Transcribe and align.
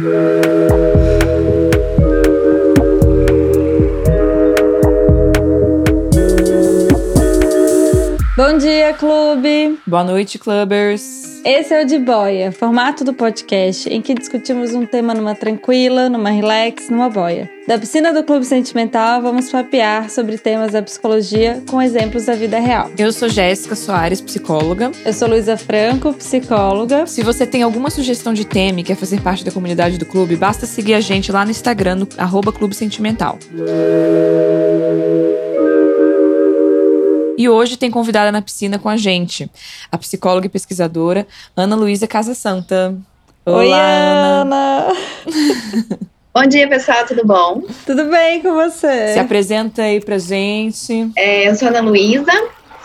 Bom 0.00 0.06
dia, 8.56 8.94
clube! 8.94 9.78
Boa 9.86 10.02
noite, 10.02 10.38
clubbers! 10.38 11.29
Esse 11.42 11.72
é 11.72 11.82
o 11.82 11.86
De 11.86 11.98
Boia, 11.98 12.52
formato 12.52 13.02
do 13.02 13.14
podcast 13.14 13.88
em 13.88 14.02
que 14.02 14.12
discutimos 14.12 14.74
um 14.74 14.84
tema 14.84 15.14
numa 15.14 15.34
tranquila, 15.34 16.10
numa 16.10 16.28
relax, 16.28 16.90
numa 16.90 17.08
boia. 17.08 17.48
Da 17.66 17.78
piscina 17.78 18.12
do 18.12 18.22
Clube 18.22 18.44
Sentimental, 18.44 19.22
vamos 19.22 19.50
papear 19.50 20.10
sobre 20.10 20.36
temas 20.36 20.72
da 20.72 20.82
psicologia 20.82 21.62
com 21.70 21.80
exemplos 21.80 22.26
da 22.26 22.34
vida 22.34 22.58
real. 22.58 22.90
Eu 22.98 23.10
sou 23.10 23.28
Jéssica 23.28 23.74
Soares, 23.74 24.20
psicóloga. 24.20 24.92
Eu 25.02 25.14
sou 25.14 25.28
Luísa 25.28 25.56
Franco, 25.56 26.12
psicóloga. 26.12 27.06
Se 27.06 27.22
você 27.22 27.46
tem 27.46 27.62
alguma 27.62 27.88
sugestão 27.88 28.34
de 28.34 28.44
tema 28.44 28.80
e 28.80 28.84
quer 28.84 28.96
fazer 28.96 29.22
parte 29.22 29.42
da 29.42 29.50
comunidade 29.50 29.96
do 29.96 30.04
clube, 30.04 30.36
basta 30.36 30.66
seguir 30.66 30.92
a 30.92 31.00
gente 31.00 31.32
lá 31.32 31.44
no 31.44 31.50
Instagram, 31.50 31.94
no 31.96 32.08
arroba 32.18 32.52
Clube 32.52 32.74
Sentimental. 32.74 33.38
E 37.40 37.48
hoje 37.48 37.78
tem 37.78 37.90
convidada 37.90 38.30
na 38.30 38.42
piscina 38.42 38.78
com 38.78 38.86
a 38.86 38.98
gente, 38.98 39.50
a 39.90 39.96
psicóloga 39.96 40.44
e 40.44 40.50
pesquisadora 40.50 41.26
Ana 41.56 41.74
Luísa 41.74 42.06
Casa 42.06 42.34
Santa. 42.34 42.94
Olá, 43.46 43.56
Oi, 43.56 43.72
Ana! 43.72 44.42
Ana. 44.42 44.92
Bom 46.34 46.42
dia, 46.42 46.68
pessoal, 46.68 47.06
tudo 47.06 47.26
bom? 47.26 47.62
Tudo 47.86 48.10
bem 48.10 48.42
com 48.42 48.52
você? 48.52 49.14
Se 49.14 49.18
apresenta 49.18 49.84
aí 49.84 50.04
pra 50.04 50.18
gente. 50.18 51.10
É, 51.16 51.48
eu 51.48 51.54
sou 51.54 51.68
Ana 51.68 51.80
Luísa, 51.80 52.30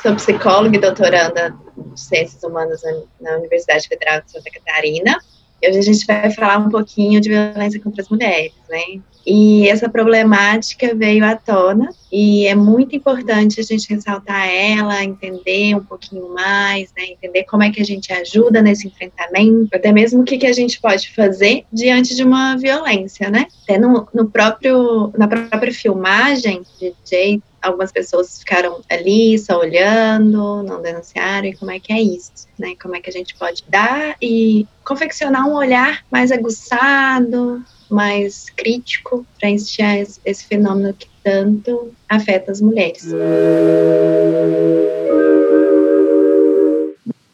sou 0.02 0.16
psicóloga 0.16 0.78
e 0.78 0.80
doutoranda 0.80 1.54
de 1.76 2.00
Ciências 2.00 2.42
Humanas 2.42 2.82
na 3.20 3.36
Universidade 3.36 3.86
Federal 3.90 4.22
de 4.22 4.32
Santa 4.32 4.50
Catarina. 4.50 5.20
Hoje 5.68 5.80
a 5.80 5.82
gente 5.82 6.06
vai 6.06 6.32
falar 6.32 6.58
um 6.58 6.70
pouquinho 6.70 7.20
de 7.20 7.30
violência 7.30 7.80
contra 7.80 8.02
as 8.02 8.10
mulheres, 8.10 8.54
né? 8.70 9.02
E 9.26 9.68
essa 9.68 9.90
problemática 9.90 10.94
veio 10.94 11.26
à 11.26 11.36
tona 11.36 11.90
e 12.12 12.46
é 12.46 12.54
muito 12.54 12.96
importante 12.96 13.60
a 13.60 13.64
gente 13.64 13.92
ressaltar 13.92 14.48
ela, 14.48 15.04
entender 15.04 15.76
um 15.76 15.84
pouquinho 15.84 16.32
mais, 16.32 16.92
né, 16.96 17.06
entender 17.08 17.44
como 17.46 17.64
é 17.64 17.72
que 17.72 17.82
a 17.82 17.84
gente 17.84 18.14
ajuda 18.14 18.62
nesse 18.62 18.88
enfrentamento, 18.88 19.70
até 19.74 19.92
mesmo 19.92 20.22
o 20.22 20.24
que, 20.24 20.38
que 20.38 20.46
a 20.46 20.54
gente 20.54 20.80
pode 20.80 21.10
fazer 21.10 21.66
diante 21.74 22.16
de 22.16 22.24
uma 22.24 22.56
violência, 22.56 23.32
né? 23.32 23.48
Até 23.64 23.80
no, 23.80 24.08
no 24.14 24.30
próprio, 24.30 25.12
na 25.18 25.28
própria 25.28 25.74
filmagem, 25.74 26.62
DJ, 26.80 27.42
algumas 27.66 27.92
pessoas 27.92 28.40
ficaram 28.40 28.82
ali 28.90 29.38
só 29.40 29.60
olhando, 29.60 30.64
não 30.64 30.82
denunciaram, 30.82 31.48
e 31.48 31.56
como 31.56 31.72
é 31.72 31.80
que 31.80 31.92
é 31.92 32.00
isso, 32.00 32.48
né? 32.58 32.76
Como 32.82 32.96
é 32.96 33.02
que 33.02 33.10
a 33.10 33.14
gente 33.14 33.36
pode 33.36 33.64
dar 33.68 34.16
e 34.22 34.68
confeccionar 34.84 35.48
um 35.48 35.56
olhar 35.56 36.06
mais 36.12 36.32
aguçado, 36.32 37.64
mais 37.90 38.50
crítico 38.56 39.26
para 39.40 39.50
instigar 39.50 39.98
esse, 39.98 40.20
esse 40.24 40.46
fenômeno 40.46 40.94
que 40.94 41.08
tanto 41.24 41.92
afeta 42.08 42.52
as 42.52 42.62
mulheres. 42.62 43.12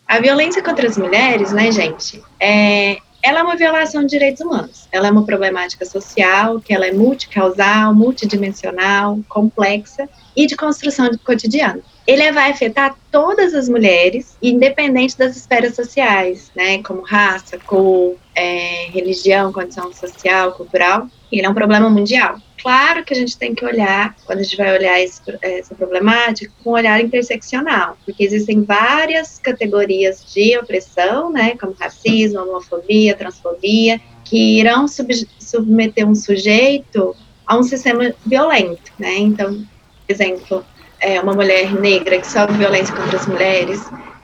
A 0.07 0.19
violência 0.19 0.61
contra 0.61 0.87
as 0.87 0.97
mulheres, 0.97 1.51
né, 1.51 1.71
gente, 1.71 2.21
é, 2.39 2.97
ela 3.23 3.39
é 3.39 3.43
uma 3.43 3.55
violação 3.55 4.01
de 4.01 4.09
direitos 4.09 4.41
humanos. 4.41 4.87
Ela 4.91 5.07
é 5.07 5.11
uma 5.11 5.25
problemática 5.25 5.85
social, 5.85 6.59
que 6.59 6.73
ela 6.73 6.87
é 6.87 6.91
multicausal, 6.91 7.93
multidimensional, 7.93 9.19
complexa 9.29 10.09
e 10.35 10.47
de 10.47 10.55
construção 10.55 11.09
de 11.09 11.17
cotidiano. 11.17 11.81
Ele 12.11 12.29
vai 12.33 12.51
afetar 12.51 12.93
todas 13.09 13.53
as 13.53 13.69
mulheres, 13.69 14.35
independente 14.43 15.17
das 15.17 15.37
esferas 15.37 15.75
sociais, 15.75 16.51
né, 16.53 16.83
como 16.83 17.03
raça, 17.03 17.57
cor, 17.57 18.17
é, 18.35 18.87
religião, 18.91 19.53
condição 19.53 19.93
social, 19.93 20.51
cultural. 20.51 21.07
Ele 21.31 21.45
é 21.45 21.49
um 21.49 21.53
problema 21.53 21.89
mundial. 21.89 22.37
Claro 22.61 23.05
que 23.05 23.13
a 23.13 23.15
gente 23.15 23.37
tem 23.37 23.55
que 23.55 23.63
olhar, 23.63 24.13
quando 24.25 24.39
a 24.39 24.43
gente 24.43 24.57
vai 24.57 24.77
olhar 24.77 24.99
esse, 24.99 25.21
essa 25.41 25.73
problemática, 25.73 26.51
com 26.61 26.71
um 26.71 26.73
olhar 26.73 26.99
interseccional, 26.99 27.97
porque 28.05 28.25
existem 28.25 28.61
várias 28.61 29.39
categorias 29.39 30.33
de 30.33 30.57
opressão, 30.57 31.31
né, 31.31 31.55
como 31.55 31.71
racismo, 31.79 32.41
homofobia, 32.41 33.15
transfobia, 33.15 34.01
que 34.25 34.59
irão 34.59 34.85
sub, 34.85 35.13
submeter 35.39 36.05
um 36.05 36.13
sujeito 36.13 37.15
a 37.47 37.57
um 37.57 37.63
sistema 37.63 38.13
violento, 38.25 38.91
né? 38.99 39.17
Então, 39.17 39.65
exemplo, 40.09 40.65
é, 41.01 41.19
uma 41.19 41.33
mulher 41.33 41.73
negra 41.73 42.19
que 42.19 42.27
sofre 42.27 42.55
violência 42.57 42.95
contra 42.95 43.17
as 43.17 43.27
mulheres, 43.27 43.81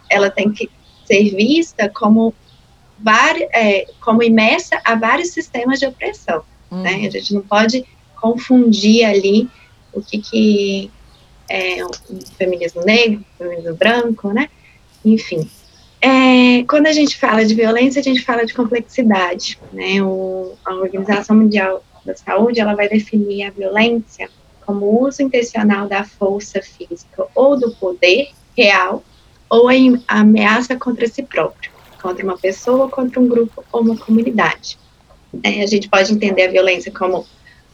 ela 0.10 0.30
tem 0.30 0.52
que 0.52 0.70
ser 1.06 1.36
vista 1.36 1.90
como 1.90 2.34
é, 3.54 3.86
como 4.00 4.24
imersa 4.24 4.80
a 4.86 4.96
vários 4.96 5.30
sistemas 5.30 5.80
de 5.80 5.88
opressão. 5.88 6.44
Uhum. 6.72 6.82
Né? 6.82 7.08
A 7.08 7.10
gente 7.10 7.34
não 7.34 7.42
pode 7.42 7.84
confundir 8.20 9.06
ali 9.06 9.50
o 9.94 10.02
que, 10.02 10.20
que 10.20 10.92
é 11.50 11.84
o 11.84 11.90
feminismo 12.38 12.84
negro, 12.84 13.24
o 13.36 13.38
feminismo 13.38 13.76
branco, 13.76 14.34
né? 14.34 14.50
Enfim. 15.04 15.50
É, 16.02 16.64
quando 16.64 16.88
a 16.88 16.92
gente 16.92 17.18
fala 17.18 17.44
de 17.46 17.56
violência, 17.56 18.00
a 18.00 18.04
gente 18.04 18.24
fala 18.24 18.46
de 18.46 18.54
complexidade, 18.54 19.60
né? 19.72 20.02
O, 20.02 20.54
a 20.66 20.74
Organização 20.76 21.36
Mundial 21.36 21.84
da 22.06 22.16
Saúde, 22.16 22.60
ela 22.60 22.76
vai 22.76 22.88
definir 22.90 23.44
a 23.46 23.52
violência 23.52 24.30
como 24.68 25.04
uso 25.04 25.24
intencional 25.24 25.88
da 25.88 26.04
força 26.04 26.62
física 26.62 27.26
ou 27.34 27.58
do 27.58 27.72
poder 27.72 28.30
real 28.56 29.04
ou 29.50 29.68
a 29.70 29.74
ameaça 30.20 30.76
contra 30.76 31.08
si 31.08 31.24
próprio 31.24 31.72
contra 32.02 32.24
uma 32.24 32.38
pessoa, 32.38 32.90
contra 32.90 33.20
um 33.20 33.28
grupo 33.28 33.64
ou 33.72 33.82
uma 33.82 33.98
comunidade. 33.98 34.78
É, 35.44 35.62
a 35.62 35.68
gente 35.68 35.90
pode 35.90 36.14
entender 36.14 36.44
a 36.44 36.52
violência 36.52 36.92
como 36.92 37.26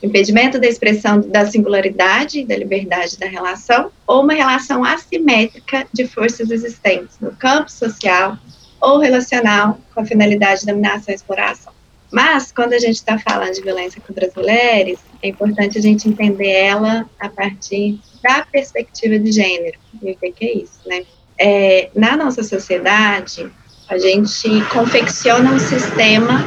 impedimento 0.02 0.60
da 0.60 0.68
expressão 0.68 1.22
da 1.22 1.46
singularidade 1.46 2.40
e 2.40 2.46
da 2.46 2.58
liberdade 2.58 3.18
da 3.18 3.28
relação, 3.28 3.92
ou 4.06 4.22
uma 4.22 4.34
relação 4.34 4.84
assimétrica 4.84 5.88
de 5.94 6.08
forças 6.08 6.50
existentes 6.50 7.18
no 7.22 7.32
campo 7.36 7.72
social 7.72 8.38
ou 8.82 9.00
relacional 9.00 9.80
com 9.94 10.02
a 10.02 10.06
finalidade 10.06 10.62
de 10.62 10.68
dominação 10.68 11.14
e 11.14 11.16
exploração. 11.16 11.73
Mas, 12.14 12.52
quando 12.52 12.74
a 12.74 12.80
gente 12.80 12.98
está 12.98 13.18
falando 13.18 13.54
de 13.54 13.62
violência 13.62 14.00
contra 14.00 14.28
as 14.28 14.36
mulheres, 14.36 15.00
é 15.20 15.30
importante 15.30 15.80
a 15.80 15.82
gente 15.82 16.08
entender 16.08 16.52
ela 16.52 17.10
a 17.20 17.28
partir 17.28 18.00
da 18.22 18.46
perspectiva 18.46 19.18
de 19.18 19.32
gênero. 19.32 19.80
E 20.00 20.12
o 20.12 20.16
que 20.16 20.46
é 20.46 20.58
isso, 20.60 20.80
né? 20.86 21.04
É, 21.40 21.90
na 21.96 22.16
nossa 22.16 22.44
sociedade, 22.44 23.50
a 23.90 23.98
gente 23.98 24.48
confecciona 24.72 25.54
um 25.54 25.58
sistema 25.58 26.46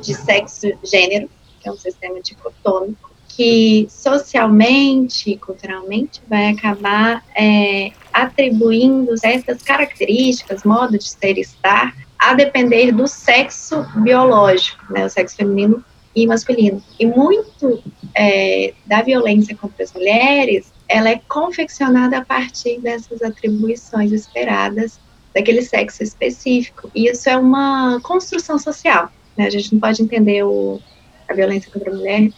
de 0.00 0.14
sexo-gênero, 0.14 1.28
que 1.60 1.68
é 1.68 1.72
um 1.72 1.76
sistema 1.76 2.20
dicotômico, 2.20 3.10
que 3.26 3.88
socialmente 3.90 5.30
e 5.30 5.36
culturalmente 5.36 6.22
vai 6.28 6.50
acabar 6.50 7.24
é, 7.34 7.90
atribuindo 8.12 9.18
certas 9.18 9.62
características, 9.62 10.62
modo 10.62 10.96
de 10.96 11.08
ser 11.08 11.38
e 11.38 11.40
estar, 11.40 11.92
a 12.22 12.34
depender 12.34 12.92
do 12.92 13.08
sexo 13.08 13.84
biológico, 13.96 14.92
né, 14.92 15.04
o 15.04 15.08
sexo 15.08 15.36
feminino 15.36 15.84
e 16.14 16.26
masculino. 16.26 16.82
E 17.00 17.04
muito 17.04 17.82
é, 18.14 18.74
da 18.86 19.02
violência 19.02 19.56
contra 19.56 19.82
as 19.82 19.92
mulheres, 19.92 20.72
ela 20.88 21.08
é 21.08 21.20
confeccionada 21.28 22.18
a 22.18 22.24
partir 22.24 22.80
dessas 22.80 23.22
atribuições 23.22 24.12
esperadas 24.12 25.00
daquele 25.34 25.62
sexo 25.62 26.02
específico. 26.02 26.90
E 26.94 27.08
isso 27.08 27.28
é 27.28 27.36
uma 27.36 27.98
construção 28.02 28.58
social. 28.58 29.10
Né? 29.36 29.46
A 29.46 29.50
gente 29.50 29.72
não 29.72 29.80
pode 29.80 30.00
entender 30.00 30.44
o, 30.44 30.80
a 31.28 31.34
violência 31.34 31.70
contra, 31.72 31.90
a 31.90 31.94
mulher, 31.94 32.30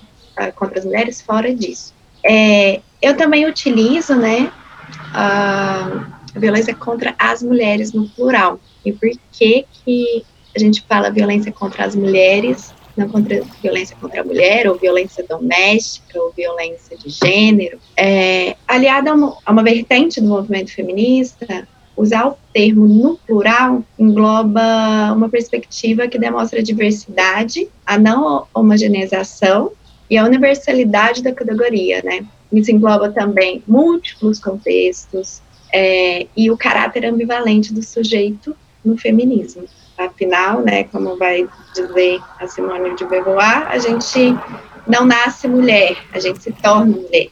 contra 0.54 0.78
as 0.78 0.84
mulheres 0.84 1.20
fora 1.20 1.54
disso. 1.54 1.92
É, 2.24 2.80
eu 3.02 3.16
também 3.16 3.44
utilizo 3.46 4.14
né, 4.14 4.50
a, 5.12 6.06
violência 6.34 6.74
contra 6.74 7.14
as 7.18 7.42
mulheres 7.42 7.92
no 7.92 8.08
plural. 8.08 8.58
E 8.84 8.92
por 8.92 9.10
que, 9.32 9.64
que 9.84 10.24
a 10.54 10.58
gente 10.58 10.82
fala 10.88 11.10
violência 11.10 11.50
contra 11.50 11.84
as 11.84 11.94
mulheres, 11.94 12.72
não 12.96 13.08
contra 13.08 13.42
violência 13.62 13.96
contra 14.00 14.20
a 14.20 14.24
mulher, 14.24 14.68
ou 14.68 14.76
violência 14.76 15.24
doméstica, 15.28 16.20
ou 16.20 16.32
violência 16.32 16.96
de 16.96 17.10
gênero, 17.10 17.78
é, 17.96 18.56
aliada 18.68 19.10
a 19.10 19.50
uma, 19.50 19.62
vertente 19.62 20.20
do 20.20 20.28
movimento 20.28 20.72
feminista, 20.72 21.66
usar 21.96 22.28
o 22.28 22.36
termo 22.52 22.86
no 22.86 23.16
plural 23.18 23.82
engloba 23.98 25.12
uma 25.12 25.28
perspectiva 25.28 26.08
que 26.08 26.18
demonstra 26.18 26.60
a 26.60 26.62
diversidade, 26.62 27.68
a 27.86 27.98
não 27.98 28.46
homogeneização 28.52 29.72
e 30.10 30.16
a 30.16 30.24
universalidade 30.24 31.22
da 31.22 31.32
categoria, 31.32 32.02
né? 32.04 32.24
Isso 32.52 32.70
engloba 32.70 33.10
também 33.10 33.62
múltiplos 33.66 34.38
contextos 34.38 35.40
é, 35.72 36.26
e 36.36 36.50
o 36.50 36.56
caráter 36.56 37.04
ambivalente 37.04 37.72
do 37.72 37.82
sujeito 37.82 38.56
no 38.84 38.96
feminismo. 38.96 39.64
Afinal, 39.96 40.60
né, 40.60 40.84
como 40.84 41.16
vai 41.16 41.48
dizer 41.74 42.20
a 42.38 42.46
Simone 42.46 42.96
de 42.96 43.04
Beauvoir, 43.04 43.68
a 43.68 43.78
gente 43.78 44.36
não 44.86 45.04
nasce 45.06 45.46
mulher, 45.48 45.96
a 46.12 46.18
gente 46.18 46.42
se 46.42 46.52
torna 46.52 46.96
mulher. 46.96 47.28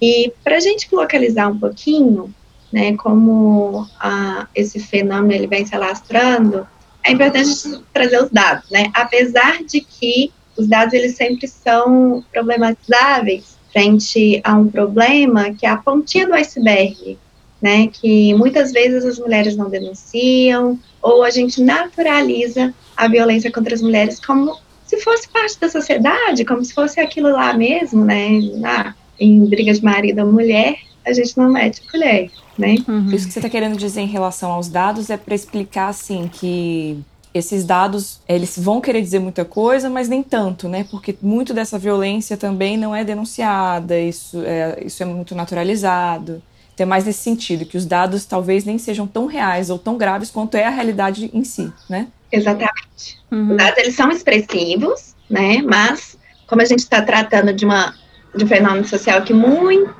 E 0.00 0.32
para 0.42 0.56
a 0.56 0.60
gente 0.60 0.88
localizar 0.92 1.48
um 1.48 1.58
pouquinho, 1.58 2.32
né, 2.72 2.96
como 2.96 3.86
a, 4.00 4.46
esse 4.54 4.80
fenômeno 4.80 5.32
ele 5.32 5.46
vem 5.46 5.66
se 5.66 5.74
alastrando, 5.74 6.66
é 7.04 7.12
importante 7.12 7.82
trazer 7.92 8.22
os 8.22 8.30
dados, 8.30 8.70
né? 8.70 8.90
Apesar 8.92 9.62
de 9.64 9.80
que 9.80 10.32
os 10.56 10.66
dados 10.66 10.92
eles 10.92 11.14
sempre 11.14 11.46
são 11.46 12.24
problematizáveis 12.32 13.56
frente 13.72 14.40
a 14.44 14.54
um 14.54 14.68
problema 14.68 15.52
que 15.54 15.64
é 15.64 15.68
a 15.68 15.76
pontinha 15.76 16.26
do 16.26 16.34
iceberg, 16.34 17.18
né? 17.60 17.88
Que 17.88 18.34
muitas 18.34 18.72
vezes 18.72 19.04
as 19.04 19.18
mulheres 19.18 19.56
não 19.56 19.68
denunciam 19.68 20.78
ou 21.02 21.22
a 21.22 21.30
gente 21.30 21.62
naturaliza 21.62 22.74
a 22.96 23.08
violência 23.08 23.50
contra 23.50 23.74
as 23.74 23.82
mulheres 23.82 24.20
como 24.20 24.56
se 24.86 24.98
fosse 25.00 25.28
parte 25.28 25.58
da 25.60 25.68
sociedade, 25.68 26.44
como 26.44 26.64
se 26.64 26.72
fosse 26.72 26.98
aquilo 26.98 27.30
lá 27.30 27.52
mesmo, 27.52 28.04
né? 28.04 28.40
Ah, 28.64 28.94
em 29.20 29.44
briga 29.44 29.72
de 29.72 29.84
marido 29.84 30.20
ou 30.22 30.32
mulher, 30.32 30.76
a 31.04 31.12
gente 31.12 31.36
não 31.36 31.50
mete 31.50 31.82
colher, 31.90 32.30
né? 32.56 32.76
Uhum. 32.86 33.12
Isso 33.12 33.26
que 33.26 33.32
você 33.32 33.38
está 33.38 33.48
querendo 33.48 33.76
dizer 33.76 34.00
em 34.00 34.06
relação 34.06 34.50
aos 34.52 34.68
dados 34.68 35.10
é 35.10 35.16
para 35.16 35.34
explicar, 35.34 35.88
assim, 35.88 36.28
que 36.32 36.98
esses 37.34 37.64
dados, 37.64 38.20
eles 38.28 38.58
vão 38.58 38.80
querer 38.80 39.02
dizer 39.02 39.18
muita 39.18 39.44
coisa, 39.44 39.90
mas 39.90 40.08
nem 40.08 40.22
tanto, 40.22 40.68
né? 40.68 40.86
Porque 40.90 41.14
muito 41.20 41.52
dessa 41.52 41.78
violência 41.78 42.36
também 42.36 42.76
não 42.76 42.94
é 42.94 43.04
denunciada, 43.04 43.98
isso 43.98 44.42
é, 44.44 44.82
isso 44.84 45.02
é 45.02 45.06
muito 45.06 45.34
naturalizado. 45.34 46.42
Então 46.78 46.86
é 46.86 46.88
mais 46.88 47.04
nesse 47.04 47.18
sentido, 47.18 47.64
que 47.64 47.76
os 47.76 47.84
dados 47.84 48.24
talvez 48.24 48.64
nem 48.64 48.78
sejam 48.78 49.04
tão 49.04 49.26
reais 49.26 49.68
ou 49.68 49.78
tão 49.78 49.98
graves 49.98 50.30
quanto 50.30 50.56
é 50.56 50.64
a 50.64 50.70
realidade 50.70 51.28
em 51.34 51.42
si, 51.42 51.72
né? 51.90 52.06
Exatamente. 52.30 53.18
Uhum. 53.32 53.50
Os 53.50 53.56
dados, 53.56 53.78
eles 53.78 53.96
são 53.96 54.10
expressivos, 54.12 55.16
né? 55.28 55.60
Mas, 55.62 56.16
como 56.46 56.62
a 56.62 56.64
gente 56.64 56.80
está 56.80 57.02
tratando 57.02 57.52
de, 57.52 57.64
uma, 57.64 57.94
de 58.32 58.44
um 58.44 58.46
fenômeno 58.46 58.86
social 58.86 59.22
que 59.22 59.34
muito, 59.34 59.92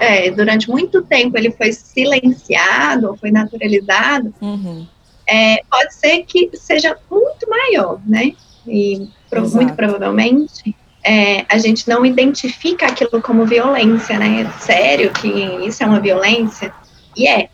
é, 0.00 0.30
durante 0.30 0.70
muito 0.70 1.02
tempo 1.02 1.36
ele 1.36 1.50
foi 1.50 1.74
silenciado 1.74 3.08
ou 3.08 3.16
foi 3.18 3.30
naturalizado, 3.30 4.32
uhum 4.40 4.86
é, 5.26 5.62
pode 5.70 5.94
ser 5.94 6.22
que 6.24 6.50
seja 6.54 6.96
muito 7.10 7.48
maior, 7.48 8.00
né? 8.06 8.32
E 8.66 9.08
pro, 9.28 9.48
muito 9.50 9.74
provavelmente 9.74 10.74
é, 11.04 11.44
a 11.48 11.58
gente 11.58 11.88
não 11.88 12.04
identifica 12.04 12.86
aquilo 12.86 13.20
como 13.20 13.44
violência, 13.44 14.18
né? 14.18 14.50
Sério 14.58 15.12
que 15.12 15.28
isso 15.28 15.82
é 15.82 15.86
uma 15.86 16.00
violência? 16.00 16.72
E 17.14 17.28
é, 17.28 17.50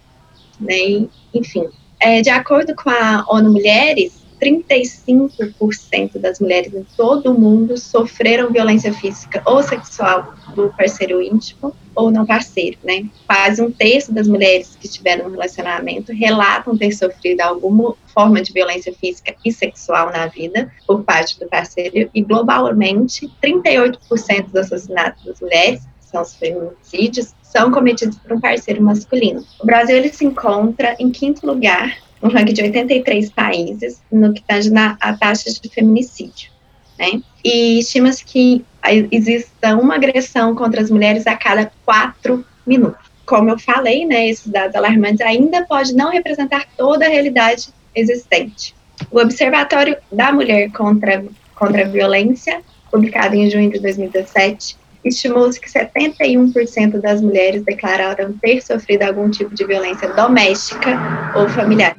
né? 0.61 0.79
E, 0.79 1.11
enfim, 1.35 1.67
é, 1.99 2.23
de 2.23 2.31
acordo 2.31 2.75
com 2.75 2.88
a 2.88 3.25
ONU 3.29 3.52
Mulheres, 3.52 4.20
35% 4.41 6.19
das 6.19 6.41
mulheres 6.41 6.73
em 6.73 6.87
todo 6.97 7.31
o 7.31 7.38
mundo 7.38 7.76
sofreram 7.76 8.50
violência 8.50 8.93
física 8.93 9.43
ou 9.44 9.62
sexual 9.62 10.35
do 10.55 10.73
parceiro 10.76 11.20
íntimo 11.20 11.75
ou 11.95 12.11
não 12.11 12.27
parceiro, 12.27 12.79
né? 12.83 13.05
Quase 13.27 13.63
um 13.63 13.71
terço 13.71 14.13
das 14.13 14.29
mulheres 14.29 14.77
que 14.79 14.87
estiveram 14.87 15.25
no 15.25 15.31
relacionamento 15.33 16.13
relatam 16.13 16.77
ter 16.77 16.93
sofrido 16.93 17.41
alguma 17.41 17.95
forma 18.13 18.41
de 18.41 18.53
violência 18.53 18.93
física 18.93 19.35
e 19.45 19.53
sexual 19.53 20.11
na 20.11 20.27
vida 20.27 20.71
por 20.87 21.03
parte 21.03 21.39
do 21.39 21.49
parceiro 21.49 22.11
e 22.15 22.23
globalmente 22.23 23.31
38% 23.43 24.47
dos 24.47 24.57
assassinatos 24.57 25.25
das 25.25 25.41
mulheres 25.41 25.83
são 26.01 26.23
os 26.23 26.35
feminicídios, 26.35 27.35
são 27.43 27.71
cometidos 27.71 28.19
por 28.19 28.33
um 28.33 28.41
parceiro 28.41 28.83
masculino. 28.83 29.45
O 29.61 29.67
Brasil 29.67 29.97
ele 29.97 30.13
se 30.13 30.25
encontra 30.25 30.97
em 30.99 31.11
quinto 31.11 31.47
lugar 31.47 31.97
um 32.23 32.29
ranking 32.29 32.53
de 32.53 32.63
83 32.63 33.31
países 33.31 34.03
no 34.11 34.33
que 34.33 34.43
tange 34.43 34.71
na 34.71 34.97
a 35.01 35.17
taxa 35.17 35.51
de 35.51 35.69
feminicídio. 35.69 36.51
Né? 36.99 37.23
E 37.45 37.79
estima-se 37.79 38.25
que 38.25 38.65
exista 39.11 39.77
uma 39.77 39.94
agressão 39.97 40.55
contra 40.55 40.81
as 40.81 40.91
mulheres 40.91 41.27
a 41.27 41.37
cada 41.37 41.71
quatro 41.85 42.44
minutos. 42.67 43.11
Como 43.27 43.50
eu 43.50 43.59
falei, 43.59 44.06
né, 44.06 44.29
esses 44.29 44.47
dados 44.47 44.75
alarmantes 44.75 45.21
ainda 45.21 45.65
pode 45.65 45.94
não 45.94 46.11
representar 46.11 46.67
toda 46.77 47.06
a 47.06 47.09
realidade 47.09 47.69
existente. 47.94 48.75
O 49.11 49.19
Observatório 49.21 49.97
da 50.11 50.32
Mulher 50.32 50.71
contra, 50.73 51.25
contra 51.55 51.82
a 51.82 51.88
Violência, 51.88 52.61
publicado 52.91 53.35
em 53.35 53.49
junho 53.49 53.71
de 53.71 53.79
2017, 53.79 54.77
estimou-se 55.05 55.59
que 55.59 55.69
71% 55.71 57.00
das 57.00 57.21
mulheres 57.21 57.62
declararam 57.62 58.32
ter 58.35 58.61
sofrido 58.62 59.03
algum 59.03 59.31
tipo 59.31 59.55
de 59.55 59.65
violência 59.65 60.12
doméstica 60.12 61.32
ou 61.35 61.49
familiar. 61.49 61.97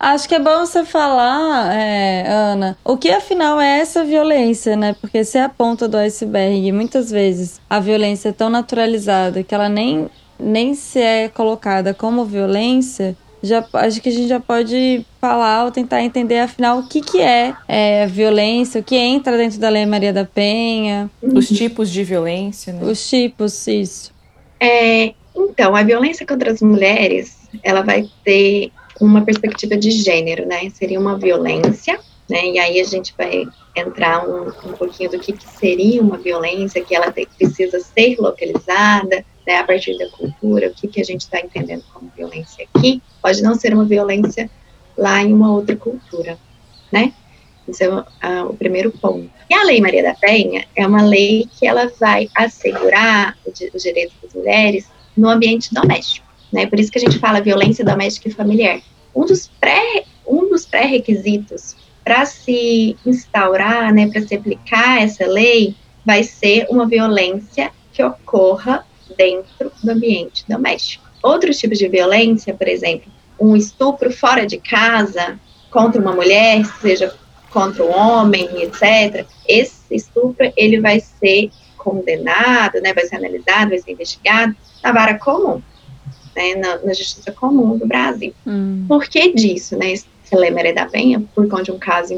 Acho 0.00 0.26
que 0.26 0.34
é 0.34 0.40
bom 0.40 0.60
você 0.60 0.82
falar, 0.82 1.74
é, 1.74 2.24
Ana, 2.26 2.78
o 2.82 2.96
que 2.96 3.10
afinal 3.10 3.60
é 3.60 3.80
essa 3.80 4.02
violência, 4.02 4.74
né? 4.74 4.96
Porque 4.98 5.22
se 5.22 5.36
é 5.36 5.42
a 5.42 5.48
ponta 5.50 5.86
do 5.86 5.98
iceberg, 5.98 6.72
muitas 6.72 7.10
vezes 7.10 7.60
a 7.68 7.78
violência 7.78 8.30
é 8.30 8.32
tão 8.32 8.48
naturalizada 8.48 9.42
que 9.42 9.54
ela 9.54 9.68
nem, 9.68 10.08
nem 10.38 10.72
se 10.72 10.98
é 10.98 11.28
colocada 11.28 11.92
como 11.92 12.24
violência, 12.24 13.14
já 13.42 13.62
acho 13.74 14.00
que 14.00 14.08
a 14.08 14.12
gente 14.12 14.26
já 14.26 14.40
pode 14.40 15.04
falar 15.20 15.66
ou 15.66 15.70
tentar 15.70 16.02
entender 16.02 16.38
afinal 16.38 16.78
o 16.78 16.88
que, 16.88 17.02
que 17.02 17.20
é, 17.20 17.54
é 17.68 18.06
violência, 18.06 18.80
o 18.80 18.84
que 18.84 18.96
entra 18.96 19.36
dentro 19.36 19.58
da 19.58 19.68
Lei 19.68 19.84
Maria 19.84 20.14
da 20.14 20.24
Penha. 20.24 21.10
Os 21.22 21.46
tipos 21.46 21.90
de 21.90 22.02
violência, 22.04 22.72
né? 22.72 22.84
Os 22.84 23.06
tipos, 23.06 23.66
isso. 23.66 24.14
É, 24.58 25.12
então, 25.36 25.76
a 25.76 25.82
violência 25.82 26.26
contra 26.26 26.50
as 26.50 26.62
mulheres, 26.62 27.36
ela 27.62 27.82
vai 27.82 28.08
ter 28.24 28.72
uma 29.00 29.24
perspectiva 29.24 29.76
de 29.76 29.90
gênero, 29.90 30.46
né? 30.46 30.68
Seria 30.70 31.00
uma 31.00 31.16
violência, 31.18 31.98
né? 32.28 32.46
E 32.46 32.58
aí 32.58 32.80
a 32.80 32.84
gente 32.84 33.14
vai 33.16 33.44
entrar 33.74 34.28
um, 34.28 34.48
um 34.48 34.72
pouquinho 34.72 35.10
do 35.10 35.18
que, 35.18 35.32
que 35.32 35.48
seria 35.48 36.02
uma 36.02 36.18
violência, 36.18 36.84
que 36.84 36.94
ela 36.94 37.12
precisa 37.12 37.80
ser 37.80 38.16
localizada, 38.18 39.24
né, 39.46 39.58
a 39.58 39.64
partir 39.64 39.96
da 39.98 40.08
cultura, 40.10 40.68
o 40.68 40.74
que, 40.74 40.86
que 40.86 41.00
a 41.00 41.04
gente 41.04 41.22
está 41.22 41.40
entendendo 41.40 41.82
como 41.92 42.12
violência 42.16 42.66
aqui, 42.72 43.02
pode 43.22 43.42
não 43.42 43.54
ser 43.54 43.74
uma 43.74 43.84
violência 43.84 44.50
lá 44.96 45.22
em 45.22 45.32
uma 45.32 45.52
outra 45.52 45.74
cultura, 45.76 46.38
né? 46.92 47.12
Esse 47.66 47.84
é 47.84 47.88
o, 47.88 48.04
a, 48.20 48.44
o 48.44 48.54
primeiro 48.54 48.90
ponto. 48.90 49.30
E 49.48 49.54
a 49.54 49.64
Lei 49.64 49.80
Maria 49.80 50.02
da 50.02 50.14
Penha 50.14 50.66
é 50.74 50.86
uma 50.86 51.02
lei 51.02 51.48
que 51.58 51.66
ela 51.66 51.90
vai 51.98 52.28
assegurar 52.36 53.36
os 53.46 53.82
direitos 53.82 54.14
das 54.22 54.34
mulheres 54.34 54.86
no 55.16 55.28
ambiente 55.28 55.72
doméstico, 55.72 56.26
né? 56.52 56.66
Por 56.66 56.78
isso 56.78 56.90
que 56.90 56.98
a 56.98 57.00
gente 57.00 57.18
fala 57.18 57.40
violência 57.40 57.84
doméstica 57.84 58.28
e 58.28 58.32
familiar. 58.32 58.80
Um 59.14 59.24
dos 59.24 59.50
pré 59.60 60.04
um 60.30 60.48
dos 60.48 60.64
pré-requisitos 60.64 61.76
para 62.04 62.24
se 62.24 62.96
instaurar, 63.04 63.92
né, 63.92 64.08
para 64.08 64.22
se 64.22 64.34
aplicar 64.34 65.02
essa 65.02 65.26
lei, 65.26 65.74
vai 66.06 66.22
ser 66.22 66.66
uma 66.70 66.86
violência 66.86 67.70
que 67.92 68.02
ocorra 68.02 68.86
dentro 69.18 69.70
do 69.82 69.90
ambiente 69.90 70.44
doméstico. 70.48 71.04
Outros 71.22 71.58
tipos 71.58 71.78
de 71.78 71.88
violência, 71.88 72.54
por 72.54 72.68
exemplo, 72.68 73.10
um 73.38 73.56
estupro 73.56 74.10
fora 74.12 74.46
de 74.46 74.58
casa 74.58 75.38
contra 75.70 76.00
uma 76.00 76.12
mulher, 76.12 76.64
seja 76.80 77.14
contra 77.50 77.84
um 77.84 77.90
homem, 77.90 78.48
etc. 78.62 79.26
Esse 79.46 79.94
estupro 79.94 80.50
ele 80.56 80.80
vai 80.80 81.00
ser 81.00 81.50
condenado, 81.76 82.80
né, 82.80 82.94
vai 82.94 83.04
ser 83.06 83.16
analisado, 83.16 83.70
vai 83.70 83.78
ser 83.78 83.92
investigado 83.92 84.54
na 84.82 84.92
vara 84.92 85.18
comum, 85.18 85.60
né, 86.34 86.54
na, 86.54 86.78
na 86.78 86.92
justiça 86.92 87.32
comum 87.32 87.76
do 87.76 87.86
Brasil. 87.86 88.34
Hum. 88.46 88.84
Por 88.88 89.04
que 89.08 89.32
disso, 89.32 89.76
né? 89.76 89.94
Lei 90.32 90.72
da 90.72 90.86
Penha, 90.86 91.20
por 91.34 91.48
conta 91.48 91.64
de 91.64 91.72
um 91.72 91.78
caso 91.78 92.14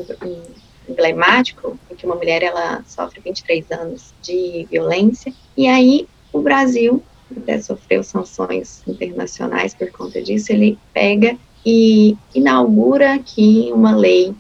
emblemático, 0.89 1.79
em 1.91 1.95
que 1.95 2.05
uma 2.05 2.15
mulher 2.15 2.43
ela 2.43 2.83
sofre 2.87 3.21
23 3.25 3.71
anos 3.71 4.13
de 4.21 4.67
violência, 4.71 5.33
e 5.57 5.67
aí 5.67 6.07
o 6.33 6.41
Brasil 6.41 7.03
até 7.35 7.61
sofreu 7.61 8.03
sanções 8.03 8.83
internacionais 8.87 9.75
por 9.75 9.91
conta 9.91 10.21
disso, 10.21 10.53
ele 10.53 10.79
pega 10.93 11.37
e 11.65 12.17
inaugura 12.35 13.15
aqui 13.15 13.71
uma 13.73 13.97
lei 13.97 14.35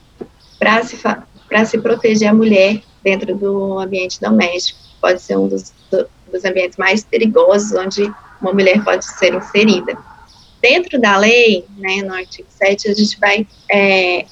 para 0.58 0.82
se, 0.84 0.98
se 1.66 1.78
proteger 1.78 2.28
a 2.28 2.34
mulher 2.34 2.82
dentro 3.02 3.34
do 3.34 3.78
ambiente 3.78 4.20
doméstico. 4.20 4.78
Pode 5.00 5.20
ser 5.22 5.38
um 5.38 5.48
dos, 5.48 5.72
dos 5.90 6.44
ambientes 6.44 6.76
mais 6.76 7.04
perigosos 7.04 7.72
onde 7.72 8.12
uma 8.42 8.52
mulher 8.52 8.82
pode 8.84 9.04
ser 9.04 9.34
inserida. 9.34 9.96
Dentro 10.60 11.00
da 11.00 11.16
lei, 11.16 11.64
né, 11.78 12.02
no 12.02 12.14
artigo 12.14 12.48
7, 12.50 12.88
a 12.88 12.94
gente 12.94 13.18
vai, 13.18 13.46
é, 13.70 14.26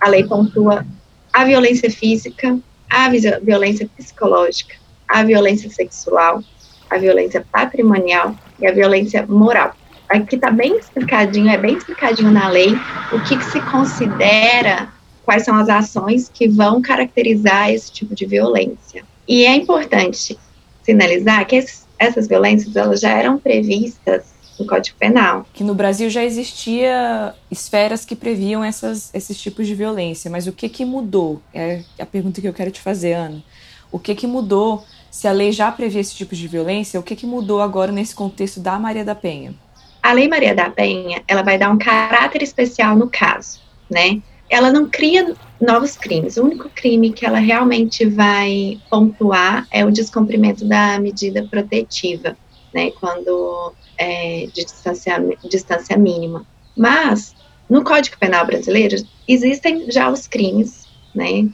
a 0.00 0.08
lei 0.08 0.24
pontua 0.24 0.84
a 1.32 1.44
violência 1.44 1.90
física, 1.90 2.58
a 2.90 3.08
violência 3.08 3.88
psicológica, 3.96 4.74
a 5.08 5.22
violência 5.22 5.70
sexual, 5.70 6.42
a 6.90 6.98
violência 6.98 7.46
patrimonial 7.50 8.34
e 8.60 8.66
a 8.66 8.72
violência 8.72 9.24
moral. 9.26 9.74
Aqui 10.08 10.34
está 10.34 10.50
bem 10.50 10.76
explicadinho, 10.76 11.48
é 11.48 11.56
bem 11.56 11.76
explicadinho 11.76 12.30
na 12.30 12.48
lei 12.48 12.74
o 13.12 13.20
que, 13.22 13.36
que 13.36 13.44
se 13.44 13.60
considera, 13.62 14.92
quais 15.24 15.44
são 15.44 15.56
as 15.56 15.70
ações 15.70 16.28
que 16.28 16.46
vão 16.48 16.82
caracterizar 16.82 17.70
esse 17.70 17.90
tipo 17.90 18.14
de 18.14 18.26
violência. 18.26 19.04
E 19.26 19.46
é 19.46 19.54
importante 19.56 20.38
sinalizar 20.82 21.46
que 21.46 21.56
esses, 21.56 21.86
essas 22.02 22.26
violências 22.26 22.74
elas 22.76 23.00
já 23.00 23.10
eram 23.10 23.38
previstas 23.38 24.32
no 24.58 24.66
Código 24.66 24.96
Penal. 24.98 25.46
Que 25.52 25.64
no 25.64 25.74
Brasil 25.74 26.10
já 26.10 26.24
existia 26.24 27.34
esferas 27.50 28.04
que 28.04 28.14
previam 28.14 28.62
essas, 28.62 29.12
esses 29.14 29.40
tipos 29.40 29.66
de 29.66 29.74
violência, 29.74 30.30
mas 30.30 30.46
o 30.46 30.52
que, 30.52 30.68
que 30.68 30.84
mudou? 30.84 31.40
É 31.54 31.82
a 31.98 32.06
pergunta 32.06 32.40
que 32.40 32.48
eu 32.48 32.52
quero 32.52 32.70
te 32.70 32.80
fazer, 32.80 33.14
Ana. 33.14 33.42
O 33.90 33.98
que, 33.98 34.14
que 34.14 34.26
mudou? 34.26 34.84
Se 35.10 35.28
a 35.28 35.32
lei 35.32 35.52
já 35.52 35.70
previa 35.70 36.00
esse 36.00 36.14
tipo 36.14 36.34
de 36.34 36.48
violência, 36.48 36.98
o 36.98 37.02
que, 37.02 37.14
que 37.14 37.26
mudou 37.26 37.60
agora 37.60 37.92
nesse 37.92 38.14
contexto 38.14 38.60
da 38.60 38.78
Maria 38.78 39.04
da 39.04 39.14
Penha? 39.14 39.54
a 40.02 40.12
Lei 40.12 40.28
Maria 40.28 40.54
da 40.54 40.68
Penha, 40.68 41.22
ela 41.28 41.42
vai 41.42 41.56
dar 41.56 41.70
um 41.70 41.78
caráter 41.78 42.42
especial 42.42 42.96
no 42.96 43.08
caso, 43.08 43.60
né? 43.88 44.20
Ela 44.52 44.70
não 44.70 44.86
cria 44.86 45.34
novos 45.58 45.96
crimes. 45.96 46.36
O 46.36 46.44
único 46.44 46.68
crime 46.68 47.10
que 47.10 47.24
ela 47.24 47.38
realmente 47.38 48.04
vai 48.04 48.78
pontuar 48.90 49.66
é 49.70 49.82
o 49.82 49.90
descumprimento 49.90 50.62
da 50.66 51.00
medida 51.00 51.42
protetiva, 51.50 52.36
né? 52.74 52.90
Quando 52.90 53.72
é, 53.96 54.46
de 54.52 54.62
distância, 54.62 55.18
distância 55.48 55.96
mínima. 55.96 56.46
Mas 56.76 57.34
no 57.66 57.82
Código 57.82 58.18
Penal 58.18 58.44
brasileiro 58.44 58.96
existem 59.26 59.90
já 59.90 60.10
os 60.10 60.26
crimes, 60.26 60.86
né? 61.14 61.48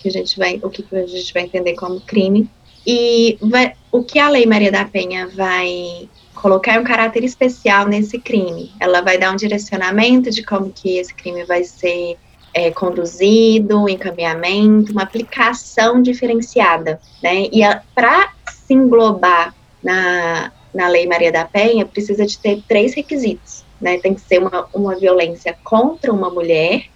Que 0.00 0.08
a 0.08 0.12
gente 0.12 0.38
vai, 0.38 0.58
o 0.62 0.70
que 0.70 0.82
a 0.96 1.04
gente 1.04 1.34
vai 1.34 1.42
entender 1.42 1.74
como 1.74 2.00
crime. 2.00 2.48
E 2.86 3.36
vai, 3.42 3.74
o 3.92 4.02
que 4.02 4.18
a 4.18 4.30
Lei 4.30 4.46
Maria 4.46 4.72
da 4.72 4.86
Penha 4.86 5.28
vai 5.28 6.08
colocar 6.34 6.80
um 6.80 6.84
caráter 6.84 7.24
especial 7.24 7.86
nesse 7.86 8.18
crime. 8.18 8.72
Ela 8.80 9.02
vai 9.02 9.18
dar 9.18 9.32
um 9.32 9.36
direcionamento 9.36 10.30
de 10.30 10.42
como 10.42 10.70
que 10.70 10.96
esse 10.96 11.12
crime 11.12 11.44
vai 11.44 11.62
ser 11.64 12.16
é, 12.58 12.72
conduzido, 12.72 13.88
encaminhamento, 13.88 14.90
uma 14.90 15.04
aplicação 15.04 16.02
diferenciada, 16.02 17.00
né? 17.22 17.46
E 17.52 17.60
para 17.94 18.32
se 18.50 18.74
englobar 18.74 19.54
na, 19.82 20.50
na 20.74 20.88
Lei 20.88 21.06
Maria 21.06 21.30
da 21.30 21.44
Penha, 21.44 21.86
precisa 21.86 22.26
de 22.26 22.36
ter 22.36 22.60
três 22.66 22.94
requisitos, 22.94 23.64
né? 23.80 23.98
Tem 23.98 24.12
que 24.12 24.20
ser 24.20 24.40
uma, 24.40 24.68
uma 24.74 24.96
violência 24.96 25.56
contra 25.62 26.12
uma 26.12 26.30
mulher, 26.30 26.86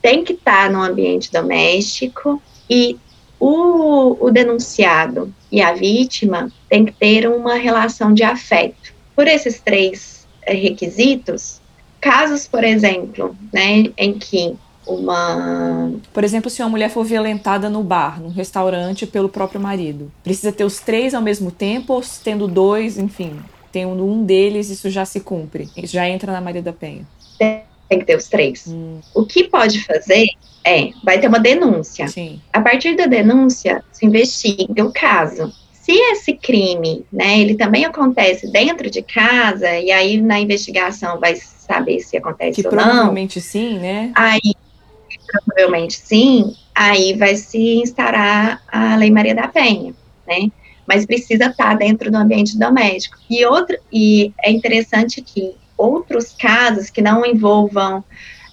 tem 0.00 0.22
que 0.22 0.34
estar 0.34 0.66
tá 0.66 0.70
no 0.70 0.80
ambiente 0.80 1.32
doméstico 1.32 2.40
e 2.70 2.96
o, 3.40 4.24
o 4.24 4.30
denunciado 4.30 5.34
e 5.50 5.60
a 5.60 5.72
vítima 5.72 6.48
tem 6.68 6.84
que 6.84 6.92
ter 6.92 7.28
uma 7.28 7.54
relação 7.54 8.14
de 8.14 8.22
afeto. 8.22 8.94
Por 9.16 9.26
esses 9.26 9.60
três 9.60 10.28
é, 10.42 10.54
requisitos, 10.54 11.60
casos, 12.00 12.46
por 12.46 12.62
exemplo, 12.62 13.36
né, 13.52 13.90
em 13.96 14.12
que 14.12 14.56
uma. 14.88 15.92
Por 16.12 16.24
exemplo, 16.24 16.50
se 16.50 16.62
uma 16.62 16.68
mulher 16.68 16.90
for 16.90 17.04
violentada 17.04 17.68
no 17.68 17.82
bar, 17.82 18.20
num 18.20 18.30
restaurante, 18.30 19.06
pelo 19.06 19.28
próprio 19.28 19.60
marido, 19.60 20.10
precisa 20.24 20.50
ter 20.50 20.64
os 20.64 20.80
três 20.80 21.14
ao 21.14 21.22
mesmo 21.22 21.50
tempo 21.50 21.92
ou 21.92 22.02
tendo 22.24 22.48
dois, 22.48 22.98
enfim, 22.98 23.38
tem 23.70 23.86
um 23.86 24.24
deles, 24.24 24.70
isso 24.70 24.90
já 24.90 25.04
se 25.04 25.20
cumpre, 25.20 25.68
isso 25.76 25.92
já 25.92 26.08
entra 26.08 26.32
na 26.32 26.40
Maria 26.40 26.62
da 26.62 26.72
Penha. 26.72 27.06
Tem 27.38 27.98
que 28.00 28.04
ter 28.04 28.16
os 28.16 28.28
três. 28.28 28.66
Hum. 28.66 28.98
O 29.14 29.24
que 29.24 29.44
pode 29.44 29.84
fazer 29.84 30.26
é, 30.64 30.90
vai 31.02 31.18
ter 31.18 31.28
uma 31.28 31.40
denúncia. 31.40 32.08
Sim. 32.08 32.40
A 32.52 32.60
partir 32.60 32.96
da 32.96 33.06
denúncia, 33.06 33.82
se 33.92 34.04
investiga 34.04 34.84
o 34.84 34.92
caso. 34.92 35.52
Se 35.72 35.92
esse 35.92 36.34
crime, 36.34 37.06
né, 37.10 37.40
ele 37.40 37.54
também 37.54 37.86
acontece 37.86 38.50
dentro 38.52 38.90
de 38.90 39.00
casa, 39.00 39.78
e 39.78 39.90
aí 39.90 40.20
na 40.20 40.38
investigação 40.38 41.18
vai 41.18 41.36
saber 41.36 42.00
se 42.00 42.16
acontece 42.16 42.60
que 42.60 42.68
ou 42.68 42.74
não. 42.74 42.82
provavelmente 42.82 43.40
sim, 43.40 43.78
né? 43.78 44.12
Aí 44.14 44.54
provavelmente 45.32 45.98
sim, 45.98 46.54
aí 46.74 47.14
vai 47.14 47.36
se 47.36 47.76
instaurar 47.76 48.62
a 48.68 48.96
Lei 48.96 49.10
Maria 49.10 49.34
da 49.34 49.48
Penha, 49.48 49.94
né? 50.26 50.50
Mas 50.86 51.04
precisa 51.04 51.46
estar 51.46 51.74
dentro 51.76 52.10
do 52.10 52.16
ambiente 52.16 52.58
doméstico. 52.58 53.18
E, 53.28 53.44
outro, 53.44 53.76
e 53.92 54.32
é 54.42 54.50
interessante 54.50 55.20
que 55.20 55.54
outros 55.76 56.32
casos 56.32 56.88
que 56.88 57.02
não 57.02 57.24
envolvam 57.26 58.02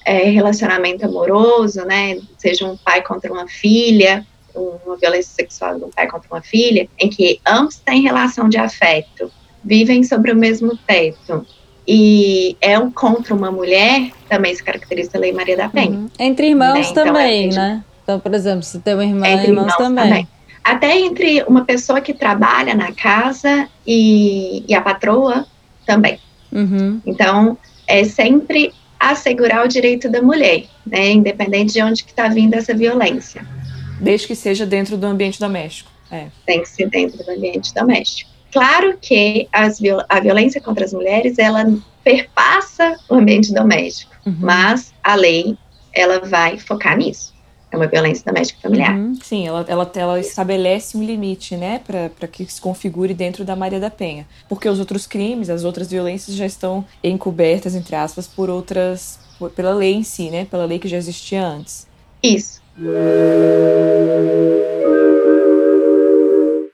é, 0.05 0.29
relacionamento 0.29 1.05
amoroso, 1.05 1.84
né, 1.86 2.20
seja 2.38 2.65
um 2.65 2.77
pai 2.77 3.01
contra 3.01 3.32
uma 3.32 3.48
filha, 3.48 4.25
uma 4.53 4.96
violência 4.96 5.34
sexual 5.34 5.77
de 5.77 5.84
um 5.84 5.89
pai 5.89 6.08
contra 6.08 6.29
uma 6.32 6.41
filha, 6.41 6.88
em 7.00 7.10
que 7.10 7.41
ambos 7.46 7.77
têm 7.77 8.03
relação 8.03 8.48
de 8.48 8.58
afeto, 8.58 9.32
vivem 9.63 10.03
sobre 10.03 10.32
o 10.32 10.36
mesmo 10.36 10.77
teto, 10.77 11.46
e 11.88 12.58
é 12.60 12.77
um 12.80 12.89
contra 12.89 13.34
uma 13.34 13.51
mulher, 13.51 14.12
também 14.27 14.54
se 14.56 14.63
caracteriza 14.63 15.12
a 15.15 15.20
Lei 15.20 15.32
Maria 15.32 15.56
da 15.56 15.70
Penha. 15.70 15.92
Uhum. 15.92 16.10
Entre 16.18 16.48
irmãos 16.48 16.74
né? 16.74 16.88
então, 16.92 17.06
também, 17.06 17.46
então, 17.48 17.58
né? 17.58 17.84
Então, 18.04 18.20
por 18.20 18.34
exemplo, 18.34 18.63
se 18.63 18.80
tem 18.80 18.94
uma 18.94 19.04
irmã, 19.04 19.27
entre 19.27 19.48
irmãos, 19.48 19.63
irmãos 19.63 19.77
também. 19.77 20.04
também. 20.04 20.27
Até 20.63 21.00
entre 21.00 21.44
uma 21.44 21.63
pessoa 21.63 22.01
que 22.01 22.13
trabalha 22.13 22.74
na 22.74 22.92
casa 22.92 23.68
e, 23.86 24.63
e 24.68 24.74
a 24.74 24.82
patroa 24.82 25.46
também. 25.86 26.20
Uhum. 26.51 27.00
Então, 27.06 27.58
é 27.88 28.04
sempre 28.04 28.74
assegurar 29.00 29.63
o 29.63 29.68
direito 29.68 30.10
da 30.10 30.22
mulher, 30.22 30.65
né? 30.86 31.12
Independente 31.12 31.74
de 31.74 31.84
onde 31.84 32.04
que 32.04 32.12
está 32.12 32.27
vindo 32.27 32.56
essa 32.56 32.74
violência. 32.74 33.46
Desde 34.00 34.27
que 34.27 34.36
seja 34.36 34.65
dentro 34.65 34.98
do 34.98 35.06
ambiente 35.06 35.39
doméstico. 35.39 35.92
É. 36.12 36.27
Tem 36.46 36.62
que 36.62 36.70
ser 36.70 36.89
dentro 36.89 37.24
do 37.24 37.32
ambiente 37.32 37.74
doméstico. 37.74 38.35
Claro 38.56 38.98
que 39.02 39.50
a 39.52 40.20
violência 40.22 40.62
contra 40.62 40.86
as 40.86 40.94
mulheres, 40.94 41.38
ela 41.38 41.66
perpassa 42.02 42.96
o 43.10 43.16
ambiente 43.16 43.54
doméstico, 43.54 44.16
uhum. 44.26 44.34
mas 44.40 44.94
a 45.04 45.14
lei, 45.14 45.58
ela 45.94 46.22
vai 46.22 46.58
focar 46.58 46.96
nisso. 46.96 47.36
É 47.70 47.76
uma 47.76 47.88
violência 47.88 48.24
doméstica 48.26 48.62
familiar. 48.62 48.96
Uhum. 48.96 49.14
Sim, 49.22 49.46
ela, 49.46 49.66
ela, 49.68 49.92
ela 49.94 50.20
estabelece 50.22 50.98
um 50.98 51.04
limite, 51.04 51.58
né, 51.58 51.82
para 51.86 52.28
que 52.30 52.50
se 52.50 52.62
configure 52.62 53.14
dentro 53.14 53.44
da 53.44 53.58
Maria 53.58 53.82
da 53.82 53.90
Penha. 53.90 54.26
Porque 54.48 54.70
os 54.70 54.80
outros 54.80 55.06
crimes, 55.06 55.50
as 55.50 55.66
outras 55.66 55.92
violências 55.92 56.38
já 56.38 56.46
estão 56.46 56.86
encobertas, 57.04 57.76
entre 57.76 57.94
aspas, 57.94 58.26
por 58.26 58.50
outras, 58.50 59.20
por, 59.38 59.50
pela 59.50 59.74
lei 59.74 59.96
em 59.96 60.04
si, 60.04 60.30
né, 60.30 60.46
pela 60.46 60.64
lei 60.64 60.80
que 60.80 60.88
já 60.88 60.96
existia 60.96 61.46
antes. 61.46 61.86
Isso. 62.24 62.62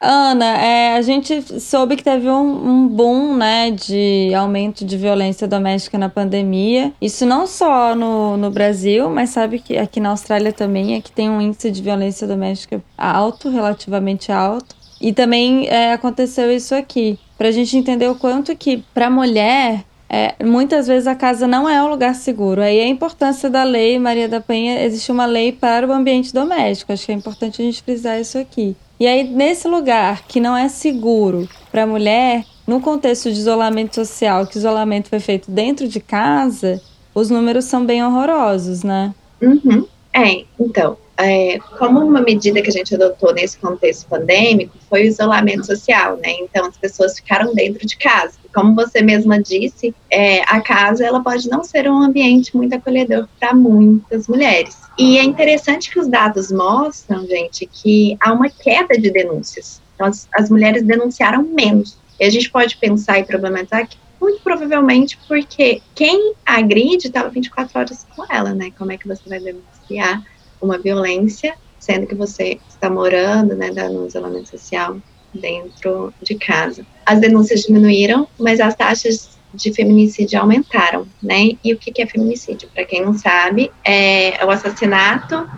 Ana, 0.03 0.57
é, 0.57 0.95
a 0.95 1.01
gente 1.03 1.59
soube 1.61 1.95
que 1.95 2.03
teve 2.03 2.27
um, 2.27 2.69
um, 2.69 2.87
boom, 2.87 3.35
né, 3.35 3.69
de 3.69 4.33
aumento 4.33 4.83
de 4.83 4.97
violência 4.97 5.47
doméstica 5.47 5.95
na 5.95 6.09
pandemia. 6.09 6.91
Isso 6.99 7.23
não 7.23 7.45
só 7.45 7.93
no, 7.95 8.35
no 8.35 8.49
Brasil, 8.49 9.11
mas 9.11 9.29
sabe 9.29 9.59
que 9.59 9.77
aqui 9.77 9.99
na 9.99 10.09
Austrália 10.09 10.51
também 10.51 10.95
é 10.95 11.01
que 11.01 11.11
tem 11.11 11.29
um 11.29 11.39
índice 11.39 11.69
de 11.69 11.83
violência 11.83 12.25
doméstica 12.27 12.83
alto, 12.97 13.47
relativamente 13.49 14.31
alto. 14.31 14.75
E 14.99 15.13
também 15.13 15.67
é, 15.67 15.93
aconteceu 15.93 16.51
isso 16.51 16.73
aqui. 16.73 17.19
Para 17.37 17.49
a 17.49 17.51
gente 17.51 17.77
entender 17.77 18.07
o 18.07 18.15
quanto 18.15 18.55
que 18.55 18.83
para 18.95 19.07
mulher 19.07 19.83
é, 20.09 20.43
muitas 20.43 20.87
vezes 20.87 21.07
a 21.07 21.15
casa 21.15 21.47
não 21.47 21.69
é 21.69 21.81
um 21.81 21.87
lugar 21.87 22.15
seguro. 22.15 22.61
Aí 22.61 22.81
a 22.81 22.87
importância 22.87 23.49
da 23.49 23.63
lei 23.63 23.97
Maria 23.97 24.27
da 24.27 24.41
Penha, 24.41 24.83
existe 24.83 25.11
uma 25.11 25.25
lei 25.25 25.51
para 25.51 25.87
o 25.87 25.91
ambiente 25.91 26.33
doméstico. 26.33 26.91
Acho 26.91 27.05
que 27.05 27.11
é 27.11 27.15
importante 27.15 27.61
a 27.61 27.65
gente 27.65 27.81
frisar 27.81 28.19
isso 28.19 28.37
aqui. 28.37 28.75
E 29.01 29.07
aí, 29.07 29.23
nesse 29.23 29.67
lugar 29.67 30.27
que 30.27 30.39
não 30.39 30.55
é 30.55 30.69
seguro 30.69 31.49
para 31.71 31.85
a 31.85 31.87
mulher, 31.87 32.45
no 32.67 32.79
contexto 32.79 33.31
de 33.31 33.39
isolamento 33.39 33.95
social, 33.95 34.45
que 34.45 34.59
isolamento 34.59 35.09
foi 35.09 35.19
feito 35.19 35.49
dentro 35.49 35.87
de 35.87 35.99
casa, 35.99 36.79
os 37.11 37.31
números 37.31 37.65
são 37.65 37.83
bem 37.83 38.05
horrorosos, 38.05 38.83
né? 38.83 39.11
Uhum. 39.41 39.87
É, 40.13 40.45
então, 40.59 40.97
é, 41.17 41.57
como 41.79 41.99
uma 41.99 42.21
medida 42.21 42.61
que 42.61 42.69
a 42.69 42.71
gente 42.71 42.93
adotou 42.93 43.33
nesse 43.33 43.57
contexto 43.57 44.07
pandêmico 44.07 44.77
foi 44.87 45.01
o 45.01 45.07
isolamento 45.07 45.65
social, 45.65 46.17
né? 46.17 46.33
Então 46.39 46.67
as 46.67 46.77
pessoas 46.77 47.15
ficaram 47.15 47.55
dentro 47.55 47.87
de 47.87 47.97
casa. 47.97 48.33
Como 48.53 48.75
você 48.75 49.01
mesma 49.01 49.41
disse, 49.41 49.95
é, 50.11 50.41
a 50.41 50.61
casa 50.61 51.03
ela 51.03 51.23
pode 51.23 51.49
não 51.49 51.63
ser 51.63 51.89
um 51.89 52.03
ambiente 52.03 52.55
muito 52.55 52.75
acolhedor 52.75 53.27
para 53.39 53.51
muitas 53.55 54.27
mulheres. 54.27 54.77
E 54.97 55.17
é 55.17 55.23
interessante 55.23 55.89
que 55.89 55.99
os 55.99 56.07
dados 56.07 56.51
mostram, 56.51 57.25
gente, 57.25 57.65
que 57.65 58.17
há 58.19 58.33
uma 58.33 58.49
queda 58.49 58.99
de 58.99 59.09
denúncias. 59.09 59.81
Então, 59.95 60.07
as, 60.07 60.27
as 60.33 60.49
mulheres 60.49 60.83
denunciaram 60.83 61.43
menos. 61.43 61.97
E 62.19 62.25
a 62.25 62.29
gente 62.29 62.49
pode 62.51 62.77
pensar 62.77 63.19
e 63.19 63.23
problematizar 63.23 63.87
que 63.87 63.97
muito 64.19 64.41
provavelmente 64.43 65.17
porque 65.27 65.81
quem 65.95 66.35
agride 66.45 67.07
estava 67.07 67.29
24 67.29 67.79
horas 67.79 68.05
com 68.15 68.23
ela, 68.29 68.53
né? 68.53 68.71
Como 68.77 68.91
é 68.91 68.97
que 68.97 69.07
você 69.07 69.27
vai 69.27 69.39
denunciar 69.39 70.23
uma 70.61 70.77
violência, 70.77 71.55
sendo 71.79 72.05
que 72.05 72.13
você 72.13 72.59
está 72.69 72.87
morando, 72.87 73.55
né, 73.55 73.71
no 73.71 74.05
isolamento 74.05 74.49
social 74.49 74.97
dentro 75.33 76.13
de 76.21 76.35
casa. 76.35 76.85
As 77.03 77.19
denúncias 77.19 77.61
diminuíram, 77.61 78.27
mas 78.37 78.59
as 78.59 78.75
taxas 78.75 79.40
de 79.53 79.73
feminicídio 79.73 80.39
aumentaram, 80.39 81.07
né? 81.21 81.51
E 81.63 81.73
o 81.73 81.77
que 81.77 82.01
é 82.01 82.05
feminicídio? 82.05 82.69
Para 82.73 82.85
quem 82.85 83.03
não 83.03 83.13
sabe, 83.13 83.71
é 83.83 84.43
o 84.45 84.49
assassinato 84.49 85.49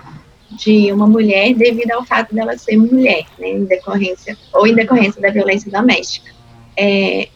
de 0.52 0.92
uma 0.92 1.08
mulher 1.08 1.54
devido 1.54 1.92
ao 1.92 2.06
fato 2.06 2.34
dela 2.34 2.58
ser 2.58 2.78
mulher, 2.78 3.26
né? 3.38 3.50
Em 3.50 3.66
decorrência 3.66 4.38
ou 4.54 4.68
em 4.68 4.74
decorrência 4.74 5.22
da 5.22 5.30
violência 5.30 5.72
doméstica. 5.72 6.32
É, 6.78 7.28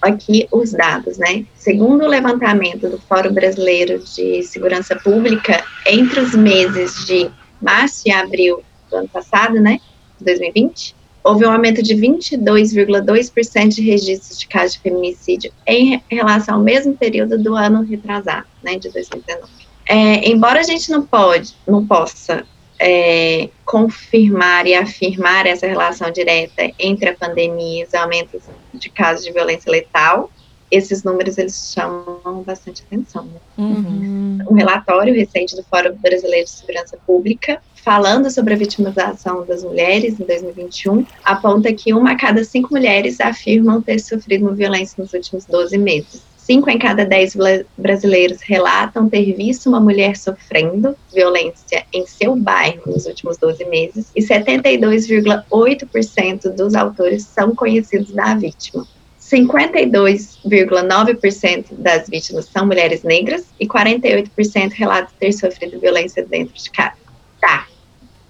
aqui 0.00 0.46
os 0.52 0.72
dados, 0.72 1.18
né? 1.18 1.44
Segundo 1.54 2.04
o 2.04 2.08
levantamento 2.08 2.88
do 2.88 2.98
Fórum 2.98 3.32
Brasileiro 3.32 3.98
de 3.98 4.42
Segurança 4.42 4.96
Pública, 4.96 5.64
entre 5.86 6.20
os 6.20 6.34
meses 6.34 7.06
de 7.06 7.30
março 7.60 8.02
e 8.06 8.12
abril 8.12 8.62
do 8.90 8.96
ano 8.96 9.08
passado, 9.08 9.60
né? 9.60 9.80
2020, 10.20 10.94
houve 11.24 11.46
um 11.46 11.50
aumento 11.50 11.82
de 11.82 11.94
22,2% 11.94 13.68
de 13.68 13.82
registros 13.82 14.38
de 14.38 14.46
casos 14.46 14.74
de 14.74 14.80
feminicídio 14.80 15.50
em 15.66 16.00
relação 16.10 16.56
ao 16.56 16.60
mesmo 16.60 16.94
período 16.94 17.42
do 17.42 17.56
ano 17.56 17.82
retrasado, 17.82 18.46
né, 18.62 18.78
de 18.78 18.90
2019. 18.90 19.50
É, 19.86 20.28
embora 20.28 20.60
a 20.60 20.62
gente 20.62 20.90
não 20.90 21.02
pode, 21.02 21.54
não 21.66 21.86
possa 21.86 22.44
é, 22.78 23.48
confirmar 23.64 24.66
e 24.66 24.74
afirmar 24.74 25.46
essa 25.46 25.66
relação 25.66 26.10
direta 26.10 26.70
entre 26.78 27.08
a 27.08 27.14
pandemia 27.14 27.82
e 27.82 27.86
os 27.86 27.94
aumentos 27.94 28.42
de 28.74 28.90
casos 28.90 29.24
de 29.24 29.32
violência 29.32 29.70
letal, 29.70 30.30
esses 30.70 31.04
números 31.04 31.38
eles 31.38 31.72
chamam 31.72 32.42
bastante 32.42 32.82
atenção. 32.82 33.24
Né? 33.24 33.40
Uhum. 33.56 34.38
Um 34.50 34.54
relatório 34.54 35.14
recente 35.14 35.54
do 35.54 35.62
Fórum 35.64 35.94
Brasileiro 35.96 36.44
de 36.44 36.50
Segurança 36.50 36.98
Pública, 37.06 37.62
falando 37.84 38.30
sobre 38.30 38.54
a 38.54 38.56
vitimização 38.56 39.44
das 39.44 39.62
mulheres 39.62 40.18
em 40.18 40.24
2021, 40.24 41.04
aponta 41.22 41.70
que 41.70 41.92
uma 41.92 42.12
a 42.12 42.16
cada 42.16 42.42
cinco 42.42 42.72
mulheres 42.72 43.20
afirmam 43.20 43.82
ter 43.82 43.98
sofrido 43.98 44.54
violência 44.54 45.02
nos 45.02 45.12
últimos 45.12 45.44
12 45.44 45.76
meses. 45.76 46.22
Cinco 46.38 46.70
em 46.70 46.78
cada 46.78 47.04
dez 47.04 47.36
brasileiros 47.76 48.40
relatam 48.42 49.06
ter 49.08 49.34
visto 49.34 49.68
uma 49.68 49.80
mulher 49.80 50.16
sofrendo 50.16 50.96
violência 51.12 51.84
em 51.92 52.06
seu 52.06 52.36
bairro 52.36 52.80
nos 52.86 53.04
últimos 53.06 53.36
12 53.36 53.64
meses 53.66 54.06
e 54.16 54.22
72,8% 54.22 56.54
dos 56.54 56.74
autores 56.74 57.24
são 57.24 57.54
conhecidos 57.54 58.12
da 58.12 58.34
vítima. 58.34 58.86
52,9% 59.20 61.66
das 61.78 62.08
vítimas 62.08 62.46
são 62.46 62.64
mulheres 62.66 63.02
negras 63.02 63.44
e 63.58 63.66
48% 63.66 64.72
relatam 64.72 65.12
ter 65.18 65.32
sofrido 65.32 65.80
violência 65.80 66.24
dentro 66.24 66.54
de 66.54 66.70
casa. 66.70 67.02
Tá. 67.40 67.66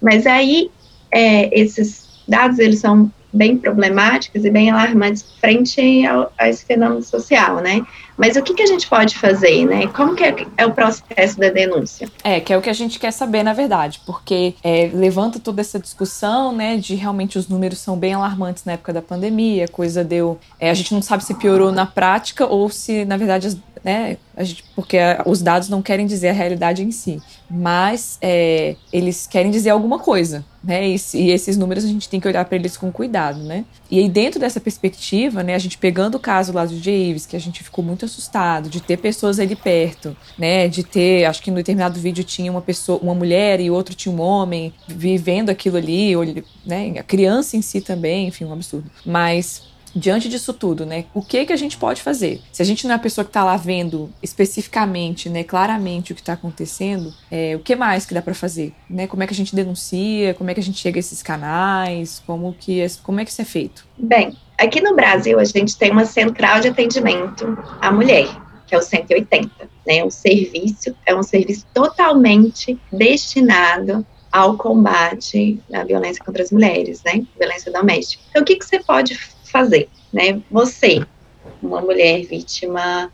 Mas 0.05 0.27
aí, 0.27 0.69
é, 1.11 1.49
esses 1.59 2.05
dados, 2.27 2.59
eles 2.59 2.79
são 2.79 3.11
bem 3.33 3.57
problemáticos 3.57 4.45
e 4.45 4.49
bem 4.51 4.69
alarmantes 4.69 5.25
frente 5.41 6.05
ao, 6.05 6.31
a 6.37 6.47
esse 6.47 6.63
fenômeno 6.63 7.01
social, 7.01 7.55
né? 7.57 7.85
Mas 8.15 8.37
o 8.37 8.43
que, 8.43 8.53
que 8.53 8.61
a 8.61 8.67
gente 8.67 8.87
pode 8.87 9.17
fazer, 9.17 9.65
né? 9.65 9.87
Como 9.87 10.15
que 10.15 10.23
é, 10.23 10.35
é, 10.57 10.65
o 10.65 10.71
processo 10.71 11.37
da 11.39 11.49
denúncia? 11.49 12.07
É, 12.23 12.39
que 12.39 12.53
é 12.53 12.57
o 12.57 12.61
que 12.61 12.69
a 12.69 12.73
gente 12.73 12.99
quer 12.99 13.11
saber, 13.11 13.41
na 13.41 13.51
verdade, 13.51 13.99
porque 14.05 14.53
é, 14.63 14.89
levanta 14.93 15.39
toda 15.39 15.59
essa 15.59 15.79
discussão, 15.79 16.55
né, 16.55 16.77
de 16.77 16.95
realmente 16.95 17.37
os 17.37 17.49
números 17.49 17.79
são 17.79 17.97
bem 17.97 18.13
alarmantes 18.13 18.63
na 18.63 18.73
época 18.73 18.93
da 18.93 19.01
pandemia, 19.01 19.67
coisa 19.67 20.03
deu... 20.03 20.39
É, 20.59 20.69
a 20.69 20.73
gente 20.73 20.93
não 20.93 21.01
sabe 21.01 21.25
se 21.25 21.33
piorou 21.33 21.71
na 21.71 21.85
prática 21.85 22.45
ou 22.45 22.69
se, 22.69 23.03
na 23.05 23.17
verdade, 23.17 23.47
as, 23.47 23.57
né, 23.85 24.17
gente, 24.39 24.63
porque 24.75 24.97
os 25.27 25.43
dados 25.43 25.69
não 25.69 25.79
querem 25.79 26.07
dizer 26.07 26.29
a 26.29 26.33
realidade 26.33 26.83
em 26.83 26.89
si, 26.89 27.21
mas 27.47 28.17
é, 28.19 28.75
eles 28.91 29.27
querem 29.27 29.51
dizer 29.51 29.69
alguma 29.69 29.99
coisa, 29.99 30.43
né? 30.63 30.89
E, 30.89 30.95
e, 31.13 31.29
esses 31.29 31.55
números 31.55 31.85
a 31.85 31.87
gente 31.87 32.09
tem 32.09 32.19
que 32.19 32.27
olhar 32.27 32.43
para 32.45 32.55
eles 32.55 32.75
com 32.75 32.91
cuidado, 32.91 33.43
né? 33.43 33.63
E 33.91 33.99
aí 33.99 34.09
dentro 34.09 34.39
dessa 34.39 34.59
perspectiva, 34.59 35.43
né, 35.43 35.53
a 35.53 35.59
gente 35.59 35.77
pegando 35.77 36.15
o 36.15 36.19
caso 36.19 36.51
lá 36.51 36.65
do 36.65 36.75
Javes, 36.75 37.27
que 37.27 37.35
a 37.35 37.39
gente 37.39 37.63
ficou 37.63 37.85
muito 37.85 38.05
assustado 38.05 38.69
de 38.69 38.81
ter 38.81 38.97
pessoas 38.97 39.39
ali 39.39 39.55
perto, 39.55 40.17
né? 40.35 40.67
De 40.67 40.83
ter, 40.83 41.25
acho 41.25 41.43
que 41.43 41.51
no 41.51 41.57
determinado 41.57 41.99
vídeo 41.99 42.23
tinha 42.23 42.51
uma 42.51 42.61
pessoa, 42.63 42.99
uma 43.03 43.13
mulher 43.13 43.59
e 43.59 43.69
outro 43.69 43.93
tinha 43.93 44.13
um 44.13 44.19
homem 44.19 44.73
vivendo 44.87 45.51
aquilo 45.51 45.77
ali, 45.77 46.15
ou, 46.15 46.25
né? 46.65 46.95
A 46.97 47.03
criança 47.03 47.55
em 47.55 47.61
si 47.61 47.81
também, 47.81 48.29
enfim, 48.29 48.45
um 48.45 48.53
absurdo. 48.53 48.89
Mas 49.05 49.74
diante 49.95 50.27
disso 50.27 50.53
tudo, 50.53 50.85
né? 50.85 51.05
O 51.13 51.21
que 51.21 51.45
que 51.45 51.53
a 51.53 51.55
gente 51.55 51.77
pode 51.77 52.01
fazer? 52.01 52.41
Se 52.51 52.61
a 52.61 52.65
gente 52.65 52.85
não 52.85 52.93
é 52.93 52.95
a 52.95 52.99
pessoa 52.99 53.23
que 53.23 53.29
está 53.29 53.43
lá 53.43 53.55
vendo 53.55 54.11
especificamente, 54.21 55.29
né, 55.29 55.43
claramente 55.43 56.11
o 56.11 56.15
que 56.15 56.21
está 56.21 56.33
acontecendo, 56.33 57.13
é, 57.31 57.55
o 57.55 57.59
que 57.59 57.75
mais 57.75 58.05
que 58.05 58.13
dá 58.13 58.21
para 58.21 58.33
fazer? 58.33 58.73
Né? 58.89 59.07
Como 59.07 59.23
é 59.23 59.27
que 59.27 59.33
a 59.33 59.35
gente 59.35 59.55
denuncia? 59.55 60.33
Como 60.33 60.49
é 60.49 60.53
que 60.53 60.59
a 60.59 60.63
gente 60.63 60.77
chega 60.77 60.97
a 60.97 60.99
esses 60.99 61.23
canais? 61.23 62.21
Como 62.27 62.53
que 62.53 62.81
é, 62.81 62.87
como 63.01 63.19
é 63.19 63.25
que 63.25 63.31
isso 63.31 63.41
é 63.41 63.45
feito? 63.45 63.87
Bem, 63.97 64.35
aqui 64.57 64.81
no 64.81 64.95
Brasil 64.95 65.39
a 65.39 65.45
gente 65.45 65.77
tem 65.77 65.91
uma 65.91 66.05
central 66.05 66.59
de 66.59 66.67
atendimento 66.67 67.57
à 67.79 67.91
mulher, 67.91 68.27
que 68.67 68.75
é 68.75 68.77
o 68.77 68.81
180, 68.81 69.49
né? 69.87 70.03
O 70.03 70.11
serviço 70.11 70.95
é 71.05 71.15
um 71.15 71.23
serviço 71.23 71.65
totalmente 71.73 72.77
destinado 72.91 74.05
ao 74.31 74.57
combate 74.57 75.61
à 75.71 75.85
violência 75.85 76.21
contra 76.23 76.43
as 76.43 76.51
mulheres, 76.51 77.01
né? 77.05 77.23
Violência 77.39 77.71
doméstica. 77.71 78.21
Então, 78.29 78.41
o 78.41 78.45
que, 78.45 78.57
que 78.57 78.65
você 78.65 78.79
pode 78.79 79.15
fazer, 79.55 79.87
né? 80.11 80.41
Você, 80.51 81.01
uma 81.63 81.79
mulher 81.79 82.25
vítima 82.25 83.09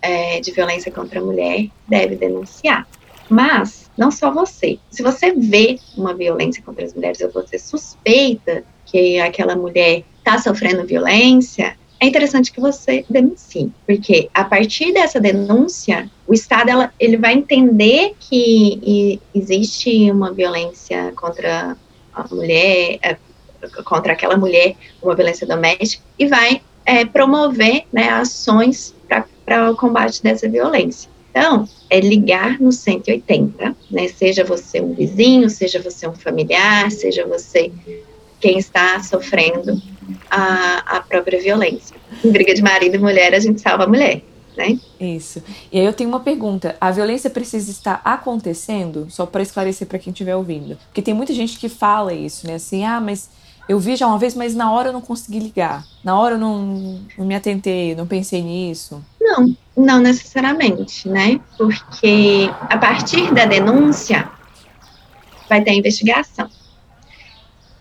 é, 0.00 0.40
de 0.40 0.50
violência 0.50 0.90
contra 0.90 1.20
a 1.20 1.22
mulher, 1.22 1.68
deve 1.86 2.16
denunciar. 2.16 2.88
Mas, 3.28 3.90
não 3.96 4.10
só 4.10 4.32
você. 4.32 4.78
Se 4.90 5.02
você 5.02 5.32
vê 5.32 5.78
uma 5.94 6.14
violência 6.14 6.62
contra 6.62 6.82
as 6.86 6.94
mulheres 6.94 7.20
ou 7.20 7.30
você 7.30 7.58
suspeita 7.58 8.64
que 8.86 9.20
aquela 9.20 9.54
mulher 9.54 10.02
está 10.18 10.38
sofrendo 10.38 10.86
violência, 10.86 11.76
é 12.00 12.06
interessante 12.06 12.50
que 12.50 12.60
você 12.60 13.04
denuncie, 13.08 13.70
porque 13.86 14.30
a 14.34 14.44
partir 14.44 14.92
dessa 14.92 15.20
denúncia, 15.20 16.10
o 16.26 16.32
Estado 16.32 16.70
ela, 16.70 16.92
ele 16.98 17.16
vai 17.18 17.34
entender 17.34 18.14
que 18.18 19.20
existe 19.34 20.10
uma 20.10 20.32
violência 20.32 21.12
contra 21.12 21.76
a 22.12 22.34
mulher, 22.34 22.98
é, 23.02 23.16
contra 23.84 24.12
aquela 24.12 24.36
mulher, 24.36 24.74
uma 25.02 25.14
violência 25.14 25.46
doméstica, 25.46 26.02
e 26.18 26.26
vai 26.26 26.60
é, 26.84 27.04
promover 27.04 27.84
né, 27.92 28.10
ações 28.10 28.94
para 29.44 29.70
o 29.70 29.76
combate 29.76 30.22
dessa 30.22 30.48
violência. 30.48 31.10
Então, 31.30 31.66
é 31.88 31.98
ligar 31.98 32.60
no 32.60 32.70
180, 32.70 33.74
né, 33.90 34.08
seja 34.08 34.44
você 34.44 34.80
um 34.80 34.94
vizinho, 34.94 35.48
seja 35.48 35.80
você 35.80 36.06
um 36.06 36.14
familiar, 36.14 36.90
seja 36.90 37.26
você 37.26 37.72
quem 38.38 38.58
está 38.58 39.00
sofrendo 39.02 39.80
a, 40.28 40.96
a 40.96 41.00
própria 41.00 41.40
violência. 41.40 41.96
Em 42.24 42.30
briga 42.30 42.52
de 42.52 42.60
marido 42.60 42.96
e 42.96 42.98
mulher, 42.98 43.34
a 43.34 43.38
gente 43.38 43.60
salva 43.60 43.84
a 43.84 43.86
mulher. 43.86 44.22
Né? 44.56 44.78
Isso. 45.00 45.42
E 45.72 45.78
aí 45.78 45.86
eu 45.86 45.94
tenho 45.94 46.10
uma 46.10 46.20
pergunta: 46.20 46.76
a 46.78 46.90
violência 46.90 47.30
precisa 47.30 47.70
estar 47.70 48.02
acontecendo? 48.04 49.06
Só 49.08 49.24
para 49.24 49.42
esclarecer 49.42 49.86
para 49.86 49.98
quem 49.98 50.10
estiver 50.10 50.36
ouvindo, 50.36 50.76
porque 50.88 51.00
tem 51.00 51.14
muita 51.14 51.32
gente 51.32 51.58
que 51.58 51.70
fala 51.70 52.12
isso, 52.12 52.46
né? 52.46 52.56
Assim, 52.56 52.84
ah, 52.84 53.00
mas 53.00 53.30
eu 53.68 53.78
vi 53.78 53.96
já 53.96 54.06
uma 54.06 54.18
vez, 54.18 54.34
mas 54.34 54.54
na 54.54 54.72
hora 54.72 54.88
eu 54.88 54.92
não 54.92 55.00
consegui 55.00 55.38
ligar. 55.38 55.84
Na 56.02 56.18
hora 56.18 56.34
eu 56.34 56.38
não, 56.38 57.00
não 57.16 57.24
me 57.24 57.34
atentei, 57.34 57.94
não 57.94 58.06
pensei 58.06 58.42
nisso. 58.42 59.02
Não, 59.20 59.56
não 59.76 60.00
necessariamente, 60.00 61.08
né? 61.08 61.40
Porque 61.56 62.50
a 62.68 62.76
partir 62.76 63.32
da 63.32 63.44
denúncia 63.44 64.28
vai 65.48 65.62
ter 65.62 65.70
a 65.70 65.74
investigação. 65.74 66.48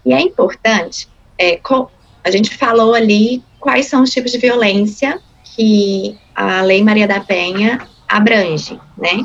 E 0.06 0.14
é 0.14 0.22
importante, 0.22 1.08
é, 1.38 1.60
a 2.24 2.32
gente 2.32 2.56
falou 2.56 2.94
ali 2.94 3.44
quais 3.60 3.88
são 3.88 4.04
os 4.04 4.12
tipos 4.12 4.32
de 4.32 4.38
violência 4.38 5.20
que 5.56 6.18
a 6.36 6.62
Lei 6.62 6.84
Maria 6.84 7.08
da 7.08 7.20
Penha 7.20 7.88
abrange, 8.08 8.80
né? 8.98 9.24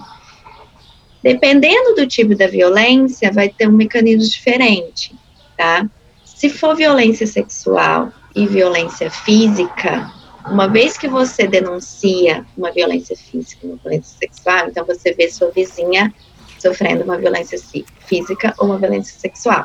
Dependendo 1.23 1.95
do 1.95 2.07
tipo 2.07 2.37
da 2.37 2.47
violência, 2.47 3.33
vai 3.33 3.49
ter 3.49 3.69
um 3.69 3.73
mecanismo 3.73 4.23
diferente, 4.23 5.15
tá? 5.57 5.89
Se 6.37 6.51
for 6.51 6.77
violência 6.77 7.27
sexual 7.27 8.13
e 8.35 8.47
violência 8.47 9.11
física, 9.11 10.13
uma 10.45 10.69
vez 10.69 10.99
que 10.99 11.09
você 11.09 11.47
denuncia 11.47 12.45
uma 12.55 12.71
violência 12.71 13.17
física, 13.17 13.67
uma 13.67 13.77
violência 13.77 14.19
sexual, 14.19 14.69
então 14.69 14.85
você 14.85 15.15
vê 15.15 15.31
sua 15.31 15.51
vizinha 15.51 16.13
sofrendo 16.59 17.05
uma 17.05 17.17
violência 17.17 17.59
física 18.01 18.53
ou 18.59 18.67
uma 18.67 18.77
violência 18.77 19.19
sexual. 19.19 19.65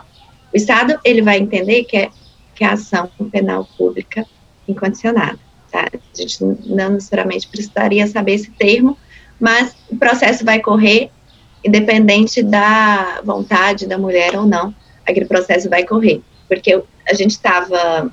O 0.53 0.55
Estado 0.55 0.97
ele 1.03 1.21
vai 1.21 1.39
entender 1.39 1.84
que 1.84 1.97
é, 1.97 2.10
que 2.55 2.63
é 2.63 2.67
ação 2.67 3.12
penal 3.29 3.67
pública 3.77 4.25
incondicionada. 4.65 5.38
Tá? 5.69 5.89
A 5.91 6.17
gente 6.17 6.41
não 6.41 6.91
necessariamente 6.91 7.49
precisaria 7.49 8.07
saber 8.07 8.36
esse 8.36 8.51
termo, 8.51 8.97
mas 9.38 9.75
o 9.89 9.97
processo 9.97 10.45
vai 10.45 10.62
correr 10.62 11.12
independente 11.65 12.41
da 12.41 13.19
vontade 13.25 13.86
da 13.88 13.97
mulher 13.97 14.38
ou 14.38 14.45
não, 14.45 14.73
aquele 15.05 15.25
processo 15.25 15.69
vai 15.69 15.86
correr 15.86 16.21
porque 16.52 16.84
a 17.10 17.14
gente 17.14 17.32
estava 17.32 18.12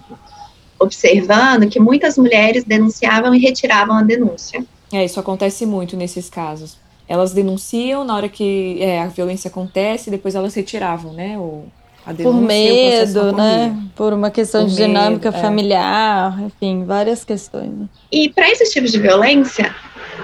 observando 0.79 1.68
que 1.68 1.81
muitas 1.81 2.16
mulheres 2.16 2.62
denunciavam 2.62 3.35
e 3.35 3.40
retiravam 3.40 3.96
a 3.96 4.03
denúncia. 4.05 4.64
É, 4.92 5.05
isso 5.05 5.18
acontece 5.18 5.66
muito 5.66 5.96
nesses 5.96 6.31
casos. 6.31 6.79
Elas 7.09 7.33
denunciam 7.33 8.05
na 8.05 8.14
hora 8.14 8.29
que 8.29 8.79
é, 8.81 9.03
a 9.03 9.09
violência 9.09 9.48
acontece, 9.48 10.09
depois 10.09 10.37
elas 10.37 10.55
retiravam, 10.55 11.12
né? 11.12 11.37
O, 11.37 11.64
a 12.07 12.12
denúncia, 12.12 12.40
Por 12.40 12.46
medo, 12.46 13.33
né? 13.33 13.77
Por 13.96 14.12
uma 14.12 14.31
questão 14.31 14.61
Por 14.62 14.70
de 14.70 14.83
medo, 14.83 14.87
dinâmica 14.87 15.31
é. 15.31 15.33
familiar, 15.33 16.40
enfim, 16.40 16.85
várias 16.85 17.24
questões. 17.24 17.72
Né? 17.72 17.88
E 18.12 18.29
para 18.29 18.48
esses 18.48 18.70
tipos 18.70 18.92
de 18.92 19.01
violência, 19.01 19.74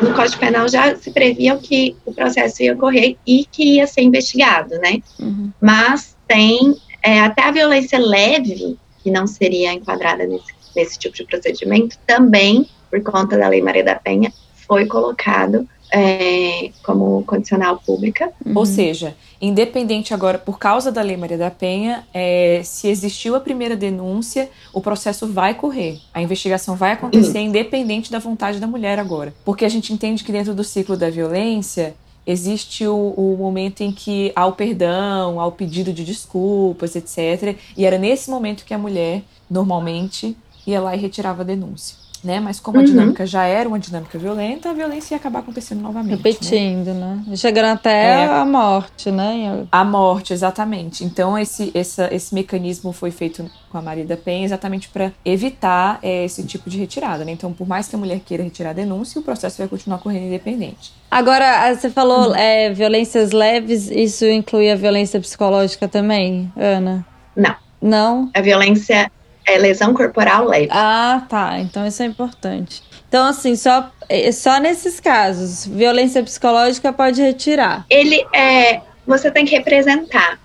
no 0.00 0.14
Código 0.14 0.38
Penal 0.38 0.68
já 0.68 0.94
se 0.94 1.10
previa 1.10 1.56
que 1.56 1.96
o 2.06 2.14
processo 2.14 2.62
ia 2.62 2.74
ocorrer 2.74 3.16
e 3.26 3.44
que 3.50 3.74
ia 3.74 3.88
ser 3.88 4.02
investigado, 4.02 4.78
né? 4.78 5.00
Uhum. 5.18 5.50
Mas 5.60 6.16
tem 6.28 6.76
é, 7.04 7.20
até 7.20 7.42
a 7.42 7.50
violência 7.50 7.98
leve, 7.98 8.78
que 9.02 9.10
não 9.10 9.26
seria 9.26 9.74
enquadrada 9.74 10.26
nesse, 10.26 10.54
nesse 10.74 10.98
tipo 10.98 11.14
de 11.14 11.24
procedimento, 11.24 11.98
também, 12.06 12.66
por 12.90 13.02
conta 13.02 13.36
da 13.36 13.46
Lei 13.46 13.60
Maria 13.60 13.84
da 13.84 13.94
Penha, 13.94 14.32
foi 14.66 14.86
colocado 14.86 15.68
é, 15.92 16.70
como 16.82 17.22
condicional 17.24 17.78
pública. 17.84 18.32
Uhum. 18.44 18.54
Ou 18.56 18.64
seja, 18.64 19.14
independente 19.38 20.14
agora, 20.14 20.38
por 20.38 20.58
causa 20.58 20.90
da 20.90 21.02
Lei 21.02 21.18
Maria 21.18 21.36
da 21.36 21.50
Penha, 21.50 22.06
é, 22.14 22.62
se 22.64 22.88
existiu 22.88 23.34
a 23.34 23.40
primeira 23.40 23.76
denúncia, 23.76 24.48
o 24.72 24.80
processo 24.80 25.26
vai 25.26 25.52
correr. 25.52 26.00
A 26.14 26.22
investigação 26.22 26.74
vai 26.74 26.92
acontecer 26.92 27.38
uhum. 27.38 27.44
independente 27.44 28.10
da 28.10 28.18
vontade 28.18 28.58
da 28.58 28.66
mulher 28.66 28.98
agora. 28.98 29.34
Porque 29.44 29.66
a 29.66 29.68
gente 29.68 29.92
entende 29.92 30.24
que 30.24 30.32
dentro 30.32 30.54
do 30.54 30.64
ciclo 30.64 30.96
da 30.96 31.10
violência, 31.10 31.94
existe 32.26 32.86
o, 32.86 33.14
o, 33.16 33.36
momento 33.36 33.82
em 33.82 33.92
que 33.92 34.32
há 34.34 34.46
o 34.46 34.52
perdão, 34.52 35.40
há 35.40 35.46
o 35.46 35.52
pedido 35.52 35.92
de 35.92 36.04
desculpas, 36.04 36.96
etc. 36.96 37.58
E 37.76 37.84
era 37.84 37.98
nesse 37.98 38.30
momento 38.30 38.64
que 38.64 38.74
a 38.74 38.78
mulher, 38.78 39.22
normalmente, 39.50 40.36
ia 40.66 40.80
lá 40.80 40.94
e 40.96 40.98
retirava 40.98 41.42
a 41.42 41.44
denúncia. 41.44 42.03
Né? 42.24 42.40
Mas 42.40 42.58
como 42.58 42.78
a 42.78 42.80
Uhum. 42.80 42.86
dinâmica 42.86 43.26
já 43.26 43.44
era 43.44 43.68
uma 43.68 43.78
dinâmica 43.78 44.18
violenta, 44.18 44.70
a 44.70 44.72
violência 44.72 45.14
ia 45.14 45.18
acabar 45.18 45.40
acontecendo 45.40 45.80
novamente. 45.82 46.10
né? 46.10 46.16
Repetindo, 46.16 46.94
né? 46.94 47.22
Chegando 47.36 47.66
até 47.74 48.22
É. 48.22 48.24
a 48.26 48.44
morte, 48.44 49.10
né? 49.10 49.66
A 49.70 49.84
morte, 49.84 50.32
exatamente. 50.32 51.04
Então, 51.04 51.38
esse, 51.38 51.70
essa, 51.74 52.08
esse 52.12 52.34
mecanismo 52.34 52.92
foi 52.92 53.10
feito 53.10 53.44
com 53.70 53.78
a 53.78 53.82
Maria 53.82 54.04
da 54.04 54.16
Penha 54.16 54.44
exatamente 54.44 54.88
para 54.88 55.12
evitar 55.24 55.98
é, 56.02 56.24
esse 56.24 56.42
tipo 56.44 56.70
de 56.70 56.78
retirada. 56.78 57.24
Né? 57.24 57.32
Então, 57.32 57.52
por 57.52 57.66
mais 57.68 57.88
que 57.88 57.94
a 57.96 57.98
mulher 57.98 58.20
queira 58.24 58.42
retirar 58.42 58.70
a 58.70 58.72
denúncia, 58.74 59.20
o 59.20 59.24
processo 59.24 59.58
vai 59.58 59.68
continuar 59.68 59.98
correndo 59.98 60.26
independente. 60.26 60.92
Agora, 61.10 61.66
ah, 61.68 61.74
você 61.74 61.90
falou 61.90 62.34
é, 62.34 62.72
violências 62.72 63.32
leves, 63.32 63.90
isso 63.90 64.24
inclui 64.26 64.70
a 64.70 64.74
violência 64.76 65.20
psicológica 65.20 65.86
também, 65.88 66.50
Ana? 66.56 67.04
Não. 67.36 67.54
Não? 67.82 68.30
A 68.34 68.40
violência 68.40 69.10
é 69.46 69.58
lesão 69.58 69.92
corporal 69.94 70.46
leve. 70.46 70.68
Ah, 70.70 71.24
tá. 71.28 71.58
Então 71.60 71.86
isso 71.86 72.02
é 72.02 72.06
importante. 72.06 72.82
Então, 73.08 73.26
assim, 73.26 73.54
só, 73.54 73.90
é, 74.08 74.32
só 74.32 74.58
nesses 74.58 74.98
casos, 74.98 75.66
violência 75.66 76.22
psicológica 76.22 76.92
pode 76.92 77.22
retirar. 77.22 77.84
Ele 77.88 78.24
é. 78.34 78.80
Você 79.06 79.30
tem 79.30 79.44
que 79.44 79.56
representar. 79.56 80.38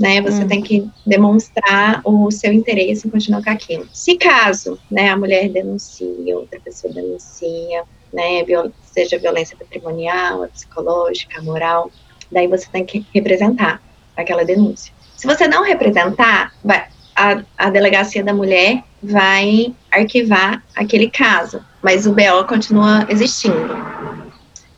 Né, 0.00 0.20
você 0.20 0.42
Hum. 0.42 0.48
tem 0.48 0.62
que 0.62 0.88
demonstrar 1.06 2.00
o 2.02 2.28
seu 2.30 2.52
interesse 2.52 3.06
em 3.06 3.10
continuar 3.10 3.44
com 3.44 3.50
aquilo. 3.50 3.86
Se 3.92 4.16
caso, 4.16 4.76
né, 4.90 5.10
a 5.10 5.16
mulher 5.16 5.48
denuncia, 5.50 6.36
outra 6.36 6.58
pessoa 6.58 6.92
denuncia, 6.92 7.84
né, 8.12 8.42
seja 8.92 9.18
violência 9.18 9.56
patrimonial, 9.56 10.42
a 10.42 10.48
psicológica, 10.48 11.40
moral, 11.42 11.90
daí 12.32 12.48
você 12.48 12.66
tem 12.72 12.84
que 12.84 13.06
representar 13.14 13.80
aquela 14.16 14.44
denúncia. 14.44 14.92
Se 15.16 15.24
você 15.26 15.46
não 15.46 15.62
representar, 15.62 16.50
vai- 16.64 16.88
a, 17.14 17.42
a 17.56 17.70
delegacia 17.70 18.22
da 18.22 18.32
mulher 18.32 18.82
vai 19.02 19.74
arquivar 19.90 20.62
aquele 20.74 21.10
caso, 21.10 21.64
mas 21.82 22.06
o 22.06 22.12
BO 22.12 22.44
continua 22.48 23.06
existindo. 23.08 23.76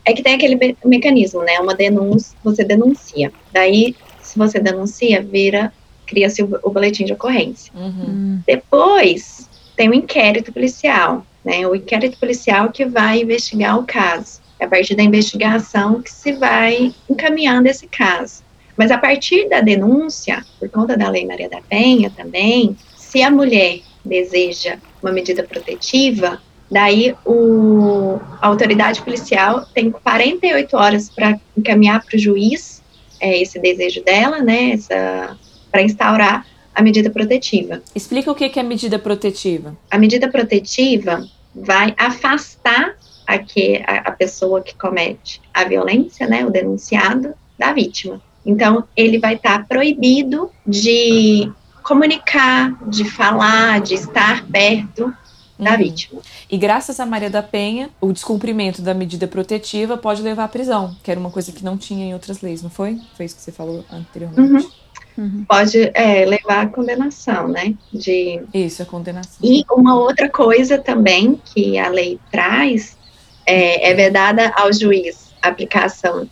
É 0.04 0.12
que 0.12 0.22
tem 0.22 0.34
aquele 0.34 0.76
mecanismo, 0.84 1.42
né? 1.42 1.58
Uma 1.60 1.74
denúncia, 1.74 2.36
você 2.42 2.62
denuncia. 2.62 3.32
Daí, 3.52 3.94
se 4.20 4.38
você 4.38 4.60
denuncia, 4.60 5.22
vira, 5.22 5.72
cria-se 6.06 6.42
o, 6.42 6.58
o 6.62 6.70
boletim 6.70 7.04
de 7.04 7.12
ocorrência. 7.12 7.72
Uhum. 7.74 8.40
Depois, 8.46 9.48
tem 9.76 9.88
o 9.88 9.94
inquérito 9.94 10.52
policial, 10.52 11.24
né? 11.44 11.66
O 11.66 11.74
inquérito 11.74 12.18
policial 12.18 12.70
que 12.70 12.84
vai 12.84 13.22
investigar 13.22 13.78
o 13.78 13.84
caso. 13.84 14.42
É 14.58 14.66
a 14.66 14.68
partir 14.68 14.94
da 14.94 15.02
investigação 15.02 16.00
que 16.00 16.10
se 16.10 16.32
vai 16.32 16.94
encaminhando 17.08 17.66
esse 17.66 17.86
caso. 17.86 18.42
Mas 18.76 18.90
a 18.90 18.98
partir 18.98 19.48
da 19.48 19.60
denúncia, 19.60 20.44
por 20.58 20.68
conta 20.68 20.96
da 20.96 21.08
Lei 21.08 21.26
Maria 21.26 21.48
da 21.48 21.60
Penha 21.60 22.10
também, 22.10 22.76
se 22.96 23.22
a 23.22 23.30
mulher 23.30 23.80
deseja 24.04 24.78
uma 25.02 25.12
medida 25.12 25.42
protetiva, 25.42 26.40
daí 26.70 27.14
o, 27.24 28.18
a 28.40 28.48
autoridade 28.48 29.00
policial 29.02 29.64
tem 29.72 29.90
48 29.90 30.76
horas 30.76 31.08
para 31.08 31.38
encaminhar 31.56 32.04
para 32.04 32.16
o 32.16 32.18
juiz 32.18 32.82
é, 33.20 33.40
esse 33.40 33.58
desejo 33.58 34.02
dela, 34.02 34.40
né? 34.40 34.76
Para 35.70 35.82
instaurar 35.82 36.46
a 36.74 36.82
medida 36.82 37.08
protetiva. 37.08 37.80
Explica 37.94 38.30
o 38.30 38.34
que 38.34 38.58
é 38.58 38.62
medida 38.62 38.98
protetiva. 38.98 39.76
A 39.90 39.96
medida 39.96 40.28
protetiva 40.28 41.24
vai 41.54 41.94
afastar 41.96 42.96
a, 43.26 43.38
que, 43.38 43.82
a, 43.86 44.08
a 44.08 44.10
pessoa 44.10 44.60
que 44.60 44.74
comete 44.74 45.40
a 45.52 45.64
violência, 45.64 46.26
né, 46.26 46.44
o 46.44 46.50
denunciado, 46.50 47.34
da 47.56 47.72
vítima. 47.72 48.20
Então, 48.44 48.84
ele 48.96 49.18
vai 49.18 49.34
estar 49.34 49.66
proibido 49.66 50.50
de 50.66 51.50
comunicar, 51.82 52.76
de 52.88 53.04
falar, 53.04 53.80
de 53.80 53.94
estar 53.94 54.44
perto 54.46 55.12
da 55.58 55.72
Uhum. 55.72 55.78
vítima. 55.78 56.20
E 56.50 56.58
graças 56.58 56.98
a 56.98 57.06
Maria 57.06 57.30
da 57.30 57.42
Penha, 57.42 57.90
o 58.00 58.12
descumprimento 58.12 58.82
da 58.82 58.92
medida 58.92 59.26
protetiva 59.26 59.96
pode 59.96 60.20
levar 60.20 60.44
à 60.44 60.48
prisão, 60.48 60.96
que 61.02 61.10
era 61.10 61.20
uma 61.20 61.30
coisa 61.30 61.52
que 61.52 61.64
não 61.64 61.76
tinha 61.76 62.06
em 62.06 62.12
outras 62.12 62.40
leis, 62.40 62.62
não 62.62 62.70
foi? 62.70 63.00
Foi 63.16 63.26
isso 63.26 63.36
que 63.36 63.42
você 63.42 63.52
falou 63.52 63.84
anteriormente. 63.90 64.68
Pode 65.48 65.92
é, 65.94 66.24
levar 66.24 66.62
à 66.62 66.66
condenação, 66.66 67.46
né? 67.46 67.74
De 67.92 68.42
Isso, 68.52 68.82
a 68.82 68.86
condenação. 68.86 69.38
E 69.42 69.64
uma 69.70 69.94
outra 69.96 70.28
coisa 70.28 70.76
também 70.76 71.40
que 71.44 71.78
a 71.78 71.88
lei 71.88 72.18
traz 72.32 72.96
é, 73.46 73.90
é 73.90 73.94
vedada 73.94 74.52
ao 74.56 74.72
juiz 74.72 75.32
a 75.40 75.48
aplicação 75.48 76.28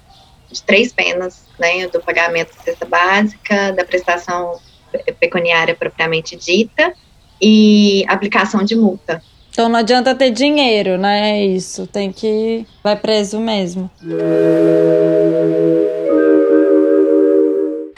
de 0.53 0.63
três 0.63 0.93
penas, 0.93 1.45
né, 1.59 1.87
do 1.89 2.01
pagamento 2.01 2.55
da 2.57 2.63
cesta 2.63 2.85
básica, 2.87 3.73
da 3.73 3.85
prestação 3.85 4.59
pe- 4.93 5.13
pecuniária 5.15 5.75
propriamente 5.75 6.37
dita 6.37 6.93
e 7.41 8.05
aplicação 8.09 8.63
de 8.65 8.77
multa. 8.77 9.23
Então 9.51 9.69
não 9.69 9.81
adianta 9.81 10.15
ter 10.15 10.31
dinheiro, 10.31 10.97
né? 10.97 11.33
É 11.41 11.45
isso. 11.47 11.87
Tem 11.87 12.11
que. 12.11 12.65
Vai 12.83 12.97
preso 12.97 13.39
mesmo. 13.39 13.91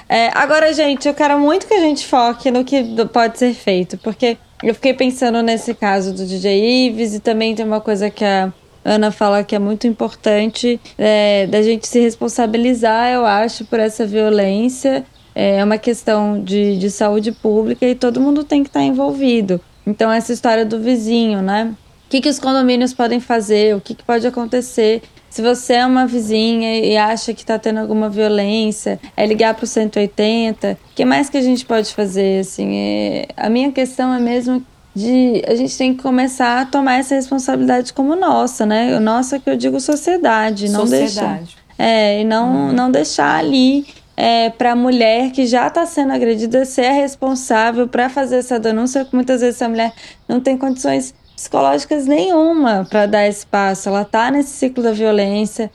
É, 0.08 0.30
agora, 0.34 0.72
gente, 0.72 1.08
eu 1.08 1.14
quero 1.14 1.38
muito 1.38 1.66
que 1.66 1.74
a 1.74 1.80
gente 1.80 2.06
foque 2.06 2.50
no 2.50 2.64
que 2.64 2.82
pode 3.12 3.38
ser 3.38 3.54
feito, 3.54 3.96
porque 3.98 4.36
eu 4.62 4.74
fiquei 4.74 4.94
pensando 4.94 5.42
nesse 5.42 5.74
caso 5.74 6.12
do 6.12 6.24
DJ 6.26 6.86
Ives 6.88 7.14
e 7.14 7.20
também 7.20 7.54
tem 7.54 7.64
uma 7.64 7.80
coisa 7.80 8.10
que 8.10 8.24
a 8.24 8.52
Ana 8.85 9.11
fala 9.11 9.42
que 9.42 9.55
é 9.55 9.59
muito 9.59 9.87
importante 9.87 10.79
é, 10.99 11.47
da 11.47 11.62
gente 11.62 11.88
se 11.88 11.99
responsabilizar, 12.01 13.12
eu 13.12 13.25
acho, 13.25 13.64
por 13.64 13.81
essa 13.81 14.07
violência. 14.07 15.05
É 15.35 15.64
uma 15.64 15.79
questão 15.79 16.40
de, 16.40 16.79
de 16.79 16.90
saúde 16.90 17.33
pública 17.33 17.87
e 17.87 17.94
todo 17.94 18.20
mundo 18.20 18.44
tem 18.44 18.62
que 18.62 18.68
estar 18.68 18.83
envolvido. 18.83 19.61
Então, 19.87 20.12
essa 20.12 20.33
história 20.33 20.64
do 20.64 20.79
vizinho, 20.79 21.42
né? 21.42 21.75
O 22.07 22.11
que, 22.11 22.20
que 22.20 22.29
os 22.29 22.38
condomínios 22.38 22.92
podem 22.92 23.18
fazer? 23.18 23.75
O 23.75 23.81
que, 23.81 23.94
que 23.94 24.05
pode 24.05 24.27
acontecer? 24.27 25.03
Se 25.29 25.42
você 25.42 25.75
é 25.75 25.87
uma 25.87 26.07
vizinha 26.07 26.79
e 26.79 26.97
acha 26.97 27.35
que 27.35 27.40
está 27.40 27.59
tendo 27.59 27.81
alguma 27.81 28.09
violência, 28.09 29.01
é 29.16 29.27
ligar 29.27 29.55
para 29.55 29.64
o 29.64 29.66
180. 29.66 30.79
O 30.92 30.94
que 30.94 31.05
mais 31.05 31.29
que 31.29 31.37
a 31.37 31.42
gente 31.42 31.66
pode 31.66 31.92
fazer? 31.92 32.40
Assim, 32.40 32.77
é... 32.77 33.27
A 33.37 33.51
minha 33.51 33.73
questão 33.73 34.14
é 34.14 34.20
mesmo 34.20 34.64
de 34.94 35.42
a 35.46 35.54
gente 35.54 35.76
tem 35.76 35.94
que 35.94 36.02
começar 36.02 36.61
a 36.61 36.66
tomar 36.66 36.98
essa 36.98 37.14
responsabilidade 37.14 37.92
como 37.92 38.14
nossa, 38.14 38.64
né? 38.64 38.98
Nossa, 39.00 39.40
que 39.40 39.50
eu 39.50 39.57
digo 39.57 39.80
sociedade, 39.80 40.68
não 40.68 40.87
deixar. 40.87 41.09
Sociedade. 41.09 41.57
É, 41.76 42.20
e 42.20 42.24
não, 42.24 42.72
não 42.72 42.90
deixar 42.90 43.37
ali 43.37 43.85
é, 44.16 44.48
para 44.50 44.72
a 44.72 44.76
mulher 44.76 45.33
que 45.33 45.46
já 45.46 45.66
está 45.66 45.85
sendo 45.85 46.12
agredida 46.12 46.64
ser 46.64 46.87
a 46.87 46.92
responsável 46.92 47.88
para 47.88 48.09
fazer 48.09 48.37
essa 48.37 48.61
denúncia, 48.61 49.04
porque 49.04 49.16
muitas 49.16 49.40
vezes 49.40 49.57
essa 49.57 49.68
mulher 49.68 49.92
não 50.28 50.40
tem 50.40 50.57
condições 50.57 51.12
psicológicas 51.35 52.07
nenhuma 52.07 52.87
para 52.88 53.07
dar 53.07 53.26
esse 53.26 53.44
passo. 53.44 53.88
Ela 53.88 54.04
tá 54.04 54.30
nesse 54.30 54.50
ciclo 54.50 54.83
da 54.83 54.92
violência, 54.92 55.68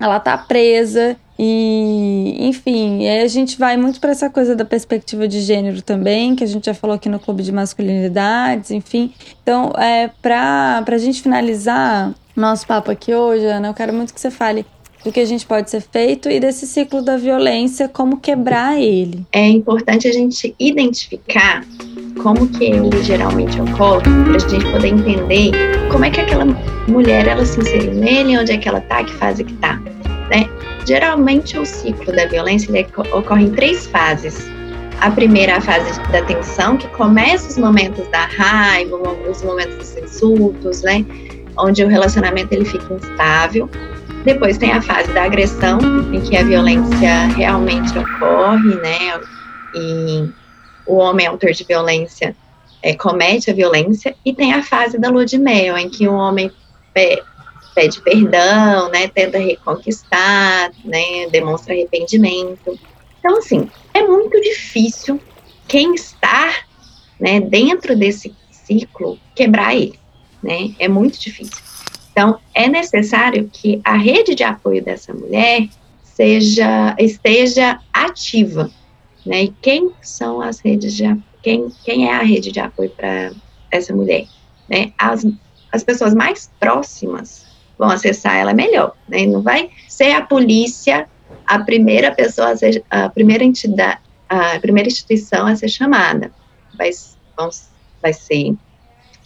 ela 0.00 0.18
tá 0.18 0.36
presa 0.36 1.16
e, 1.38 2.36
enfim, 2.40 3.06
aí 3.06 3.22
a 3.22 3.28
gente 3.28 3.58
vai 3.58 3.76
muito 3.76 4.00
para 4.00 4.10
essa 4.10 4.30
coisa 4.30 4.54
da 4.54 4.64
perspectiva 4.64 5.26
de 5.26 5.40
gênero 5.40 5.82
também, 5.82 6.36
que 6.36 6.44
a 6.44 6.46
gente 6.46 6.66
já 6.66 6.74
falou 6.74 6.94
aqui 6.94 7.08
no 7.08 7.18
Clube 7.18 7.42
de 7.42 7.50
Masculinidades, 7.50 8.70
enfim. 8.70 9.12
Então, 9.42 9.72
é, 9.76 10.08
para 10.22 10.84
a 10.86 10.98
gente 10.98 11.22
finalizar 11.22 12.14
nosso 12.36 12.66
papo 12.66 12.90
aqui 12.90 13.14
hoje, 13.14 13.44
Ana, 13.46 13.68
eu 13.68 13.74
quero 13.74 13.92
muito 13.92 14.14
que 14.14 14.20
você 14.20 14.30
fale 14.30 14.64
do 15.04 15.12
que 15.12 15.20
a 15.20 15.24
gente 15.24 15.44
pode 15.44 15.70
ser 15.70 15.82
feito 15.82 16.30
e 16.30 16.40
desse 16.40 16.66
ciclo 16.66 17.02
da 17.02 17.16
violência, 17.16 17.88
como 17.88 18.16
quebrar 18.16 18.80
ele. 18.80 19.24
É 19.32 19.46
importante 19.46 20.08
a 20.08 20.12
gente 20.12 20.54
identificar 20.58 21.62
como 22.22 22.48
que 22.48 22.64
ele 22.64 23.02
geralmente 23.02 23.60
ocorre, 23.60 24.02
para 24.02 24.36
a 24.36 24.38
gente 24.38 24.64
poder 24.72 24.88
entender 24.88 25.50
como 25.92 26.04
é 26.04 26.10
que 26.10 26.20
aquela 26.20 26.46
mulher 26.88 27.26
ela 27.26 27.44
se 27.44 27.60
inseriu 27.60 27.92
nele, 27.92 28.38
onde 28.38 28.52
é 28.52 28.56
que 28.56 28.68
ela 28.68 28.80
tá, 28.80 29.04
que 29.04 29.12
fase 29.14 29.44
que 29.44 29.52
tá, 29.54 29.76
né? 30.30 30.48
Geralmente 30.86 31.58
o 31.58 31.64
ciclo 31.64 32.14
da 32.14 32.26
violência 32.26 32.70
ocorre 33.12 33.44
em 33.44 33.50
três 33.50 33.86
fases. 33.86 34.46
A 35.00 35.10
primeira 35.10 35.52
é 35.52 35.56
a 35.56 35.60
fase 35.60 36.00
da 36.12 36.22
tensão, 36.22 36.76
que 36.76 36.86
começa 36.88 37.48
os 37.48 37.58
momentos 37.58 38.06
da 38.08 38.26
raiva, 38.26 38.96
os 39.28 39.42
momentos 39.42 39.76
dos 39.76 39.96
insultos, 39.96 40.82
né? 40.82 41.04
Onde 41.56 41.82
o 41.84 41.88
relacionamento 41.88 42.52
ele 42.52 42.64
fica 42.64 42.94
instável. 42.94 43.68
Depois 44.24 44.56
tem 44.56 44.72
a 44.72 44.80
fase 44.80 45.12
da 45.12 45.24
agressão, 45.24 45.78
em 46.12 46.20
que 46.20 46.36
a 46.36 46.42
violência 46.42 47.26
realmente 47.36 47.98
ocorre, 47.98 48.74
né? 48.76 49.20
E 49.74 50.28
o 50.86 50.96
homem 50.96 51.26
autor 51.26 51.52
de 51.52 51.64
violência 51.64 52.36
é, 52.82 52.94
comete 52.94 53.50
a 53.50 53.54
violência. 53.54 54.14
E 54.24 54.32
tem 54.32 54.52
a 54.52 54.62
fase 54.62 54.98
da 54.98 55.08
lua 55.08 55.24
de 55.24 55.38
mel, 55.38 55.76
em 55.76 55.88
que 55.88 56.06
o 56.06 56.14
homem 56.14 56.50
pe 56.92 57.22
pede 57.74 58.00
perdão, 58.00 58.88
né? 58.90 59.08
Tenta 59.08 59.38
reconquistar, 59.38 60.70
né? 60.84 61.28
Demonstra 61.30 61.74
arrependimento. 61.74 62.78
Então, 63.18 63.38
assim, 63.38 63.68
é 63.92 64.02
muito 64.02 64.40
difícil 64.40 65.20
quem 65.66 65.94
está 65.94 66.54
né, 67.18 67.40
dentro 67.40 67.96
desse 67.96 68.34
ciclo 68.50 69.18
quebrar 69.34 69.74
ele, 69.74 69.98
né? 70.42 70.74
É 70.78 70.88
muito 70.88 71.18
difícil. 71.18 71.62
Então, 72.12 72.38
é 72.54 72.68
necessário 72.68 73.50
que 73.52 73.80
a 73.84 73.96
rede 73.96 74.34
de 74.34 74.44
apoio 74.44 74.82
dessa 74.82 75.12
mulher 75.12 75.68
seja 76.02 76.94
esteja 76.98 77.80
ativa, 77.92 78.70
né? 79.26 79.44
E 79.44 79.48
quem 79.60 79.90
são 80.00 80.40
as 80.40 80.60
redes 80.60 80.94
de 80.94 81.04
quem 81.42 81.72
quem 81.84 82.08
é 82.08 82.14
a 82.14 82.22
rede 82.22 82.52
de 82.52 82.60
apoio 82.60 82.90
para 82.90 83.32
essa 83.70 83.94
mulher, 83.94 84.26
né? 84.68 84.92
As 84.96 85.26
as 85.72 85.82
pessoas 85.82 86.14
mais 86.14 86.48
próximas 86.60 87.43
vão 87.78 87.90
acessar 87.90 88.36
ela 88.36 88.54
melhor, 88.54 88.94
né? 89.08 89.26
Não 89.26 89.42
vai 89.42 89.70
ser 89.88 90.12
a 90.12 90.22
polícia 90.22 91.08
a 91.46 91.58
primeira 91.58 92.10
pessoa, 92.12 92.50
a, 92.50 92.56
ser, 92.56 92.84
a 92.90 93.08
primeira 93.08 93.44
entidade, 93.44 94.00
a 94.28 94.58
primeira 94.60 94.88
instituição 94.88 95.46
a 95.46 95.56
ser 95.56 95.68
chamada. 95.68 96.30
Vai, 96.76 96.90
vão, 97.36 97.50
vai 98.00 98.12
ser 98.12 98.54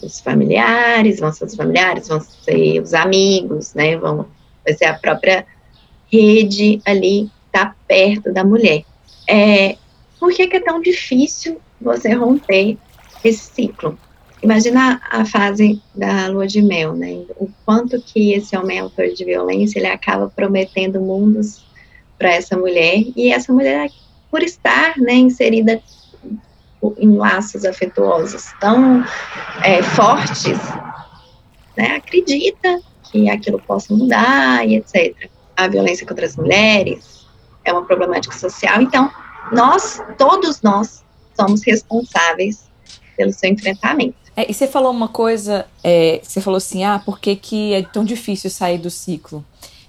os 0.03 0.21
familiares, 0.21 1.21
vão 1.21 1.33
ser 1.33 1.45
os 1.45 1.55
familiares, 1.55 2.09
vão 2.09 2.21
ser 2.21 2.81
os 2.81 2.95
amigos, 2.95 3.75
né? 3.75 3.97
Vão, 3.97 4.27
vai 4.65 4.75
ser 4.75 4.87
a 4.87 4.95
própria 4.95 5.47
rede 6.11 6.81
ali 6.85 7.31
tá 7.53 7.75
perto 7.87 8.33
da 8.33 8.45
mulher. 8.45 8.85
É, 9.29 9.77
por 10.19 10.33
que, 10.33 10.47
que 10.47 10.57
é 10.57 10.61
tão 10.61 10.81
difícil 10.81 11.61
você 11.81 12.13
romper 12.13 12.77
esse 13.25 13.53
ciclo? 13.55 13.99
Imagina 14.43 15.01
a 15.11 15.25
fase 15.25 15.83
da 15.95 16.29
lua 16.29 16.47
de 16.47 16.63
mel, 16.63 16.95
né? 16.95 17.25
O 17.37 17.49
quanto 17.65 18.01
que 18.01 18.33
esse 18.33 18.57
homem 18.57 18.79
autor 18.79 19.09
de 19.09 19.25
violência 19.25 19.79
ele 19.79 19.89
acaba 19.89 20.29
prometendo 20.29 21.01
mundos 21.01 21.67
para 22.19 22.31
essa 22.31 22.57
mulher 22.57 23.05
e 23.17 23.33
essa 23.33 23.53
mulher, 23.53 23.91
por 24.31 24.43
estar 24.43 24.97
né, 24.99 25.15
inserida 25.15 25.81
em 26.99 27.17
laços 27.17 27.65
afetuosos 27.65 28.53
tão 28.61 29.05
é, 29.65 29.83
fortes, 29.83 30.59
né, 31.77 31.97
acredita 31.97 32.81
que 33.11 33.29
aquilo 33.31 33.61
possa 33.61 33.95
mudar 33.95 34.67
e 34.67 34.77
etc. 34.77 35.31
A 35.57 35.69
violência 35.69 36.07
contra 36.07 36.27
as 36.27 36.37
mulheres 36.37 37.27
é 37.65 37.73
uma 37.73 37.85
problemática 37.85 38.37
social, 38.37 38.83
então 38.83 39.11
nós, 39.53 40.01
todos 40.17 40.63
nós, 40.63 41.05
somos 41.35 41.63
responsáveis 41.63 42.69
pelo 43.17 43.33
seu 43.33 43.51
enfrentamento. 43.51 44.17
É, 44.39 44.49
e 44.49 44.55
você 44.55 44.69
falou 44.69 44.93
uma 44.93 45.09
coisa, 45.09 45.67
é, 45.83 46.21
você 46.23 46.41
falou 46.41 46.59
assim, 46.59 46.85
ah, 46.85 47.03
por 47.05 47.19
que, 47.19 47.35
que 47.35 47.75
é 47.75 47.83
tão 47.83 48.05
difícil 48.05 48.49
sair 48.49 48.79
do 48.79 48.89
ciclo? 48.89 49.45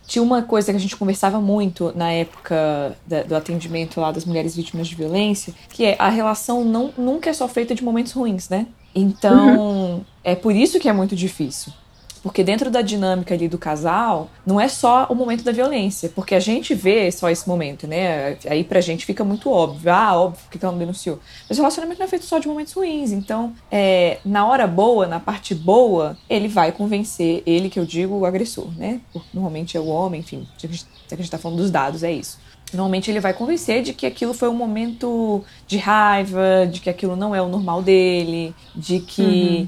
Tinha 0.07 0.23
uma 0.23 0.41
coisa 0.41 0.71
que 0.71 0.75
a 0.75 0.79
gente 0.79 0.95
conversava 0.95 1.39
muito 1.39 1.93
na 1.95 2.11
época 2.11 2.97
da, 3.05 3.21
do 3.21 3.35
atendimento 3.35 4.01
lá 4.01 4.11
das 4.11 4.25
mulheres 4.25 4.55
vítimas 4.55 4.87
de 4.87 4.95
violência, 4.95 5.53
que 5.71 5.85
é 5.85 5.95
a 5.99 6.09
relação 6.09 6.65
não, 6.65 6.91
nunca 6.97 7.29
é 7.29 7.33
só 7.33 7.47
feita 7.47 7.75
de 7.75 7.83
momentos 7.83 8.11
ruins, 8.11 8.49
né? 8.49 8.65
Então, 8.95 9.59
uhum. 9.59 10.01
é 10.23 10.33
por 10.33 10.55
isso 10.55 10.79
que 10.79 10.89
é 10.89 10.93
muito 10.93 11.15
difícil. 11.15 11.71
Porque 12.21 12.43
dentro 12.43 12.69
da 12.69 12.81
dinâmica 12.81 13.33
ali 13.33 13.47
do 13.47 13.57
casal, 13.57 14.29
não 14.45 14.59
é 14.59 14.67
só 14.67 15.07
o 15.09 15.15
momento 15.15 15.43
da 15.43 15.51
violência, 15.51 16.09
porque 16.09 16.35
a 16.35 16.39
gente 16.39 16.73
vê 16.73 17.11
só 17.11 17.29
esse 17.29 17.47
momento, 17.47 17.87
né? 17.87 18.37
Aí 18.47 18.63
pra 18.63 18.81
gente 18.81 19.05
fica 19.05 19.23
muito 19.23 19.49
óbvio, 19.49 19.91
ah, 19.91 20.19
óbvio, 20.19 20.41
que 20.49 20.57
ela 20.61 20.71
não 20.71 20.79
denunciou. 20.79 21.19
Mas 21.47 21.57
o 21.57 21.61
relacionamento 21.61 21.99
não 21.99 22.05
é 22.05 22.09
feito 22.09 22.25
só 22.25 22.39
de 22.39 22.47
momentos 22.47 22.73
ruins, 22.73 23.11
então, 23.11 23.53
é, 23.71 24.19
na 24.25 24.45
hora 24.45 24.67
boa, 24.67 25.07
na 25.07 25.19
parte 25.19 25.55
boa, 25.55 26.17
ele 26.29 26.47
vai 26.47 26.71
convencer, 26.71 27.41
ele 27.45 27.69
que 27.69 27.79
eu 27.79 27.85
digo, 27.85 28.15
o 28.15 28.25
agressor, 28.25 28.67
né? 28.77 28.99
Normalmente 29.33 29.77
é 29.77 29.79
o 29.79 29.87
homem, 29.87 30.19
enfim, 30.19 30.47
já 30.57 30.67
que 30.67 31.13
a 31.13 31.17
gente 31.17 31.31
tá 31.31 31.37
falando 31.37 31.57
dos 31.57 31.71
dados, 31.71 32.03
é 32.03 32.11
isso. 32.11 32.37
Normalmente 32.71 33.09
ele 33.09 33.19
vai 33.19 33.33
convencer 33.33 33.81
de 33.81 33.93
que 33.93 34.05
aquilo 34.05 34.33
foi 34.33 34.47
um 34.47 34.53
momento 34.53 35.43
de 35.65 35.77
raiva, 35.77 36.67
de 36.71 36.79
que 36.81 36.89
aquilo 36.89 37.15
não 37.15 37.33
é 37.33 37.41
o 37.41 37.47
normal 37.47 37.81
dele, 37.81 38.53
de 38.75 38.99
que 38.99 39.21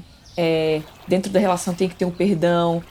uhum 0.04 0.12
é, 0.36 0.80
dentro 1.06 1.30
da 1.30 1.40
relação 1.40 1.74
tem 1.74 1.88
que 1.88 1.94
ter 1.94 2.04
um 2.04 2.10
perdão. 2.10 2.82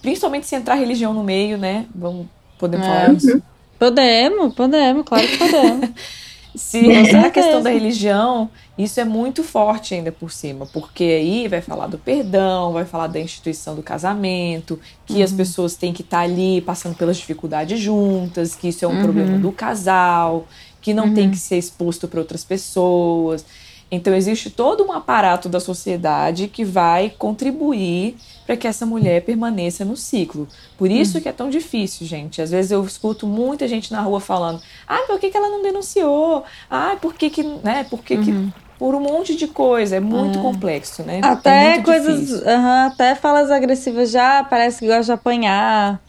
Principalmente 0.00 0.46
se 0.46 0.56
entrar 0.56 0.74
religião 0.74 1.12
no 1.14 1.22
meio, 1.22 1.56
né? 1.56 1.86
Vamos, 1.94 2.26
podemos 2.58 2.86
é. 2.86 2.90
falar 2.90 3.12
isso? 3.14 3.42
Podemos, 3.78 4.54
podemos, 4.54 5.04
claro 5.04 5.26
que 5.26 5.36
podemos. 5.38 5.90
Se 6.54 6.78
entrar 6.78 7.26
a 7.26 7.30
questão 7.30 7.62
da 7.62 7.70
religião, 7.70 8.50
isso 8.76 9.00
é 9.00 9.04
muito 9.04 9.42
forte 9.42 9.94
ainda 9.94 10.12
por 10.12 10.30
cima, 10.30 10.66
porque 10.66 11.02
aí 11.02 11.48
vai 11.48 11.62
falar 11.62 11.86
do 11.86 11.96
perdão, 11.96 12.72
vai 12.72 12.84
falar 12.84 13.06
da 13.06 13.18
instituição 13.18 13.74
do 13.74 13.82
casamento, 13.82 14.78
que 15.06 15.14
uhum. 15.14 15.24
as 15.24 15.32
pessoas 15.32 15.76
têm 15.76 15.94
que 15.94 16.02
estar 16.02 16.18
tá 16.18 16.22
ali 16.24 16.60
passando 16.60 16.94
pelas 16.94 17.16
dificuldades 17.16 17.80
juntas, 17.80 18.54
que 18.54 18.68
isso 18.68 18.84
é 18.84 18.88
um 18.88 18.96
uhum. 18.96 19.02
problema 19.02 19.38
do 19.38 19.50
casal, 19.50 20.46
que 20.82 20.92
não 20.92 21.06
uhum. 21.06 21.14
tem 21.14 21.30
que 21.30 21.38
ser 21.38 21.56
exposto 21.56 22.06
para 22.06 22.20
outras 22.20 22.44
pessoas. 22.44 23.46
Então, 23.94 24.14
existe 24.14 24.48
todo 24.48 24.82
um 24.82 24.90
aparato 24.90 25.50
da 25.50 25.60
sociedade 25.60 26.48
que 26.48 26.64
vai 26.64 27.10
contribuir 27.10 28.16
para 28.46 28.56
que 28.56 28.66
essa 28.66 28.86
mulher 28.86 29.20
permaneça 29.22 29.84
no 29.84 29.98
ciclo. 29.98 30.48
Por 30.78 30.90
isso 30.90 31.18
uhum. 31.18 31.22
que 31.22 31.28
é 31.28 31.32
tão 31.32 31.50
difícil, 31.50 32.06
gente. 32.06 32.40
Às 32.40 32.50
vezes 32.50 32.70
eu 32.70 32.82
escuto 32.82 33.26
muita 33.26 33.68
gente 33.68 33.92
na 33.92 34.00
rua 34.00 34.18
falando: 34.18 34.62
ah, 34.88 35.04
por 35.06 35.20
que, 35.20 35.28
que 35.28 35.36
ela 35.36 35.50
não 35.50 35.62
denunciou? 35.62 36.42
Ah, 36.70 36.96
por 37.02 37.12
que, 37.12 37.28
que 37.28 37.42
né? 37.42 37.84
Por 37.84 38.02
que, 38.02 38.14
uhum. 38.14 38.24
que 38.24 38.52
por 38.78 38.94
um 38.94 39.00
monte 39.00 39.36
de 39.36 39.46
coisa, 39.46 39.96
é 39.96 40.00
muito 40.00 40.38
é. 40.38 40.42
complexo, 40.42 41.02
né? 41.02 41.20
Até 41.22 41.74
é 41.74 41.82
coisas, 41.82 42.30
uhum, 42.30 42.86
até 42.86 43.14
falas 43.14 43.50
agressivas 43.50 44.10
já 44.10 44.42
parece 44.42 44.78
que 44.78 44.86
gosta 44.86 45.04
de 45.04 45.12
apanhar, 45.12 46.00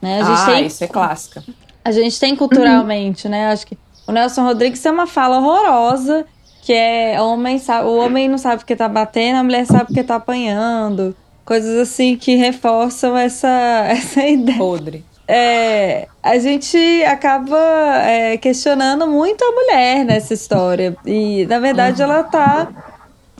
né? 0.00 0.20
A 0.20 0.24
gente 0.24 0.40
ah, 0.42 0.46
tem, 0.46 0.66
isso 0.66 0.84
é 0.84 0.86
clássica. 0.86 1.42
A 1.82 1.90
gente 1.90 2.20
tem 2.20 2.36
culturalmente, 2.36 3.24
uhum. 3.24 3.30
né? 3.30 3.50
Acho 3.50 3.66
que 3.66 3.78
o 4.06 4.12
Nelson 4.12 4.44
Rodrigues 4.44 4.80
tem 4.80 4.92
uma 4.92 5.06
fala 5.06 5.38
horrorosa 5.38 6.26
que 6.62 6.72
é 6.72 7.20
homem 7.20 7.58
sabe, 7.58 7.88
o 7.88 7.96
homem 7.96 8.28
não 8.28 8.38
sabe 8.38 8.58
porque 8.58 8.76
tá 8.76 8.88
batendo, 8.88 9.38
a 9.38 9.42
mulher 9.42 9.66
sabe 9.66 9.86
porque 9.86 10.02
tá 10.02 10.16
apanhando. 10.16 11.16
Coisas 11.44 11.78
assim 11.78 12.16
que 12.16 12.36
reforçam 12.36 13.16
essa, 13.16 13.48
essa 13.88 14.24
ideia. 14.26 14.58
Podre. 14.58 15.04
É, 15.32 16.08
a 16.22 16.38
gente 16.38 16.76
acaba 17.04 17.56
é, 18.04 18.36
questionando 18.36 19.06
muito 19.06 19.44
a 19.44 19.52
mulher 19.52 20.04
nessa 20.04 20.34
história. 20.34 20.96
E, 21.06 21.46
na 21.46 21.60
verdade, 21.60 22.02
ela 22.02 22.24
tá. 22.24 22.68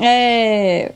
É, 0.01 0.93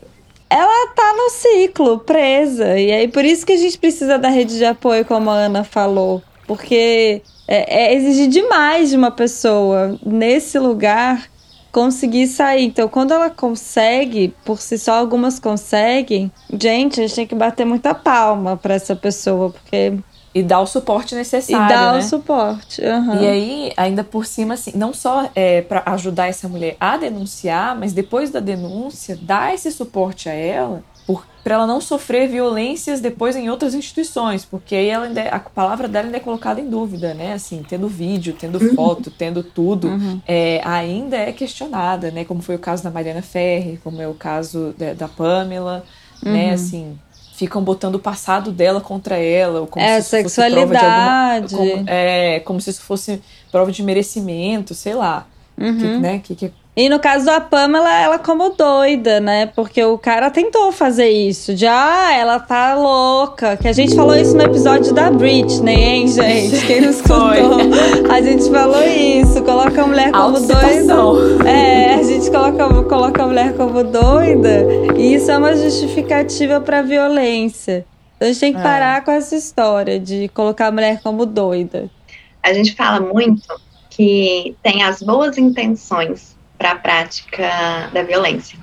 ela 0.49 0.93
tá 0.95 1.15
no 1.17 1.31
ciclo, 1.31 1.99
presa. 1.99 2.79
E 2.79 2.93
aí, 2.93 3.09
por 3.09 3.25
isso 3.25 3.45
que 3.45 3.53
a 3.53 3.57
gente 3.57 3.77
precisa 3.77 4.17
da 4.17 4.29
rede 4.29 4.57
de 4.57 4.65
apoio, 4.65 5.05
como 5.05 5.31
a 5.31 5.35
Ana 5.35 5.65
falou. 5.65 6.23
Porque 6.47 7.23
é, 7.49 7.87
é 7.87 7.95
exigir 7.95 8.29
demais 8.29 8.91
de 8.91 8.97
uma 8.97 9.11
pessoa 9.11 9.99
nesse 10.07 10.61
lugar 10.61 11.29
conseguir 11.75 12.29
sair. 12.29 12.67
Então, 12.67 12.89
quando 12.89 13.13
ela 13.13 13.29
consegue, 13.29 14.33
por 14.45 14.61
si 14.61 14.79
só, 14.79 14.95
algumas 14.95 15.41
conseguem, 15.41 16.31
gente, 16.49 17.01
a 17.01 17.03
gente 17.03 17.17
tem 17.17 17.27
que 17.27 17.35
bater 17.35 17.67
muita 17.67 17.93
palma 17.93 18.57
para 18.57 18.75
essa 18.75 18.95
pessoa, 18.95 19.51
porque. 19.51 19.99
E 20.33 20.43
dar 20.43 20.61
o 20.61 20.67
suporte 20.67 21.15
necessário. 21.15 21.65
E 21.65 21.69
dar 21.69 21.93
né? 21.93 21.99
o 21.99 22.03
suporte. 22.03 22.81
Uhum. 22.81 23.23
E 23.23 23.27
aí, 23.27 23.73
ainda 23.77 24.03
por 24.03 24.27
cima, 24.27 24.55
assim, 24.55 24.73
não 24.75 24.93
só 24.93 25.31
é, 25.33 25.63
para 25.63 25.83
ajudar 25.87 26.27
essa 26.27 26.49
mulher 26.49 26.77
a 26.81 26.97
denunciar, 26.97 27.79
mas 27.79 27.93
depois 27.93 28.31
da 28.31 28.41
denúncia, 28.41 29.17
dar 29.21 29.55
esse 29.55 29.71
suporte 29.71 30.29
a 30.29 30.33
ela 30.33 30.83
para 31.45 31.57
ela 31.57 31.67
não 31.67 31.79
sofrer 31.79 32.27
violências 32.27 33.03
depois 33.03 33.37
em 33.37 33.51
outras 33.51 33.75
instituições, 33.75 34.47
porque 34.47 34.75
aí 34.75 34.89
ela 34.89 35.07
é, 35.21 35.29
a 35.29 35.39
palavra 35.39 35.87
dela 35.87 36.07
ainda 36.07 36.17
é 36.17 36.21
colocada 36.21 36.59
em 36.59 36.69
dúvida, 36.69 37.13
né? 37.13 37.35
Assim, 37.35 37.63
tendo 37.69 37.87
vídeo, 37.87 38.35
tendo 38.39 38.59
uhum. 38.59 38.75
foto, 38.75 39.11
tendo 39.11 39.43
tudo, 39.43 39.89
uhum. 39.89 40.21
é, 40.27 40.63
ainda 40.65 41.19
é 41.19 41.33
questionada, 41.33 42.11
né? 42.11 42.25
Como 42.25 42.41
foi 42.41 42.55
o 42.55 42.59
caso 42.59 42.83
da 42.83 42.91
Mariana 42.91 43.21
Ferri, 43.21 43.79
como 43.85 44.01
é 44.01 44.09
o 44.09 44.15
caso 44.15 44.75
da, 44.79 44.95
da 44.95 45.07
Pamela, 45.07 45.85
né? 46.23 46.31
uhum. 46.31 46.33
né? 46.33 46.51
Assim, 46.55 46.99
ficam 47.35 47.63
botando 47.63 47.97
o 47.97 47.99
passado 47.99 48.51
dela 48.51 48.81
contra 48.81 49.17
ela, 49.19 49.61
ou 49.61 49.67
como 49.67 49.85
é, 49.85 50.01
se 50.01 50.17
isso 50.17 50.35
fosse 50.35 50.51
prova 50.51 50.75
de 50.75 50.85
alguma, 50.85 51.49
como, 51.51 51.91
é, 51.91 52.41
como 52.41 52.61
se 52.61 52.71
isso 52.71 52.83
fosse 52.83 53.21
prova 53.53 53.71
de 53.71 53.83
merecimento, 53.83 54.73
sei 54.73 54.95
lá, 54.95 55.27
uhum. 55.59 55.79
que, 55.79 55.99
né? 55.99 56.19
Que, 56.19 56.35
que 56.35 56.53
e 56.77 56.89
no 56.89 56.99
caso 56.99 57.25
da 57.25 57.41
Pamela, 57.41 58.01
ela 58.01 58.19
como 58.19 58.51
doida, 58.51 59.21
né? 59.21 59.47
Porque 59.47 59.85
o 59.85 59.97
cara 59.97 60.29
tentou 60.29 60.73
fazer 60.73 61.09
isso. 61.09 61.55
De, 61.55 61.69
ah, 61.69 62.13
ela 62.13 62.41
tá 62.41 62.75
louca. 62.75 63.57
Que 63.57 63.69
a 63.69 63.73
gente 63.73 63.95
falou 63.95 64.17
isso 64.17 64.37
no 64.37 64.43
episódio 64.43 64.93
da 64.93 65.09
Britney, 65.09 65.77
hein, 65.77 66.09
gente? 66.09 66.67
Quem 66.67 66.81
não 66.81 66.91
escutou? 66.91 67.21
a 68.11 68.21
gente 68.21 68.51
falou 68.51 68.83
isso. 68.83 69.41
Coloca 69.45 69.83
a 69.83 69.87
mulher 69.87 70.11
como 70.11 70.41
doida. 70.41 71.49
É, 71.49 71.95
a 71.95 72.03
gente 72.03 72.29
coloca, 72.29 72.83
coloca 72.83 73.23
a 73.23 73.27
mulher 73.29 73.57
como 73.57 73.85
doida. 73.85 74.67
E 74.97 75.15
isso 75.15 75.31
é 75.31 75.39
uma 75.39 75.55
justificativa 75.55 76.61
pra 76.61 76.83
violência. 76.83 77.87
Então 78.17 78.29
a 78.29 78.33
gente 78.33 78.41
tem 78.41 78.53
que 78.53 78.59
é. 78.59 78.63
parar 78.63 78.99
é. 78.99 79.01
com 79.01 79.13
essa 79.13 79.37
história 79.37 80.01
de 80.01 80.27
colocar 80.35 80.67
a 80.67 80.73
mulher 80.73 81.01
como 81.05 81.25
doida. 81.25 81.89
A 82.43 82.53
gente 82.53 82.75
fala 82.75 82.99
muito 82.99 83.43
que 83.97 84.57
tem 84.63 84.83
as 84.83 85.01
boas 85.01 85.39
intenções 85.39 86.37
para 86.59 86.73
a 86.73 86.77
prática 86.77 87.91
da 87.93 88.03
violência. 88.03 88.59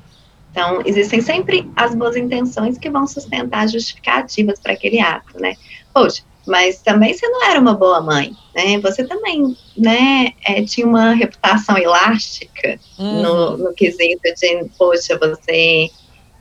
Então, 0.51 0.81
existem 0.85 1.21
sempre 1.21 1.69
as 1.75 1.95
boas 1.95 2.17
intenções 2.17 2.77
que 2.77 2.89
vão 2.89 3.07
sustentar 3.07 3.69
justificativas 3.69 4.59
para 4.59 4.73
aquele 4.73 4.99
ato, 4.99 5.39
né? 5.39 5.55
Poxa, 5.93 6.23
mas 6.45 6.81
também 6.81 7.13
você 7.13 7.27
não 7.29 7.49
era 7.49 7.59
uma 7.59 7.73
boa 7.73 8.01
mãe, 8.01 8.35
né? 8.53 8.77
Você 8.79 9.05
também, 9.05 9.55
né, 9.77 10.33
é, 10.45 10.61
tinha 10.63 10.85
uma 10.85 11.13
reputação 11.13 11.77
elástica 11.77 12.77
uhum. 12.99 13.21
no, 13.21 13.57
no 13.57 13.73
quesito 13.73 14.21
de, 14.23 14.69
poxa, 14.77 15.17
você 15.17 15.89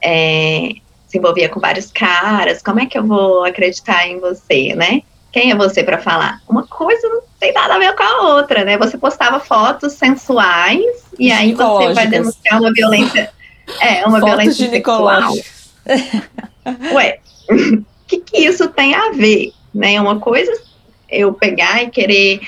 é, 0.02 0.70
se 1.06 1.18
envolvia 1.18 1.48
com 1.48 1.60
vários 1.60 1.92
caras, 1.92 2.62
como 2.62 2.80
é 2.80 2.86
que 2.86 2.98
eu 2.98 3.06
vou 3.06 3.44
acreditar 3.44 4.08
em 4.08 4.18
você, 4.18 4.74
né? 4.74 5.02
Quem 5.30 5.52
é 5.52 5.54
você 5.54 5.84
para 5.84 5.98
falar? 5.98 6.42
Uma 6.48 6.66
coisa 6.66 7.08
não 7.08 7.29
tem 7.40 7.52
nada 7.54 7.74
a 7.74 7.78
ver 7.78 7.96
com 7.96 8.02
a 8.02 8.34
outra, 8.34 8.64
né? 8.64 8.76
Você 8.76 8.98
postava 8.98 9.40
fotos 9.40 9.94
sensuais 9.94 10.84
e 11.18 11.32
aí 11.32 11.54
você 11.54 11.94
vai 11.94 12.06
denunciar 12.06 12.60
uma 12.60 12.72
violência. 12.72 13.32
É, 13.80 14.04
uma 14.06 14.20
fotos 14.20 14.24
violência 14.28 14.70
sexual. 14.70 15.32
Ué, 16.92 17.18
o 17.50 17.84
que, 18.06 18.18
que 18.18 18.38
isso 18.38 18.68
tem 18.68 18.94
a 18.94 19.10
ver? 19.12 19.52
Né? 19.74 19.98
Uma 19.98 20.20
coisa 20.20 20.52
eu 21.08 21.32
pegar 21.32 21.82
e 21.82 21.90
querer 21.90 22.40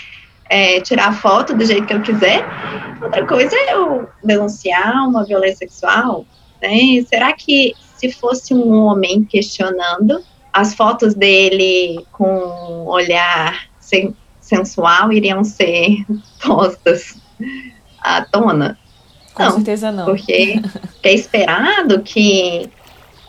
é, 0.49 0.81
tirar 0.83 1.19
foto 1.19 1.55
do 1.55 1.65
jeito 1.65 1.87
que 1.87 1.95
eu 1.95 2.03
quiser, 2.03 2.45
outra 3.03 3.27
coisa 3.27 3.57
é 3.57 3.75
eu 3.75 4.07
denunciar 4.23 5.09
uma 5.09 5.25
violência 5.25 5.67
sexual. 5.67 6.27
Né? 6.61 7.03
Será 7.09 7.33
que 7.33 7.75
se 7.97 8.13
fosse 8.13 8.53
um 8.53 8.73
homem 8.73 9.25
questionando, 9.25 10.23
as 10.53 10.75
fotos 10.75 11.15
dele 11.15 12.05
com 12.13 12.29
um 12.29 12.87
olhar 12.89 13.73
sensual 14.53 15.11
iriam 15.13 15.43
ser 15.43 16.05
postas 16.43 17.17
à 17.99 18.23
tona? 18.23 18.79
Com 19.33 19.45
não, 19.45 19.53
certeza 19.53 19.91
não. 19.91 20.05
Porque 20.05 20.61
é 21.03 21.13
esperado 21.13 22.03
que 22.03 22.69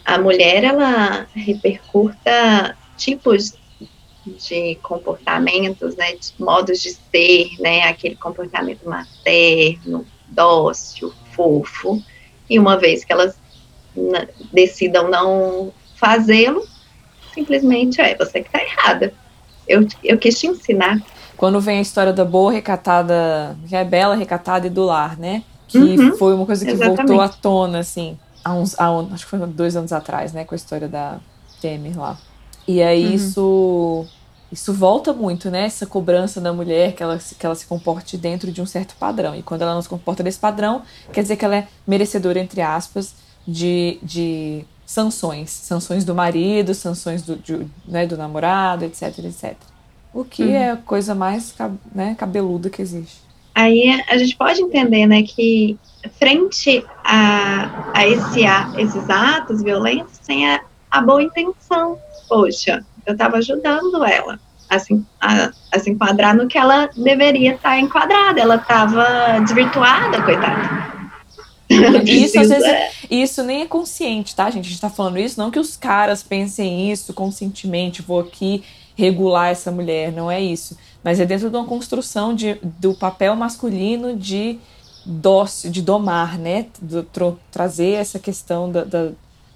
a 0.04 0.18
mulher 0.18 0.66
ela 0.66 1.26
repercuta 1.34 2.78
tipos 2.98 3.54
de 4.26 4.76
comportamentos, 4.82 5.96
né, 5.96 6.14
de 6.14 6.34
modos 6.40 6.82
de 6.82 6.92
ser, 6.92 7.50
né, 7.60 7.84
aquele 7.84 8.16
comportamento 8.16 8.88
materno, 8.88 10.06
dócil, 10.28 11.14
fofo, 11.32 12.02
e 12.50 12.60
uma 12.60 12.78
vez 12.78 13.04
que 13.04 13.14
elas 13.14 13.38
decidam 14.52 15.10
não 15.10 15.74
fazê-lo, 15.96 16.66
simplesmente 17.34 18.02
é 18.02 18.16
você 18.16 18.42
que 18.42 18.48
está 18.48 18.62
errada. 18.62 19.14
Eu, 19.68 19.88
eu 20.04 20.18
quis 20.18 20.40
te 20.40 20.48
ensinar. 20.48 21.02
Quando 21.38 21.60
vem 21.60 21.80
a 21.80 21.82
história 21.82 22.14
da 22.14 22.24
boa 22.24 22.52
recatada, 22.52 23.58
que 23.68 23.76
é 23.76 23.84
bela, 23.84 24.16
recatada 24.16 24.68
e 24.68 24.70
do 24.70 24.84
lar, 24.84 25.18
né? 25.18 25.44
Que 25.68 25.78
uhum, 25.78 26.18
foi 26.18 26.34
uma 26.34 26.46
coisa 26.46 26.64
que 26.64 26.72
exatamente. 26.72 27.08
voltou 27.08 27.22
à 27.22 27.28
tona, 27.28 27.80
assim, 27.80 28.18
há 28.44 28.54
uns, 28.54 28.80
há, 28.80 28.90
acho 29.14 29.24
que 29.26 29.30
foi 29.30 29.40
dois 29.48 29.76
anos 29.76 29.92
atrás, 29.92 30.32
né? 30.34 30.44
Com 30.46 30.54
a 30.54 30.58
história 30.58 30.88
da 30.88 31.18
Temer 31.62 32.00
lá. 32.00 32.18
E 32.68 32.82
aí 32.82 33.08
uhum. 33.08 33.14
isso 33.14 34.06
isso 34.54 34.72
volta 34.72 35.12
muito, 35.12 35.50
né? 35.50 35.66
Essa 35.66 35.88
cobrança 35.88 36.40
da 36.40 36.54
mulher 36.54 36.94
que 36.94 37.02
ela, 37.02 37.18
que 37.18 37.44
ela 37.44 37.56
se 37.56 37.66
comporte 37.66 38.16
dentro 38.16 38.52
de 38.52 38.62
um 38.62 38.68
certo 38.68 38.96
padrão. 39.00 39.36
E 39.36 39.42
quando 39.42 39.64
ela 39.64 39.74
não 39.74 39.82
se 39.82 39.90
comporta 39.90 40.22
desse 40.22 40.38
padrão, 40.38 40.84
quer 41.12 41.24
dizer 41.24 41.38
que 41.38 41.44
ela 41.44 41.56
é 41.56 41.68
merecedora, 41.88 42.40
entre 42.40 42.62
aspas, 42.62 43.16
de, 43.48 43.98
de 44.04 44.64
sanções. 44.86 45.50
Sanções 45.50 46.06
do 46.06 46.14
marido, 46.14 46.74
sanções 46.74 47.22
do, 47.22 47.36
de, 47.36 47.66
né, 47.88 48.06
do 48.06 48.18
namorado, 48.18 48.86
etc, 48.86 49.20
etc. 49.20 49.56
O 50.14 50.24
que 50.24 50.44
uhum. 50.44 50.56
é 50.56 50.72
a 50.72 50.78
coisa 50.78 51.16
mais 51.16 51.54
né, 51.94 52.16
cabeluda 52.16 52.70
que 52.70 52.82
existe. 52.82 53.22
Aí 53.56 54.04
a 54.10 54.18
gente 54.18 54.36
pode 54.36 54.62
entender, 54.62 55.06
né, 55.06 55.24
que 55.24 55.78
frente 56.20 56.84
a, 57.04 57.92
a, 57.94 58.08
esse, 58.08 58.46
a 58.46 58.74
esses 58.78 59.10
atos 59.10 59.62
violentos, 59.62 60.18
tem 60.20 60.50
a, 60.50 60.62
a 60.90 61.02
boa 61.02 61.22
intenção. 61.22 61.98
Poxa, 62.28 62.84
eu 63.06 63.14
estava 63.14 63.38
ajudando 63.38 64.04
ela 64.04 64.40
a 64.70 64.80
se, 64.80 65.04
a, 65.22 65.52
a 65.72 65.80
se 65.80 65.90
enquadrar 65.92 66.36
no 66.36 66.48
que 66.48 66.58
ela 66.58 66.90
deveria 66.96 67.56
estar 67.56 67.72
tá 67.72 67.80
enquadrada. 67.80 68.40
Ela 68.40 68.56
estava 68.56 69.40
desvirtuada, 69.42 70.22
coitada. 70.24 70.83
Isso, 72.06 72.40
às 72.40 72.50
vezes, 72.50 73.08
isso 73.10 73.44
nem 73.44 73.62
é 73.62 73.66
consciente, 73.66 74.36
tá, 74.36 74.50
gente? 74.50 74.66
A 74.66 74.70
gente 74.70 74.82
tá 74.82 74.90
falando 74.90 75.20
isso, 75.20 75.40
não 75.40 75.52
que 75.52 75.60
os 75.60 75.76
caras 75.76 76.24
pensem 76.24 76.92
isso 76.92 77.14
conscientemente, 77.14 78.02
vou 78.02 78.20
aqui 78.20 78.64
regular 78.96 79.50
essa 79.50 79.72
mulher, 79.72 80.12
não 80.12 80.30
é 80.30 80.42
isso. 80.42 80.78
Mas 81.04 81.20
é 81.20 81.26
dentro 81.26 81.50
de 81.50 81.56
uma 81.56 81.66
construção 81.66 82.34
de, 82.34 82.58
do 82.80 82.94
papel 82.94 83.36
masculino 83.36 84.16
de 84.16 84.60
dócil, 85.06 85.70
de 85.70 85.82
domar, 85.82 86.38
né? 86.38 86.68
Do, 86.82 87.06
trazer 87.52 87.94
essa 87.94 88.20
questão 88.20 88.72
da, 88.72 88.84
da, 88.84 89.10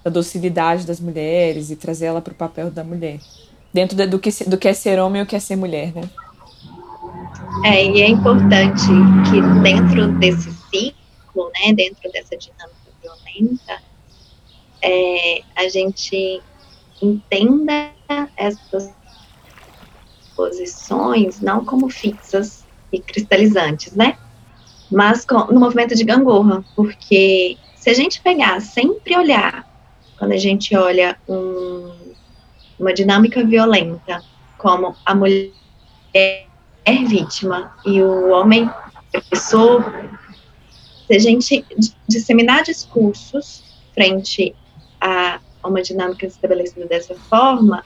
da 0.04 0.10
docilidade 0.10 0.86
das 0.86 1.00
mulheres 1.00 1.70
e 1.70 1.76
trazer 1.76 2.06
ela 2.06 2.20
para 2.20 2.32
o 2.32 2.36
papel 2.36 2.70
da 2.70 2.84
mulher 2.84 3.18
dentro 3.72 3.96
de, 3.96 4.06
do, 4.06 4.18
que, 4.18 4.30
do 4.44 4.56
que 4.56 4.68
é 4.68 4.72
ser 4.72 4.98
homem 4.98 5.20
e 5.20 5.24
o 5.24 5.26
que 5.26 5.36
é 5.36 5.40
ser 5.40 5.56
mulher, 5.56 5.92
né? 5.94 6.02
É, 7.64 7.84
e 7.84 8.02
é 8.02 8.08
importante 8.08 8.86
que 9.30 9.40
dentro 9.62 10.08
desse 10.18 10.52
ciclo, 11.38 11.50
né, 11.60 11.72
dentro 11.72 12.10
dessa 12.10 12.36
dinâmica 12.36 12.76
violenta, 13.00 13.82
é, 14.82 15.40
a 15.56 15.68
gente 15.68 16.42
entenda 17.00 17.92
essas 18.36 18.92
posições 20.34 21.40
não 21.40 21.64
como 21.64 21.88
fixas 21.88 22.64
e 22.92 23.00
cristalizantes, 23.00 23.94
né? 23.94 24.16
Mas 24.90 25.24
com, 25.24 25.52
no 25.52 25.60
movimento 25.60 25.94
de 25.94 26.04
gangorra, 26.04 26.64
porque 26.74 27.56
se 27.76 27.90
a 27.90 27.94
gente 27.94 28.20
pegar, 28.20 28.60
sempre 28.60 29.16
olhar, 29.16 29.68
quando 30.18 30.32
a 30.32 30.36
gente 30.36 30.76
olha 30.76 31.16
um 31.28 32.08
uma 32.78 32.94
dinâmica 32.94 33.44
violenta, 33.44 34.22
como 34.56 34.94
a 35.04 35.12
mulher 35.12 35.50
é 36.84 36.94
vítima 37.04 37.72
e 37.84 38.00
o 38.00 38.30
homem 38.30 38.70
professor, 39.10 39.82
se 39.82 40.17
a 41.14 41.18
gente 41.18 41.64
disseminar 42.06 42.62
discursos 42.62 43.62
frente 43.94 44.54
a 45.00 45.40
uma 45.64 45.82
dinâmica 45.82 46.26
estabelecida 46.26 46.86
dessa 46.86 47.14
forma, 47.14 47.84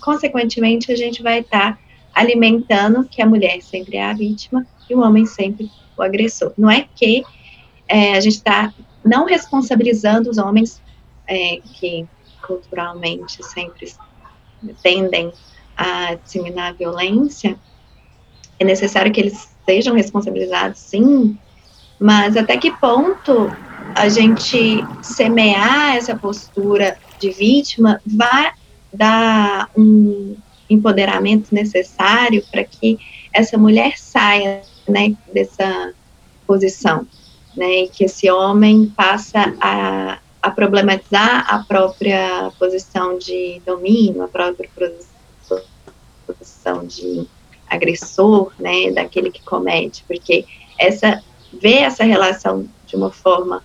consequentemente 0.00 0.92
a 0.92 0.96
gente 0.96 1.22
vai 1.22 1.40
estar 1.40 1.78
alimentando 2.14 3.04
que 3.04 3.20
a 3.20 3.26
mulher 3.26 3.60
sempre 3.62 3.96
é 3.96 4.04
a 4.04 4.12
vítima 4.12 4.66
e 4.88 4.94
o 4.94 5.00
homem 5.00 5.26
sempre 5.26 5.70
o 5.96 6.02
agressor. 6.02 6.52
Não 6.56 6.70
é 6.70 6.86
que 6.94 7.24
é, 7.88 8.16
a 8.16 8.20
gente 8.20 8.36
está 8.36 8.72
não 9.04 9.24
responsabilizando 9.24 10.30
os 10.30 10.38
homens 10.38 10.82
é, 11.26 11.60
que 11.74 12.06
culturalmente 12.42 13.42
sempre 13.44 13.92
tendem 14.82 15.32
a 15.76 16.14
disseminar 16.14 16.70
a 16.70 16.72
violência, 16.72 17.58
é 18.58 18.64
necessário 18.64 19.12
que 19.12 19.20
eles 19.20 19.50
sejam 19.64 19.94
responsabilizados, 19.94 20.80
sim, 20.80 21.38
mas 21.98 22.36
até 22.36 22.56
que 22.56 22.70
ponto 22.70 23.50
a 23.94 24.08
gente 24.08 24.84
semear 25.02 25.96
essa 25.96 26.16
postura 26.16 26.96
de 27.18 27.30
vítima 27.30 28.00
vai 28.06 28.52
dar 28.92 29.70
um 29.76 30.36
empoderamento 30.68 31.54
necessário 31.54 32.44
para 32.50 32.64
que 32.64 32.98
essa 33.32 33.56
mulher 33.56 33.96
saia 33.96 34.62
né, 34.88 35.14
dessa 35.32 35.92
posição, 36.46 37.06
né, 37.56 37.84
e 37.84 37.88
que 37.88 38.04
esse 38.04 38.30
homem 38.30 38.92
passa 38.96 39.54
a 39.60 40.18
a 40.46 40.50
problematizar 40.52 41.44
a 41.52 41.58
própria 41.64 42.52
posição 42.56 43.18
de 43.18 43.60
domínio, 43.66 44.22
a 44.22 44.28
própria 44.28 44.70
posição 46.24 46.86
de 46.86 47.26
agressor, 47.68 48.52
né, 48.56 48.92
daquele 48.92 49.32
que 49.32 49.42
comete, 49.42 50.04
porque 50.06 50.44
essa 50.78 51.20
ver 51.52 51.82
essa 51.82 52.04
relação 52.04 52.68
de 52.86 52.96
uma 52.96 53.10
forma 53.10 53.62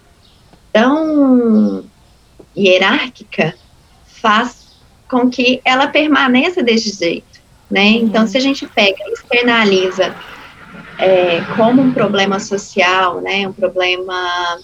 tão 0.71 1.83
hierárquica 2.55 3.53
faz 4.05 4.79
com 5.09 5.29
que 5.29 5.61
ela 5.65 5.87
permaneça 5.87 6.63
desse 6.63 6.97
jeito, 6.97 7.41
né? 7.69 7.87
Então, 7.87 8.25
se 8.25 8.37
a 8.37 8.39
gente 8.39 8.65
pega 8.67 8.97
e 9.07 9.13
externaliza 9.13 10.15
é, 10.97 11.41
como 11.57 11.81
um 11.81 11.91
problema 11.91 12.39
social, 12.39 13.19
né, 13.21 13.47
um 13.47 13.53
problema 13.53 14.59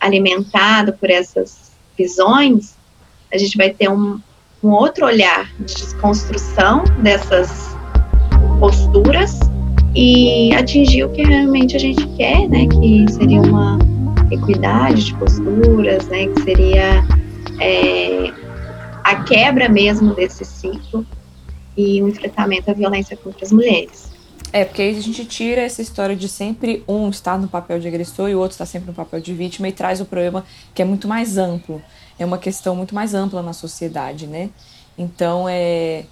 alimentado 0.00 0.92
por 0.94 1.10
essas 1.10 1.72
visões, 1.96 2.76
a 3.32 3.38
gente 3.38 3.56
vai 3.56 3.70
ter 3.70 3.88
um, 3.88 4.20
um 4.62 4.70
outro 4.70 5.06
olhar 5.06 5.52
de 5.60 5.74
desconstrução 5.74 6.84
dessas 7.02 7.76
posturas 8.58 9.38
e 9.94 10.54
atingir 10.54 11.04
o 11.04 11.08
que 11.10 11.22
realmente 11.22 11.76
a 11.76 11.78
gente 11.78 12.06
quer, 12.16 12.48
né, 12.48 12.66
que 12.66 13.12
seria 13.12 13.40
uma 13.40 13.78
equidade 14.30 15.04
de 15.04 15.14
posturas, 15.14 16.06
né, 16.08 16.26
que 16.28 16.42
seria 16.42 17.04
é, 17.60 18.32
a 19.04 19.22
quebra 19.24 19.68
mesmo 19.68 20.14
desse 20.14 20.44
ciclo 20.44 21.06
e 21.76 22.02
o 22.02 22.08
enfrentamento 22.08 22.70
à 22.70 22.74
violência 22.74 23.16
contra 23.16 23.44
as 23.44 23.52
mulheres. 23.52 24.08
É, 24.52 24.64
porque 24.64 24.80
aí 24.80 24.96
a 24.96 25.00
gente 25.00 25.24
tira 25.26 25.60
essa 25.60 25.82
história 25.82 26.16
de 26.16 26.28
sempre 26.28 26.82
um 26.88 27.10
estar 27.10 27.38
no 27.38 27.48
papel 27.48 27.78
de 27.78 27.86
agressor 27.86 28.30
e 28.30 28.34
o 28.34 28.38
outro 28.38 28.54
estar 28.54 28.66
sempre 28.66 28.88
no 28.88 28.94
papel 28.94 29.20
de 29.20 29.34
vítima 29.34 29.68
e 29.68 29.72
traz 29.72 30.00
o 30.00 30.06
problema 30.06 30.44
que 30.74 30.80
é 30.80 30.84
muito 30.84 31.06
mais 31.06 31.36
amplo. 31.36 31.82
É 32.18 32.24
uma 32.24 32.38
questão 32.38 32.74
muito 32.74 32.94
mais 32.94 33.14
ampla 33.14 33.42
na 33.42 33.52
sociedade, 33.52 34.26
né? 34.26 34.48
Então, 34.96 35.46
é 35.48 36.04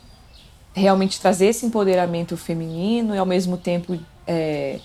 realmente 0.80 1.20
trazer 1.20 1.46
esse 1.46 1.64
empoderamento 1.64 2.36
feminino 2.36 3.14
e, 3.14 3.18
ao 3.18 3.26
mesmo 3.26 3.56
tempo, 3.56 3.98
é, 4.26 4.78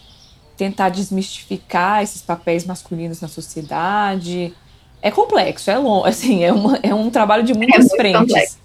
tentar 0.56 0.90
desmistificar 0.90 2.02
esses 2.02 2.22
papéis 2.22 2.66
masculinos 2.66 3.20
na 3.20 3.28
sociedade. 3.28 4.54
É 5.02 5.12
complexo, 5.12 5.70
é 5.70 5.78
longo, 5.78 6.06
assim, 6.08 6.44
é, 6.44 6.54
uma, 6.54 6.80
é 6.82 6.94
um 6.94 7.10
trabalho 7.10 7.44
de 7.44 7.54
muitas 7.54 7.92
é 7.92 7.96
frentes. 7.96 8.22
Complexo. 8.22 8.58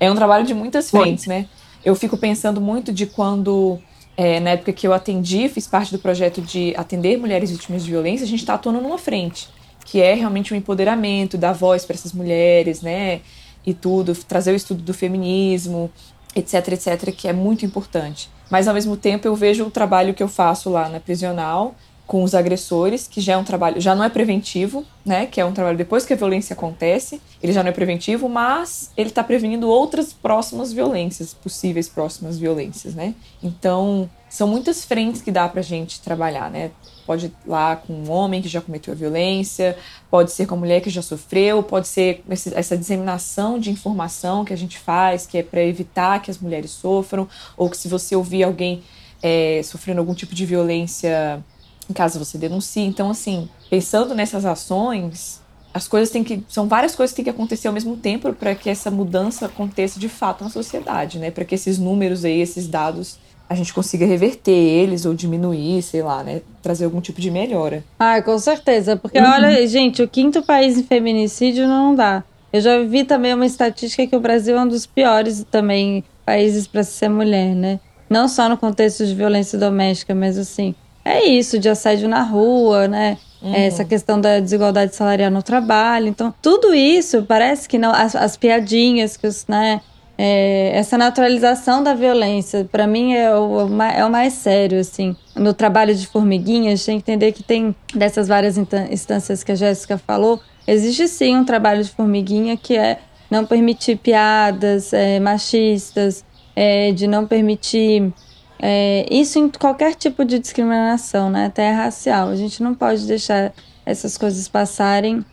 É 0.00 0.10
um 0.10 0.14
trabalho 0.14 0.46
de 0.46 0.54
muitas 0.54 0.90
frentes, 0.90 1.26
muito. 1.26 1.42
né? 1.42 1.48
Eu 1.84 1.94
fico 1.94 2.16
pensando 2.16 2.60
muito 2.60 2.92
de 2.92 3.06
quando 3.06 3.78
é, 4.16 4.40
na 4.40 4.50
época 4.50 4.72
que 4.72 4.86
eu 4.86 4.94
atendi, 4.94 5.48
fiz 5.48 5.66
parte 5.66 5.92
do 5.92 5.98
projeto 5.98 6.40
de 6.40 6.74
atender 6.76 7.18
mulheres 7.18 7.50
vítimas 7.50 7.84
de 7.84 7.90
violência, 7.90 8.24
a 8.24 8.28
gente 8.28 8.40
está 8.40 8.54
atuando 8.54 8.80
numa 8.80 8.98
frente, 8.98 9.48
que 9.84 10.00
é 10.00 10.14
realmente 10.14 10.52
o 10.52 10.54
um 10.54 10.58
empoderamento, 10.58 11.36
dar 11.36 11.52
voz 11.52 11.84
para 11.84 11.94
essas 11.94 12.12
mulheres, 12.12 12.80
né? 12.80 13.20
e 13.64 13.74
tudo, 13.74 14.14
trazer 14.14 14.52
o 14.52 14.56
estudo 14.56 14.82
do 14.82 14.94
feminismo, 14.94 15.90
etc, 16.34 16.68
etc, 16.68 17.14
que 17.14 17.28
é 17.28 17.32
muito 17.32 17.64
importante. 17.64 18.30
Mas 18.50 18.66
ao 18.66 18.74
mesmo 18.74 18.96
tempo 18.96 19.26
eu 19.26 19.34
vejo 19.34 19.64
o 19.64 19.70
trabalho 19.70 20.14
que 20.14 20.22
eu 20.22 20.28
faço 20.28 20.70
lá 20.70 20.88
na 20.88 21.00
prisional 21.00 21.74
com 22.10 22.24
os 22.24 22.34
agressores, 22.34 23.06
que 23.06 23.20
já 23.20 23.34
é 23.34 23.36
um 23.36 23.44
trabalho, 23.44 23.80
já 23.80 23.94
não 23.94 24.02
é 24.02 24.08
preventivo, 24.08 24.84
né? 25.06 25.26
Que 25.26 25.40
é 25.40 25.44
um 25.44 25.52
trabalho 25.52 25.78
depois 25.78 26.04
que 26.04 26.12
a 26.12 26.16
violência 26.16 26.54
acontece, 26.54 27.22
ele 27.40 27.52
já 27.52 27.62
não 27.62 27.70
é 27.70 27.72
preventivo, 27.72 28.28
mas 28.28 28.90
ele 28.96 29.10
está 29.10 29.22
prevenindo 29.22 29.68
outras 29.68 30.12
próximas 30.12 30.72
violências, 30.72 31.32
possíveis 31.32 31.88
próximas 31.88 32.36
violências, 32.36 32.96
né? 32.96 33.14
Então, 33.40 34.10
são 34.28 34.48
muitas 34.48 34.84
frentes 34.84 35.22
que 35.22 35.30
dá 35.30 35.48
pra 35.48 35.62
gente 35.62 36.00
trabalhar, 36.00 36.50
né? 36.50 36.72
Pode 37.06 37.26
ir 37.26 37.32
lá 37.46 37.76
com 37.76 37.92
um 37.92 38.10
homem 38.10 38.42
que 38.42 38.48
já 38.48 38.60
cometeu 38.60 38.92
a 38.92 38.96
violência, 38.96 39.76
pode 40.10 40.30
ser 40.32 40.46
com 40.46 40.54
a 40.54 40.58
mulher 40.58 40.80
que 40.80 40.90
já 40.90 41.02
sofreu, 41.02 41.62
pode 41.62 41.88
ser 41.88 42.22
essa 42.28 42.76
disseminação 42.76 43.58
de 43.58 43.70
informação 43.70 44.44
que 44.44 44.52
a 44.52 44.56
gente 44.56 44.78
faz, 44.78 45.26
que 45.26 45.38
é 45.38 45.42
para 45.42 45.62
evitar 45.62 46.20
que 46.22 46.30
as 46.30 46.38
mulheres 46.38 46.70
sofram, 46.70 47.28
ou 47.56 47.68
que 47.68 47.76
se 47.76 47.88
você 47.88 48.14
ouvir 48.14 48.42
alguém 48.42 48.82
é, 49.22 49.60
sofrendo 49.62 50.00
algum 50.00 50.14
tipo 50.14 50.34
de 50.34 50.46
violência 50.46 51.42
em 51.90 51.92
caso 51.92 52.18
você 52.18 52.38
denuncie. 52.38 52.84
Então, 52.84 53.10
assim, 53.10 53.48
pensando 53.68 54.14
nessas 54.14 54.44
ações, 54.44 55.42
as 55.74 55.88
coisas 55.88 56.10
têm 56.10 56.22
que. 56.22 56.42
São 56.48 56.68
várias 56.68 56.94
coisas 56.94 57.12
que 57.12 57.16
têm 57.16 57.24
que 57.24 57.30
acontecer 57.30 57.66
ao 57.66 57.74
mesmo 57.74 57.96
tempo 57.96 58.32
para 58.32 58.54
que 58.54 58.70
essa 58.70 58.90
mudança 58.90 59.46
aconteça 59.46 59.98
de 59.98 60.08
fato 60.08 60.44
na 60.44 60.50
sociedade, 60.50 61.18
né? 61.18 61.30
Para 61.30 61.44
que 61.44 61.54
esses 61.54 61.78
números 61.78 62.24
aí, 62.24 62.40
esses 62.40 62.68
dados, 62.68 63.18
a 63.50 63.54
gente 63.56 63.74
consiga 63.74 64.06
reverter 64.06 64.52
eles 64.52 65.04
ou 65.04 65.12
diminuir, 65.12 65.82
sei 65.82 66.02
lá, 66.02 66.22
né? 66.22 66.40
Trazer 66.62 66.84
algum 66.84 67.00
tipo 67.00 67.20
de 67.20 67.32
melhora. 67.32 67.82
Ah, 67.98 68.22
com 68.22 68.38
certeza. 68.38 68.94
Porque 68.96 69.18
uhum. 69.18 69.28
olha, 69.28 69.66
gente, 69.66 70.00
o 70.00 70.06
quinto 70.06 70.40
país 70.40 70.78
em 70.78 70.84
feminicídio 70.84 71.66
não 71.66 71.92
dá. 71.92 72.22
Eu 72.52 72.60
já 72.60 72.80
vi 72.84 73.02
também 73.02 73.34
uma 73.34 73.44
estatística 73.44 74.06
que 74.06 74.14
o 74.14 74.20
Brasil 74.20 74.56
é 74.56 74.60
um 74.60 74.68
dos 74.68 74.86
piores 74.86 75.44
também 75.50 76.04
países 76.24 76.68
para 76.68 76.84
ser 76.84 77.08
mulher, 77.08 77.56
né? 77.56 77.80
Não 78.08 78.28
só 78.28 78.48
no 78.48 78.56
contexto 78.56 79.04
de 79.04 79.16
violência 79.16 79.58
doméstica, 79.58 80.14
mas 80.14 80.38
assim, 80.38 80.72
é 81.04 81.24
isso, 81.26 81.58
de 81.58 81.68
assédio 81.68 82.08
na 82.08 82.22
rua, 82.22 82.86
né? 82.86 83.18
Uhum. 83.42 83.52
Essa 83.52 83.84
questão 83.84 84.20
da 84.20 84.38
desigualdade 84.38 84.94
salarial 84.94 85.30
no 85.30 85.42
trabalho. 85.42 86.06
Então, 86.06 86.32
tudo 86.40 86.72
isso 86.72 87.24
parece 87.24 87.68
que 87.68 87.78
não. 87.78 87.90
As, 87.90 88.14
as 88.14 88.36
piadinhas, 88.36 89.16
que 89.16 89.26
os, 89.26 89.44
né? 89.48 89.80
É, 90.22 90.72
essa 90.74 90.98
naturalização 90.98 91.82
da 91.82 91.94
violência, 91.94 92.68
para 92.70 92.86
mim, 92.86 93.14
é 93.14 93.34
o, 93.34 93.66
é 93.80 94.04
o 94.04 94.10
mais 94.10 94.34
sério, 94.34 94.78
assim. 94.78 95.16
No 95.34 95.54
trabalho 95.54 95.94
de 95.94 96.06
formiguinha, 96.06 96.74
a 96.74 96.76
gente 96.76 96.84
tem 96.84 97.00
que 97.00 97.10
entender 97.10 97.32
que 97.32 97.42
tem 97.42 97.74
dessas 97.94 98.28
várias 98.28 98.58
instâncias 98.58 99.42
que 99.42 99.50
a 99.50 99.54
Jéssica 99.54 99.96
falou, 99.96 100.38
existe 100.66 101.08
sim 101.08 101.38
um 101.38 101.44
trabalho 101.46 101.82
de 101.82 101.90
formiguinha 101.90 102.54
que 102.54 102.76
é 102.76 102.98
não 103.30 103.46
permitir 103.46 103.96
piadas 103.96 104.92
é, 104.92 105.18
machistas, 105.18 106.22
é, 106.54 106.92
de 106.92 107.06
não 107.06 107.26
permitir 107.26 108.12
é, 108.58 109.06
isso 109.10 109.38
em 109.38 109.48
qualquer 109.48 109.94
tipo 109.94 110.22
de 110.22 110.38
discriminação, 110.38 111.30
né? 111.30 111.46
até 111.46 111.72
racial. 111.72 112.28
A 112.28 112.36
gente 112.36 112.62
não 112.62 112.74
pode 112.74 113.06
deixar 113.06 113.54
essas 113.86 114.18
coisas 114.18 114.46
passarem 114.48 115.24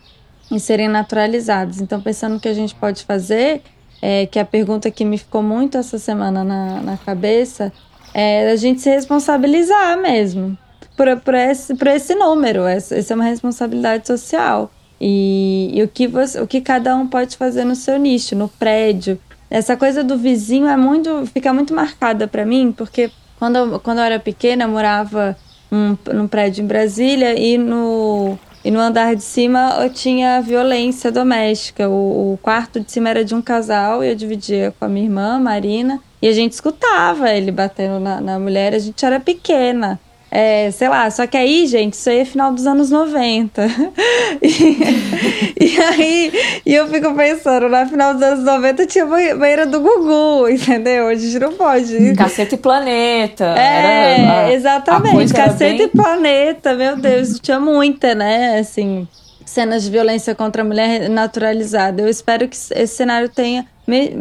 e 0.50 0.58
serem 0.62 0.88
naturalizadas. 0.88 1.82
Então, 1.82 2.00
pensando 2.00 2.36
no 2.36 2.40
que 2.40 2.48
a 2.48 2.54
gente 2.54 2.74
pode 2.74 3.04
fazer, 3.04 3.62
é, 4.02 4.26
que 4.26 4.40
a 4.40 4.46
pergunta 4.46 4.92
que 4.92 5.04
me 5.04 5.18
ficou 5.18 5.42
muito 5.42 5.78
essa 5.78 5.98
semana 5.98 6.44
na, 6.44 6.82
na 6.82 6.98
cabeça, 6.98 7.72
é 8.14 8.50
a 8.52 8.56
gente 8.56 8.82
se 8.82 8.90
responsabilizar 8.90 9.98
mesmo 9.98 10.58
por, 10.96 11.16
por, 11.22 11.36
esse, 11.36 11.76
por 11.76 11.88
esse 11.88 12.16
número. 12.16 12.66
Essa, 12.66 12.96
essa 12.96 13.14
é 13.14 13.16
uma 13.16 13.26
responsabilidade 13.26 14.08
social. 14.08 14.72
E, 15.00 15.72
e 15.74 15.84
o, 15.84 15.88
que 15.88 16.08
você, 16.08 16.42
o 16.42 16.48
que 16.48 16.60
cada 16.60 16.96
um 16.96 17.08
pode 17.08 17.38
fazer 17.38 17.64
no 17.64 17.76
seu 17.76 18.00
nicho, 18.00 18.36
no 18.36 18.50
prédio, 18.50 19.20
essa 19.50 19.78
coisa 19.78 20.04
do 20.04 20.18
vizinho 20.18 20.68
é 20.68 20.76
muito, 20.76 21.26
fica 21.28 21.54
muito 21.54 21.74
marcada 21.74 22.28
para 22.28 22.46
mim, 22.46 22.74
porque 22.76 23.12
quando 23.38 23.56
eu, 23.56 23.80
quando 23.80 24.00
eu 24.00 24.04
era 24.04 24.20
pequena, 24.20 24.64
eu 24.64 24.70
morava 24.70 25.38
um, 25.72 25.96
num 26.14 26.28
prédio 26.28 26.64
em 26.64 26.68
Brasília 26.68 27.40
e 27.40 27.58
no, 27.58 28.38
e 28.68 28.72
no 28.72 28.82
andar 28.82 29.16
de 29.16 29.24
cima 29.24 29.78
eu 29.82 29.90
tinha 29.90 30.42
violência 30.42 31.10
doméstica. 31.10 31.88
O, 31.88 32.34
o 32.34 32.38
quarto 32.42 32.82
de 32.82 32.92
cima 32.92 33.10
era 33.10 33.24
de 33.24 33.34
um 33.34 33.42
casal 33.42 34.04
e 34.04 34.10
eu 34.10 34.16
dividia 34.16 34.74
com 34.78 34.84
a 34.84 34.90
minha 34.90 35.06
irmã, 35.06 35.40
Marina, 35.40 36.02
e 36.22 36.28
a 36.28 36.34
gente 36.34 36.52
escutava 36.52 37.32
ele 37.32 37.50
batendo 37.50 37.98
na, 37.98 38.20
na 38.20 38.38
mulher, 38.38 38.74
a 38.74 38.80
gente 38.80 39.06
era 39.06 39.22
pequena. 39.22 39.98
É, 40.30 40.70
sei 40.72 40.90
lá, 40.90 41.10
só 41.10 41.26
que 41.26 41.38
aí, 41.38 41.66
gente, 41.68 41.94
isso 41.94 42.10
aí 42.10 42.20
é 42.20 42.26
final 42.26 42.52
dos 42.54 42.68
anos 42.68 42.90
90. 42.90 43.64
e, 44.44 45.66
e 45.66 45.82
aí, 45.82 46.32
e 46.66 46.74
eu 46.74 46.88
fico 46.90 47.14
pensando, 47.16 47.70
na 47.70 47.86
final 47.86 48.14
dos 48.14 48.22
anos 48.22 48.44
90 48.44 48.86
tinha 48.88 49.06
banheira 49.06 49.66
do 49.66 49.80
Gugu, 49.80 50.50
entendeu? 50.50 51.08
A 51.08 51.16
gente 51.16 51.40
não 51.40 51.54
pode. 51.54 52.14
Cacete 52.16 52.56
e 52.56 52.58
Planeta. 52.58 53.56
É, 53.58 54.20
era, 54.20 54.54
exatamente. 54.54 55.34
Cacete 55.34 55.78
bem... 55.78 55.86
e 55.86 55.88
Planeta, 55.88 56.74
meu 56.74 56.98
Deus, 56.98 57.40
tinha 57.40 57.60
muita, 57.60 58.14
né? 58.14 58.60
Assim, 58.60 59.08
cenas 59.46 59.84
de 59.84 59.92
violência 59.92 60.36
contra 60.36 60.62
a 60.62 60.66
mulher 60.66 61.10
naturalizada. 61.10 62.02
Eu 62.02 62.10
espero 62.10 62.50
que 62.50 62.56
esse 62.56 62.88
cenário 62.88 63.30
tenha 63.30 63.66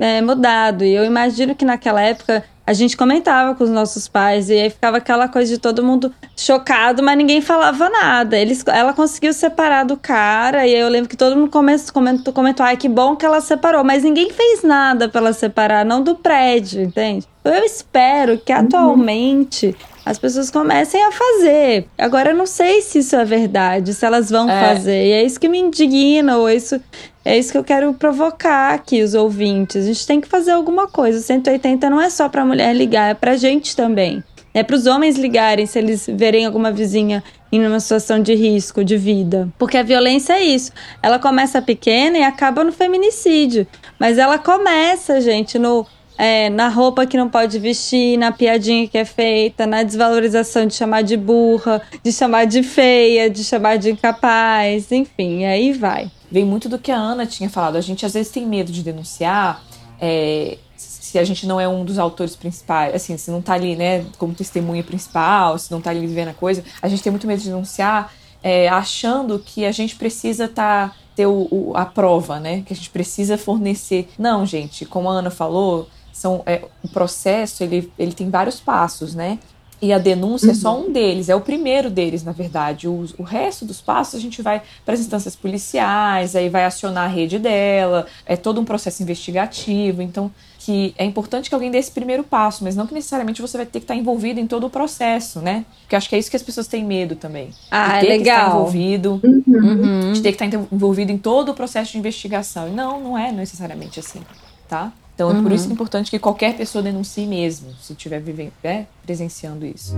é, 0.01 0.23
mudado. 0.23 0.85
E 0.85 0.95
eu 0.95 1.05
imagino 1.05 1.55
que 1.55 1.65
naquela 1.65 2.01
época 2.01 2.45
a 2.67 2.73
gente 2.73 2.97
comentava 2.97 3.55
com 3.55 3.62
os 3.62 3.71
nossos 3.71 4.09
pais 4.09 4.51
e 4.51 4.55
aí 4.55 4.71
ficava 4.71 4.97
aquela 4.97 5.29
coisa 5.29 5.55
de 5.55 5.59
todo 5.59 5.85
mundo 5.85 6.12
chocado, 6.37 7.03
mas 7.03 7.17
ninguém 7.17 7.41
falava 7.41 7.89
nada. 7.89 8.37
Eles, 8.37 8.64
ela 8.67 8.93
conseguiu 8.93 9.33
separar 9.33 9.85
do 9.85 9.97
cara 9.97 10.67
e 10.67 10.75
aí 10.75 10.81
eu 10.81 10.89
lembro 10.89 11.09
que 11.09 11.17
todo 11.17 11.37
mundo 11.37 11.51
comentou, 11.51 11.95
comentou, 11.95 12.33
comentou 12.33 12.67
ai 12.67 12.77
que 12.77 12.89
bom 12.89 13.14
que 13.14 13.25
ela 13.25 13.41
separou, 13.41 13.85
mas 13.85 14.03
ninguém 14.03 14.31
fez 14.31 14.64
nada 14.64 15.09
para 15.09 15.21
ela 15.21 15.33
separar, 15.33 15.85
não 15.85 16.03
do 16.03 16.17
prédio, 16.17 16.83
entende? 16.83 17.27
Eu 17.45 17.64
espero 17.64 18.39
que 18.39 18.53
uhum. 18.53 18.59
atualmente 18.59 19.77
as 20.05 20.19
pessoas 20.19 20.51
comecem 20.51 21.03
a 21.03 21.12
fazer. 21.12 21.87
Agora 21.97 22.31
eu 22.31 22.37
não 22.37 22.47
sei 22.47 22.81
se 22.83 22.99
isso 22.99 23.14
é 23.14 23.25
verdade, 23.25 23.95
se 23.95 24.05
elas 24.05 24.31
vão 24.31 24.51
é. 24.51 24.75
fazer. 24.75 25.07
E 25.07 25.12
é 25.12 25.23
isso 25.23 25.39
que 25.39 25.49
me 25.49 25.59
indigna, 25.59 26.37
ou 26.39 26.51
isso 26.51 26.81
é 27.27 27.37
isso 27.37 27.51
que 27.51 27.59
eu 27.59 27.64
quero 27.64 27.93
provocar 27.93 28.72
aqui 28.72 29.03
os 29.03 29.12
ouvintes. 29.12 29.83
A 29.83 29.87
gente 29.89 30.07
tem 30.07 30.20
que 30.20 30.29
fazer 30.29 30.53
alguma 30.53 30.87
coisa. 30.87 31.18
O 31.18 31.20
180 31.20 31.91
não 31.91 32.01
é 32.01 32.09
só 32.09 32.29
para 32.29 32.45
mulher 32.45 32.72
ligar, 32.72 33.11
é 33.11 33.14
para 33.14 33.37
gente 33.37 33.74
também. 33.74 34.22
É 34.55 34.62
para 34.62 34.77
os 34.77 34.87
homens 34.87 35.16
ligarem 35.16 35.66
se 35.66 35.77
eles 35.77 36.09
verem 36.09 36.47
alguma 36.47 36.70
vizinha 36.70 37.24
em 37.51 37.66
uma 37.66 37.81
situação 37.81 38.22
de 38.22 38.33
risco 38.33 38.85
de 38.85 38.97
vida. 38.97 39.49
Porque 39.59 39.77
a 39.77 39.83
violência 39.83 40.35
é 40.35 40.45
isso. 40.45 40.70
Ela 41.03 41.18
começa 41.18 41.61
pequena 41.61 42.16
e 42.16 42.22
acaba 42.22 42.62
no 42.62 42.70
feminicídio. 42.70 43.66
Mas 43.99 44.18
ela 44.18 44.39
começa, 44.39 45.20
gente, 45.20 45.59
no 45.59 45.85
é, 46.16 46.49
na 46.49 46.68
roupa 46.68 47.07
que 47.07 47.16
não 47.16 47.29
pode 47.29 47.59
vestir, 47.59 48.16
na 48.16 48.31
piadinha 48.31 48.87
que 48.87 48.97
é 48.97 49.05
feita, 49.05 49.66
na 49.66 49.83
desvalorização 49.83 50.64
de 50.64 50.74
chamar 50.74 51.03
de 51.03 51.16
burra, 51.16 51.83
de 52.05 52.12
chamar 52.12 52.45
de 52.45 52.62
feia, 52.62 53.29
de 53.29 53.43
chamar 53.43 53.79
de 53.79 53.91
incapaz, 53.91 54.93
enfim, 54.93 55.45
aí 55.45 55.72
vai 55.72 56.09
vem 56.31 56.45
muito 56.45 56.68
do 56.68 56.79
que 56.79 56.91
a 56.91 56.97
Ana 56.97 57.27
tinha 57.27 57.49
falado. 57.49 57.77
A 57.77 57.81
gente 57.81 58.05
às 58.05 58.14
vezes 58.14 58.31
tem 58.33 58.47
medo 58.47 58.72
de 58.72 58.83
denunciar 58.83 59.62
é, 60.01 60.59
se 60.77 61.18
a 61.18 61.24
gente 61.24 61.47
não 61.47 61.61
é 61.61 61.68
um 61.68 61.85
dos 61.85 61.99
autores 61.99 62.37
principais, 62.37 62.95
assim, 62.95 63.16
se 63.16 63.31
não 63.31 63.41
tá 63.41 63.55
ali, 63.55 63.77
né, 63.77 64.05
como 64.18 64.35
testemunha 64.35 64.83
principal, 64.83 65.59
se 65.59 65.70
não 65.70 65.81
tá 65.81 65.91
ali 65.91 66.01
vivendo 66.07 66.29
a 66.29 66.35
coisa. 66.35 66.64
A 66.83 66.89
gente 66.89 67.03
tem 67.03 67.11
muito 67.11 67.27
medo 67.27 67.41
de 67.41 67.49
denunciar 67.49 68.12
é, 68.43 68.68
achando 68.68 69.39
que 69.39 69.64
a 69.64 69.72
gente 69.72 69.97
precisa 69.97 70.47
tá, 70.47 70.93
ter 71.14 71.27
o, 71.27 71.49
o, 71.51 71.72
a 71.74 71.87
prova, 71.87 72.39
né, 72.39 72.62
que 72.66 72.72
a 72.72 72.77
gente 72.77 72.91
precisa 72.91 73.39
fornecer. 73.39 74.09
Não, 74.18 74.45
gente, 74.45 74.85
como 74.85 75.09
a 75.09 75.12
Ana 75.12 75.31
falou, 75.31 75.89
são, 76.12 76.43
é, 76.47 76.64
o 76.83 76.89
processo 76.89 77.62
ele, 77.62 77.93
ele 77.99 78.12
tem 78.12 78.31
vários 78.31 78.61
passos, 78.61 79.14
né? 79.14 79.39
E 79.81 79.93
a 79.93 79.99
denúncia 79.99 80.47
uhum. 80.47 80.53
é 80.53 80.55
só 80.55 80.74
uhum. 80.74 80.87
um 80.87 80.93
deles, 80.93 81.29
é 81.29 81.35
o 81.35 81.41
primeiro 81.41 81.91
deles, 81.91 82.24
na 82.24 82.33
verdade. 82.33 82.89
O, 82.89 83.05
o 83.18 83.22
resto 83.22 83.64
dos 83.64 83.81
passos 83.81 84.14
a 84.14 84.18
gente 84.18 84.41
vai 84.41 84.62
para 84.85 84.95
as 84.95 85.01
instâncias 85.01 85.37
policiais, 85.37 86.35
aí 86.35 86.49
vai 86.49 86.64
acionar 86.64 87.05
a 87.05 87.12
rede 87.12 87.39
dela, 87.39 88.07
é 88.24 88.37
todo 88.37 88.61
um 88.61 88.64
processo 88.64 89.03
investigativo. 89.03 90.01
Então, 90.01 90.31
que 90.59 90.95
é 90.99 91.05
importante 91.05 91.49
que 91.49 91.55
alguém 91.55 91.70
dê 91.70 91.79
esse 91.79 91.93
primeiro 91.93 92.24
passo, 92.24 92.64
mas 92.64 92.74
não 92.74 92.87
que 92.87 92.95
necessariamente 92.95 93.41
você 93.41 93.57
vai 93.57 93.66
ter 93.66 93.79
que 93.79 93.85
estar 93.85 93.95
envolvido 93.95 94.41
em 94.41 94.47
todo 94.49 94.66
o 94.66 94.70
processo, 94.70 95.41
né? 95.41 95.64
Porque 95.83 95.95
acho 95.95 96.09
que 96.09 96.16
é 96.16 96.18
isso 96.18 96.29
que 96.29 96.37
as 96.37 96.43
pessoas 96.43 96.66
têm 96.66 96.85
medo 96.85 97.14
também. 97.14 97.51
Ah, 97.70 98.01
de 98.01 98.01
ter 98.01 98.09
legal. 98.09 98.24
que 98.24 98.31
estar 98.31 98.49
envolvido, 98.49 99.20
uhum. 99.22 100.12
de 100.12 100.22
ter 100.22 100.33
que 100.33 100.45
estar 100.45 100.59
envolvido 100.72 101.12
em 101.12 101.18
todo 101.18 101.51
o 101.51 101.55
processo 101.55 101.93
de 101.93 101.99
investigação. 101.99 102.66
E 102.66 102.72
não, 102.72 103.01
não 103.01 103.18
é 103.18 103.31
necessariamente 103.31 104.01
assim, 104.01 104.20
tá? 104.68 104.93
Então 105.17 105.31
uhum. 105.31 105.41
é 105.41 105.43
por 105.43 105.51
isso 105.51 105.64
que 105.64 105.69
é 105.69 105.71
uhum. 105.71 105.75
importante 105.75 106.11
que 106.11 106.19
qualquer 106.19 106.55
pessoa 106.59 106.83
denuncie 106.83 107.27
mesmo, 107.27 107.75
se 107.81 107.95
estiver 107.95 108.21
vivendo, 108.21 108.53
né, 108.62 108.87
presenciando 109.03 109.64
isso. 109.64 109.97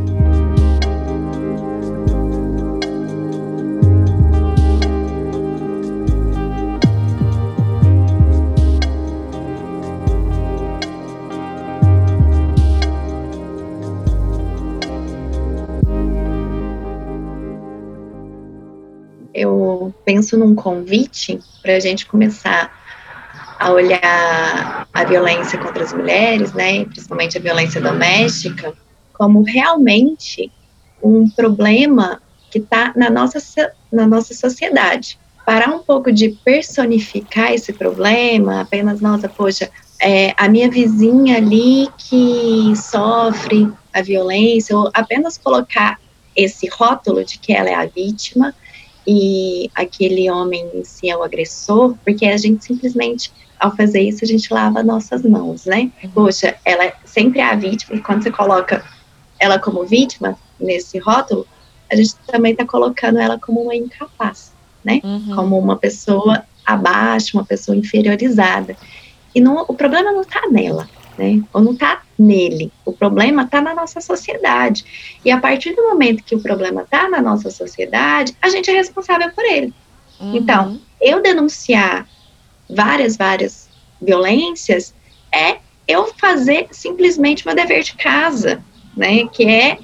Eu 19.34 19.92
penso 20.04 20.38
num 20.38 20.54
convite 20.54 21.40
para 21.60 21.74
a 21.74 21.80
gente 21.80 22.06
começar 22.06 22.77
a 23.58 23.72
olhar 23.72 24.88
a 24.92 25.04
violência 25.04 25.58
contra 25.58 25.82
as 25.82 25.92
mulheres, 25.92 26.52
né, 26.52 26.84
principalmente 26.84 27.36
a 27.36 27.40
violência 27.40 27.80
doméstica, 27.80 28.72
como 29.12 29.42
realmente 29.42 30.50
um 31.02 31.28
problema 31.28 32.20
que 32.50 32.58
está 32.58 32.92
na 32.96 33.10
nossa, 33.10 33.38
na 33.92 34.06
nossa 34.06 34.34
sociedade. 34.34 35.18
Parar 35.44 35.68
um 35.68 35.80
pouco 35.80 36.12
de 36.12 36.30
personificar 36.44 37.52
esse 37.52 37.72
problema, 37.72 38.60
apenas, 38.60 39.00
nossa, 39.00 39.28
poxa, 39.28 39.70
é, 40.00 40.34
a 40.36 40.48
minha 40.48 40.70
vizinha 40.70 41.38
ali 41.38 41.88
que 41.96 42.72
sofre 42.76 43.70
a 43.92 44.02
violência, 44.02 44.76
ou 44.76 44.90
apenas 44.94 45.36
colocar 45.36 45.98
esse 46.36 46.68
rótulo 46.68 47.24
de 47.24 47.38
que 47.38 47.52
ela 47.52 47.68
é 47.68 47.74
a 47.74 47.86
vítima 47.86 48.54
e 49.06 49.70
aquele 49.74 50.30
homem 50.30 50.68
em 50.74 50.84
si 50.84 51.08
é 51.08 51.16
o 51.16 51.22
agressor, 51.22 51.96
porque 52.04 52.26
a 52.26 52.36
gente 52.36 52.64
simplesmente, 52.64 53.32
ao 53.58 53.74
fazer 53.74 54.00
isso, 54.00 54.24
a 54.24 54.28
gente 54.28 54.52
lava 54.52 54.82
nossas 54.82 55.22
mãos, 55.22 55.64
né? 55.64 55.90
Uhum. 56.02 56.10
Poxa, 56.10 56.56
ela 56.64 56.92
sempre 57.04 57.40
é 57.40 57.44
a 57.44 57.54
vítima, 57.54 57.96
e 57.96 58.00
quando 58.00 58.22
você 58.22 58.30
coloca 58.30 58.84
ela 59.38 59.58
como 59.58 59.84
vítima 59.84 60.36
nesse 60.58 60.98
rótulo, 60.98 61.46
a 61.90 61.96
gente 61.96 62.14
também 62.26 62.52
está 62.52 62.64
colocando 62.64 63.18
ela 63.18 63.38
como 63.38 63.62
uma 63.62 63.74
incapaz, 63.74 64.52
né? 64.84 65.00
Uhum. 65.02 65.34
Como 65.34 65.58
uma 65.58 65.76
pessoa 65.76 66.44
abaixo, 66.64 67.36
uma 67.36 67.44
pessoa 67.44 67.76
inferiorizada. 67.76 68.76
E 69.34 69.40
não, 69.40 69.64
o 69.66 69.74
problema 69.74 70.12
não 70.12 70.22
está 70.22 70.42
nela, 70.50 70.88
né? 71.16 71.42
Ou 71.52 71.62
não 71.62 71.72
está 71.72 72.02
nele. 72.18 72.72
O 72.84 72.92
problema 72.92 73.42
está 73.42 73.60
na 73.60 73.74
nossa 73.74 74.00
sociedade. 74.00 74.84
E 75.24 75.30
a 75.30 75.38
partir 75.38 75.74
do 75.74 75.82
momento 75.84 76.24
que 76.24 76.34
o 76.34 76.40
problema 76.40 76.82
está 76.82 77.08
na 77.08 77.22
nossa 77.22 77.50
sociedade, 77.50 78.36
a 78.42 78.48
gente 78.50 78.70
é 78.70 78.74
responsável 78.74 79.30
por 79.32 79.44
ele. 79.44 79.72
Uhum. 80.20 80.36
Então, 80.36 80.80
eu 81.00 81.22
denunciar 81.22 82.06
várias, 82.68 83.16
várias 83.16 83.68
violências 84.00 84.94
é 85.32 85.58
eu 85.86 86.12
fazer 86.18 86.68
simplesmente 86.70 87.46
meu 87.46 87.54
dever 87.54 87.82
de 87.82 87.94
casa, 87.94 88.62
né? 88.96 89.26
Que 89.28 89.48
é 89.48 89.78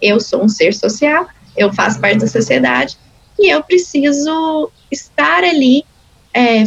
eu 0.00 0.18
sou 0.18 0.42
um 0.42 0.48
ser 0.48 0.74
social, 0.74 1.28
eu 1.56 1.72
faço 1.72 2.00
parte 2.00 2.18
da 2.18 2.26
sociedade 2.26 2.96
e 3.38 3.50
eu 3.50 3.62
preciso 3.62 4.70
estar 4.90 5.44
ali 5.44 5.84
é, 6.34 6.64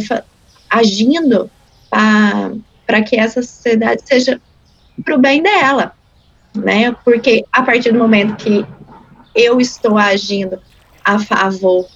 agindo 0.70 1.50
para 1.90 3.02
que 3.02 3.16
essa 3.16 3.42
sociedade 3.42 4.02
seja 4.04 4.40
para 5.04 5.14
o 5.14 5.18
bem 5.18 5.42
dela, 5.42 5.92
né? 6.54 6.92
Porque 7.04 7.44
a 7.52 7.62
partir 7.62 7.92
do 7.92 7.98
momento 7.98 8.36
que 8.36 8.64
eu 9.34 9.60
estou 9.60 9.98
agindo 9.98 10.58
a 11.04 11.18
favor 11.18 11.86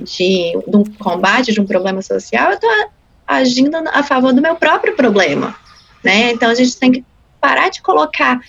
de, 0.00 0.52
de 0.66 0.76
um 0.76 0.84
combate, 0.98 1.52
de 1.52 1.60
um 1.60 1.66
problema 1.66 2.02
social, 2.02 2.50
eu 2.50 2.54
estou 2.54 2.70
agindo 3.26 3.76
a 3.76 4.02
favor 4.02 4.32
do 4.32 4.42
meu 4.42 4.56
próprio 4.56 4.94
problema, 4.94 5.54
né? 6.02 6.32
Então 6.32 6.50
a 6.50 6.54
gente 6.54 6.76
tem 6.76 6.92
que 6.92 7.04
parar 7.40 7.68
de 7.68 7.82
colocar 7.82 8.40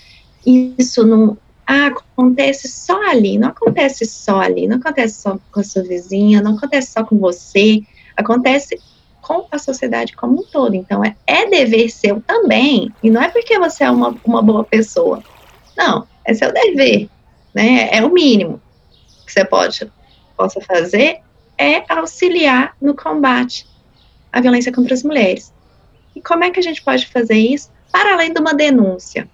isso 0.46 1.06
num, 1.06 1.36
ah, 1.68 1.88
acontece 1.88 2.68
só 2.68 3.02
ali, 3.10 3.38
não 3.38 3.50
acontece 3.50 4.06
só 4.06 4.40
ali, 4.40 4.68
não 4.68 4.78
acontece 4.78 5.22
só 5.22 5.40
com 5.52 5.60
a 5.60 5.64
sua 5.64 5.84
vizinha, 5.84 6.42
não 6.42 6.56
acontece 6.56 6.92
só 6.92 7.04
com 7.04 7.18
você, 7.18 7.82
acontece 8.16 8.80
com 9.22 9.48
a 9.52 9.58
sociedade 9.58 10.16
como 10.16 10.42
um 10.42 10.44
todo. 10.44 10.76
Então, 10.76 11.04
é, 11.04 11.16
é 11.26 11.50
dever 11.50 11.90
seu 11.90 12.22
também, 12.22 12.94
e 13.02 13.10
não 13.10 13.22
é 13.22 13.30
porque 13.30 13.58
você 13.58 13.84
é 13.84 13.90
uma, 13.90 14.16
uma 14.24 14.42
boa 14.42 14.64
pessoa. 14.64 15.24
Não, 15.76 16.08
é 16.24 16.34
seu 16.34 16.54
dever, 16.54 17.10
né? 17.54 17.90
É 17.92 18.06
o 18.06 18.14
mínimo 18.14 18.62
que 19.26 19.32
você 19.34 19.44
pode, 19.44 19.92
possa 20.38 20.62
fazer, 20.62 21.20
é 21.58 21.84
auxiliar 21.92 22.76
no 22.80 22.96
combate 22.96 23.66
à 24.36 24.42
violência 24.42 24.72
contra 24.72 24.94
as 24.94 25.02
mulheres. 25.02 25.54
E 26.14 26.22
como 26.22 26.44
é 26.44 26.52
que 26.52 26.60
a 26.60 26.64
gente 26.64 26.84
pode 26.84 27.08
fazer 27.08 27.38
isso 27.38 27.72
para 27.90 28.14
além 28.14 28.34
de 28.34 28.40
uma 28.40 28.54
denúncia, 28.54 29.30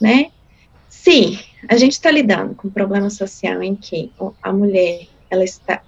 né? 0.00 0.30
Se 0.88 1.38
a 1.68 1.76
gente 1.76 1.92
está 1.92 2.10
lidando 2.10 2.54
com 2.54 2.68
um 2.68 2.70
problema 2.70 3.10
social 3.10 3.62
em 3.62 3.76
que 3.76 4.10
a 4.42 4.50
mulher, 4.50 5.08
ela 5.28 5.44
está, 5.44 5.82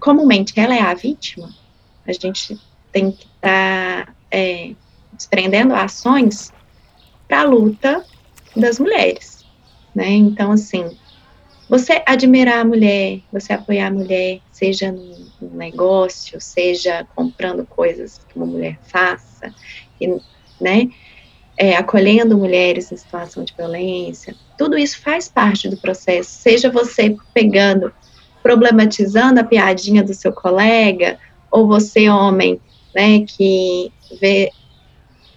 comumente, 0.00 0.52
ela 0.58 0.74
é 0.74 0.80
a 0.80 0.94
vítima, 0.94 1.54
a 2.04 2.12
gente 2.12 2.60
tem 2.90 3.12
que 3.12 3.24
estar 3.24 4.06
tá, 4.06 4.14
é, 4.32 4.72
desprendendo 5.12 5.72
ações 5.72 6.52
para 7.28 7.42
a 7.42 7.44
luta 7.44 8.04
das 8.56 8.80
mulheres, 8.80 9.44
né? 9.94 10.10
Então, 10.10 10.50
assim, 10.50 10.90
você 11.68 12.02
admirar 12.04 12.58
a 12.58 12.64
mulher, 12.64 13.20
você 13.32 13.52
apoiar 13.52 13.86
a 13.88 13.92
mulher, 13.92 14.40
seja 14.50 14.90
no 14.90 15.25
negócio, 15.52 16.40
seja 16.40 17.06
comprando 17.14 17.66
coisas 17.66 18.20
que 18.28 18.36
uma 18.36 18.46
mulher 18.46 18.78
faça, 18.82 19.54
e, 20.00 20.08
né? 20.60 20.88
É, 21.58 21.74
acolhendo 21.74 22.36
mulheres 22.36 22.92
em 22.92 22.96
situação 22.98 23.42
de 23.42 23.54
violência, 23.56 24.34
tudo 24.58 24.76
isso 24.76 25.00
faz 25.00 25.26
parte 25.26 25.68
do 25.70 25.76
processo. 25.78 26.28
Seja 26.30 26.70
você 26.70 27.16
pegando, 27.32 27.90
problematizando 28.42 29.40
a 29.40 29.44
piadinha 29.44 30.02
do 30.02 30.12
seu 30.12 30.32
colega, 30.32 31.18
ou 31.50 31.66
você, 31.66 32.10
homem, 32.10 32.60
né, 32.94 33.20
que 33.20 33.90
vê 34.20 34.50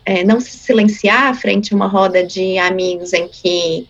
é, 0.06 0.24
não 0.24 0.40
se 0.40 0.58
silenciar 0.58 1.36
frente 1.36 1.74
a 1.74 1.76
uma 1.76 1.88
roda 1.88 2.26
de 2.26 2.58
amigos 2.58 3.14
em 3.14 3.28
que 3.28 3.88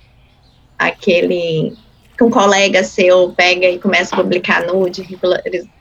aquele 0.77 1.75
que 2.19 2.23
um 2.25 2.29
colega 2.29 2.83
seu 2.83 3.31
pega 3.31 3.65
e 3.69 3.79
começa 3.79 4.13
a 4.13 4.21
publicar 4.21 4.67
nude, 4.67 5.07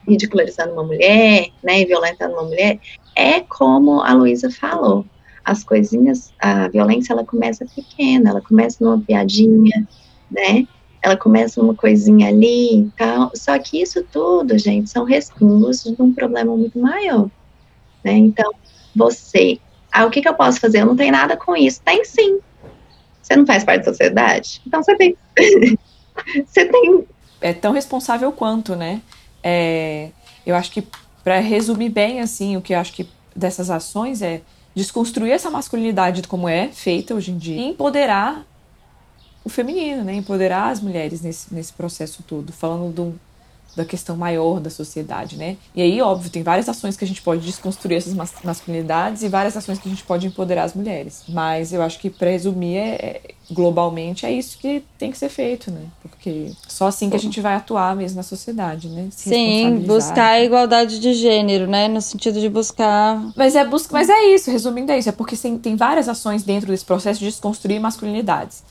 ridicularizando 0.07 0.71
uma 0.71 0.85
mulher, 0.85 1.49
né, 1.61 1.81
e 1.81 1.85
violentando 1.85 2.31
uma 2.31 2.43
mulher, 2.43 2.79
é 3.13 3.41
como 3.41 4.01
a 4.01 4.13
Luísa 4.13 4.49
falou, 4.49 5.05
as 5.43 5.65
coisinhas, 5.65 6.31
a 6.39 6.69
violência 6.69 7.11
ela 7.11 7.25
começa 7.25 7.65
pequena, 7.75 8.29
ela 8.29 8.39
começa 8.39 8.77
numa 8.79 9.01
piadinha, 9.01 9.85
né, 10.31 10.65
ela 11.01 11.17
começa 11.17 11.61
uma 11.61 11.75
coisinha 11.75 12.29
ali 12.29 12.89
tal, 12.97 13.31
só 13.35 13.59
que 13.59 13.81
isso 13.81 14.01
tudo, 14.09 14.57
gente, 14.57 14.89
são 14.89 15.03
resquícios 15.03 15.93
de 15.93 16.01
um 16.01 16.13
problema 16.13 16.55
muito 16.55 16.79
maior, 16.79 17.29
né? 18.01 18.13
Então, 18.13 18.49
você, 18.95 19.59
ah, 19.91 20.05
o 20.05 20.09
que, 20.09 20.21
que 20.21 20.29
eu 20.29 20.33
posso 20.35 20.59
fazer? 20.61 20.81
Eu 20.81 20.85
não 20.85 20.95
tenho 20.95 21.11
nada 21.11 21.35
com 21.35 21.55
isso. 21.55 21.81
Tem 21.83 22.03
sim. 22.03 22.39
Você 23.21 23.35
não 23.35 23.45
faz 23.45 23.63
parte 23.63 23.85
da 23.85 23.91
sociedade? 23.91 24.61
Então 24.65 24.83
você 24.83 24.95
tem. 24.95 25.17
Você 26.45 26.65
tem. 26.65 27.05
É 27.41 27.53
tão 27.53 27.71
responsável 27.71 28.31
quanto, 28.31 28.75
né? 28.75 29.01
É, 29.41 30.09
eu 30.45 30.55
acho 30.55 30.71
que, 30.71 30.85
para 31.23 31.39
resumir 31.39 31.89
bem, 31.89 32.19
assim, 32.19 32.57
o 32.57 32.61
que 32.61 32.73
eu 32.73 32.79
acho 32.79 32.93
que 32.93 33.07
dessas 33.35 33.69
ações 33.69 34.21
é 34.21 34.41
desconstruir 34.75 35.31
essa 35.31 35.49
masculinidade 35.49 36.21
como 36.27 36.47
é 36.47 36.67
feita 36.69 37.13
hoje 37.13 37.31
em 37.31 37.37
dia 37.37 37.55
e 37.55 37.65
empoderar 37.69 38.45
o 39.43 39.49
feminino, 39.49 40.03
né? 40.03 40.13
Empoderar 40.13 40.69
as 40.69 40.81
mulheres 40.81 41.21
nesse, 41.21 41.53
nesse 41.53 41.73
processo 41.73 42.23
todo. 42.23 42.51
Falando 42.51 42.93
do, 42.93 43.19
da 43.75 43.85
questão 43.85 44.17
maior 44.17 44.59
da 44.59 44.69
sociedade, 44.69 45.37
né? 45.37 45.55
E 45.75 45.81
aí, 45.81 46.01
óbvio, 46.01 46.29
tem 46.29 46.43
várias 46.43 46.67
ações 46.67 46.97
que 46.97 47.03
a 47.03 47.07
gente 47.07 47.21
pode 47.21 47.45
desconstruir 47.45 47.97
essas 47.97 48.13
masculinidades 48.43 49.23
e 49.23 49.29
várias 49.29 49.55
ações 49.55 49.79
que 49.79 49.87
a 49.87 49.91
gente 49.91 50.03
pode 50.03 50.27
empoderar 50.27 50.63
as 50.63 50.73
mulheres. 50.73 51.23
Mas 51.29 51.71
eu 51.71 51.81
acho 51.81 51.99
que, 51.99 52.09
para 52.09 52.29
resumir, 52.29 52.75
é, 52.75 52.95
é, 52.95 53.21
globalmente 53.51 54.25
é 54.25 54.31
isso 54.31 54.57
que 54.57 54.83
tem 54.97 55.11
que 55.11 55.17
ser 55.17 55.29
feito, 55.29 55.71
né? 55.71 55.83
Porque 56.01 56.51
só 56.67 56.87
assim 56.87 57.09
que 57.09 57.15
a 57.15 57.19
gente 57.19 57.39
vai 57.39 57.55
atuar 57.55 57.95
mesmo 57.95 58.17
na 58.17 58.23
sociedade, 58.23 58.89
né? 58.89 59.07
Se 59.11 59.29
Sim, 59.29 59.83
buscar 59.85 60.31
a 60.31 60.43
igualdade 60.43 60.99
de 60.99 61.13
gênero, 61.13 61.67
né? 61.67 61.87
No 61.87 62.01
sentido 62.01 62.39
de 62.39 62.49
buscar. 62.49 63.21
Mas 63.35 63.55
é, 63.55 63.63
bus... 63.63 63.87
Mas 63.91 64.09
é 64.09 64.33
isso, 64.33 64.51
resumindo, 64.51 64.91
é 64.91 64.99
isso. 64.99 65.09
É 65.09 65.13
porque 65.13 65.37
tem, 65.37 65.57
tem 65.57 65.75
várias 65.75 66.09
ações 66.09 66.43
dentro 66.43 66.67
desse 66.67 66.85
processo 66.85 67.19
de 67.19 67.27
desconstruir 67.27 67.79
masculinidades. 67.79 68.63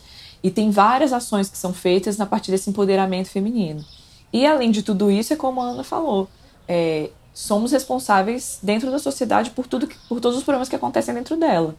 E 0.43 0.51
tem 0.51 0.71
várias 0.71 1.13
ações 1.13 1.49
que 1.49 1.59
são 1.59 1.73
feitas 1.73 2.17
na 2.17 2.27
partir 2.27 2.51
desse 2.51 2.71
empoderamento 2.71 3.29
feminino. 3.29 3.85
E 4.33 4.47
além 4.47 4.71
de 4.71 4.83
tudo 4.83 5.11
isso, 5.11 5.33
é 5.33 5.37
como 5.37 5.61
a 5.61 5.65
Ana 5.65 5.85
falou, 5.85 6.29
é, 6.67 7.11
somos 7.33 7.73
responsáveis 7.73 8.59
dentro 8.63 8.91
da 8.91 8.99
sociedade 8.99 9.51
por 9.51 9.67
tudo, 9.67 9.87
que, 9.87 9.97
por 10.09 10.21
todos 10.21 10.37
os 10.39 10.45
problemas 10.45 10.69
que 10.69 10.77
acontecem 10.77 11.15
dentro 11.15 11.37
dela. 11.37 11.75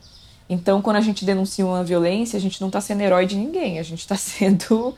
Então, 0.50 0.82
quando 0.82 0.96
a 0.96 1.02
gente 1.02 1.24
denuncia 1.24 1.64
uma 1.64 1.84
violência, 1.84 2.36
a 2.36 2.40
gente 2.42 2.60
não 2.60 2.70
está 2.70 2.82
sendo 2.82 3.02
herói 3.02 3.28
de 3.28 3.36
ninguém, 3.36 3.78
a 3.78 3.84
gente 3.84 4.00
está 4.00 4.16
sendo 4.18 4.96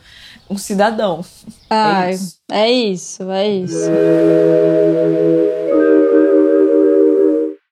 um 0.48 0.56
cidadão. 0.56 1.22
Ai, 1.68 2.14
é 2.14 2.14
isso, 2.14 2.38
é 2.50 2.70
isso. 2.70 3.30
É 3.30 3.48
isso. 3.48 3.90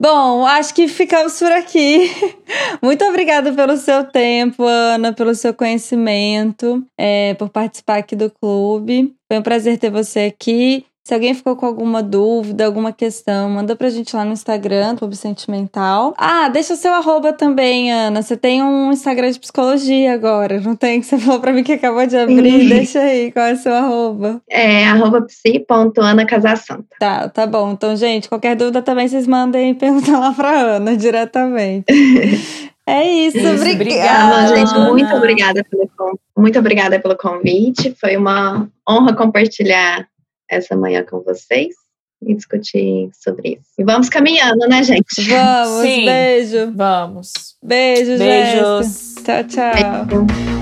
Bom, 0.02 0.46
acho 0.46 0.74
que 0.74 0.88
ficamos 0.88 1.38
por 1.38 1.52
aqui. 1.52 2.10
Muito 2.82 3.04
obrigada 3.04 3.52
pelo 3.52 3.76
seu 3.76 4.02
tempo, 4.02 4.64
Ana, 4.64 5.12
pelo 5.12 5.34
seu 5.34 5.52
conhecimento, 5.52 6.82
é, 6.96 7.34
por 7.34 7.50
participar 7.50 7.98
aqui 7.98 8.16
do 8.16 8.30
clube. 8.30 9.14
Foi 9.28 9.38
um 9.38 9.42
prazer 9.42 9.76
ter 9.76 9.90
você 9.90 10.20
aqui. 10.20 10.86
Se 11.02 11.14
alguém 11.14 11.34
ficou 11.34 11.56
com 11.56 11.66
alguma 11.66 12.02
dúvida, 12.02 12.66
alguma 12.66 12.92
questão, 12.92 13.48
manda 13.48 13.74
pra 13.74 13.88
gente 13.88 14.14
lá 14.14 14.24
no 14.24 14.32
Instagram, 14.32 14.96
Clube 14.96 15.16
Sentimental. 15.16 16.14
Ah, 16.16 16.48
deixa 16.48 16.74
o 16.74 16.76
seu 16.76 16.92
arroba 16.92 17.32
também, 17.32 17.90
Ana. 17.90 18.22
Você 18.22 18.36
tem 18.36 18.62
um 18.62 18.92
Instagram 18.92 19.30
de 19.30 19.40
psicologia 19.40 20.12
agora, 20.12 20.60
não 20.60 20.76
tem? 20.76 21.00
Que 21.00 21.06
você 21.06 21.18
falou 21.18 21.40
pra 21.40 21.52
mim 21.52 21.64
que 21.64 21.72
acabou 21.72 22.06
de 22.06 22.16
abrir. 22.16 22.68
deixa 22.68 23.00
aí, 23.00 23.32
qual 23.32 23.46
é 23.46 23.52
o 23.54 23.56
seu 23.56 23.74
arroba? 23.74 24.40
É 24.48 24.86
arroba 24.86 25.22
psi.anacasasanta. 25.22 26.84
Tá, 27.00 27.28
tá 27.28 27.46
bom. 27.46 27.72
Então, 27.72 27.96
gente, 27.96 28.28
qualquer 28.28 28.54
dúvida 28.54 28.82
também 28.82 29.08
vocês 29.08 29.26
mandem 29.26 29.74
perguntar 29.74 30.18
lá 30.18 30.32
pra 30.32 30.50
Ana 30.50 30.96
diretamente. 30.96 31.86
É 32.86 33.06
isso, 33.06 33.38
isso 33.38 33.62
obrigada. 33.62 34.48
obrigada. 34.48 34.56
gente, 34.56 34.90
muito 34.90 35.14
obrigada, 35.14 35.64
pelo, 35.70 36.18
muito 36.36 36.58
obrigada 36.58 36.98
pelo 36.98 37.16
convite. 37.16 37.94
Foi 38.00 38.16
uma 38.16 38.68
honra 38.88 39.14
compartilhar 39.14 40.08
essa 40.50 40.76
manhã 40.76 41.04
com 41.08 41.20
vocês 41.20 41.74
e 42.22 42.34
discutir 42.34 43.08
sobre 43.14 43.52
isso. 43.52 43.70
E 43.78 43.84
vamos 43.84 44.08
caminhando, 44.08 44.68
né, 44.68 44.82
gente? 44.82 45.22
Vamos, 45.28 45.82
Sim, 45.82 46.04
beijo. 46.04 46.72
Vamos. 46.74 47.32
Beijo, 47.62 48.18
Beijos. 48.18 48.86
Jéssica. 48.86 49.44
Tchau, 49.44 49.72
tchau. 49.72 50.04
Beijo. 50.06 50.60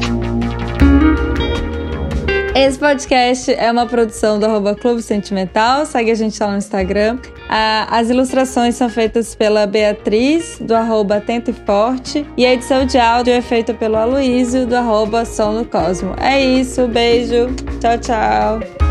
Esse 2.55 2.77
podcast 2.77 3.53
é 3.53 3.71
uma 3.71 3.87
produção 3.87 4.37
do 4.41 4.45
arroba 4.45 4.75
Clube 4.75 5.01
Sentimental. 5.01 5.87
Segue 5.87 6.11
a 6.11 6.15
gente 6.15 6.43
lá 6.43 6.51
no 6.51 6.59
Instagram. 6.59 7.17
as 7.49 8.11
ilustrações 8.11 8.75
são 8.75 8.89
feitas 8.89 9.33
pela 9.35 9.65
Beatriz, 9.65 10.59
do 10.61 10.75
arroba 10.75 11.19
Atento 11.19 11.53
e 11.53 11.55
Forte. 11.55 12.27
E 12.37 12.45
a 12.45 12.53
edição 12.53 12.85
de 12.85 12.99
áudio 12.99 13.33
é 13.33 13.41
feita 13.41 13.73
pelo 13.73 13.95
Aloísio, 13.95 14.67
do 14.67 14.75
arroba 14.75 15.25
Som 15.25 15.53
no 15.53 15.65
Cosmo. 15.65 16.17
É 16.21 16.41
isso, 16.43 16.89
beijo. 16.89 17.47
Tchau, 17.81 17.99
tchau. 17.99 18.88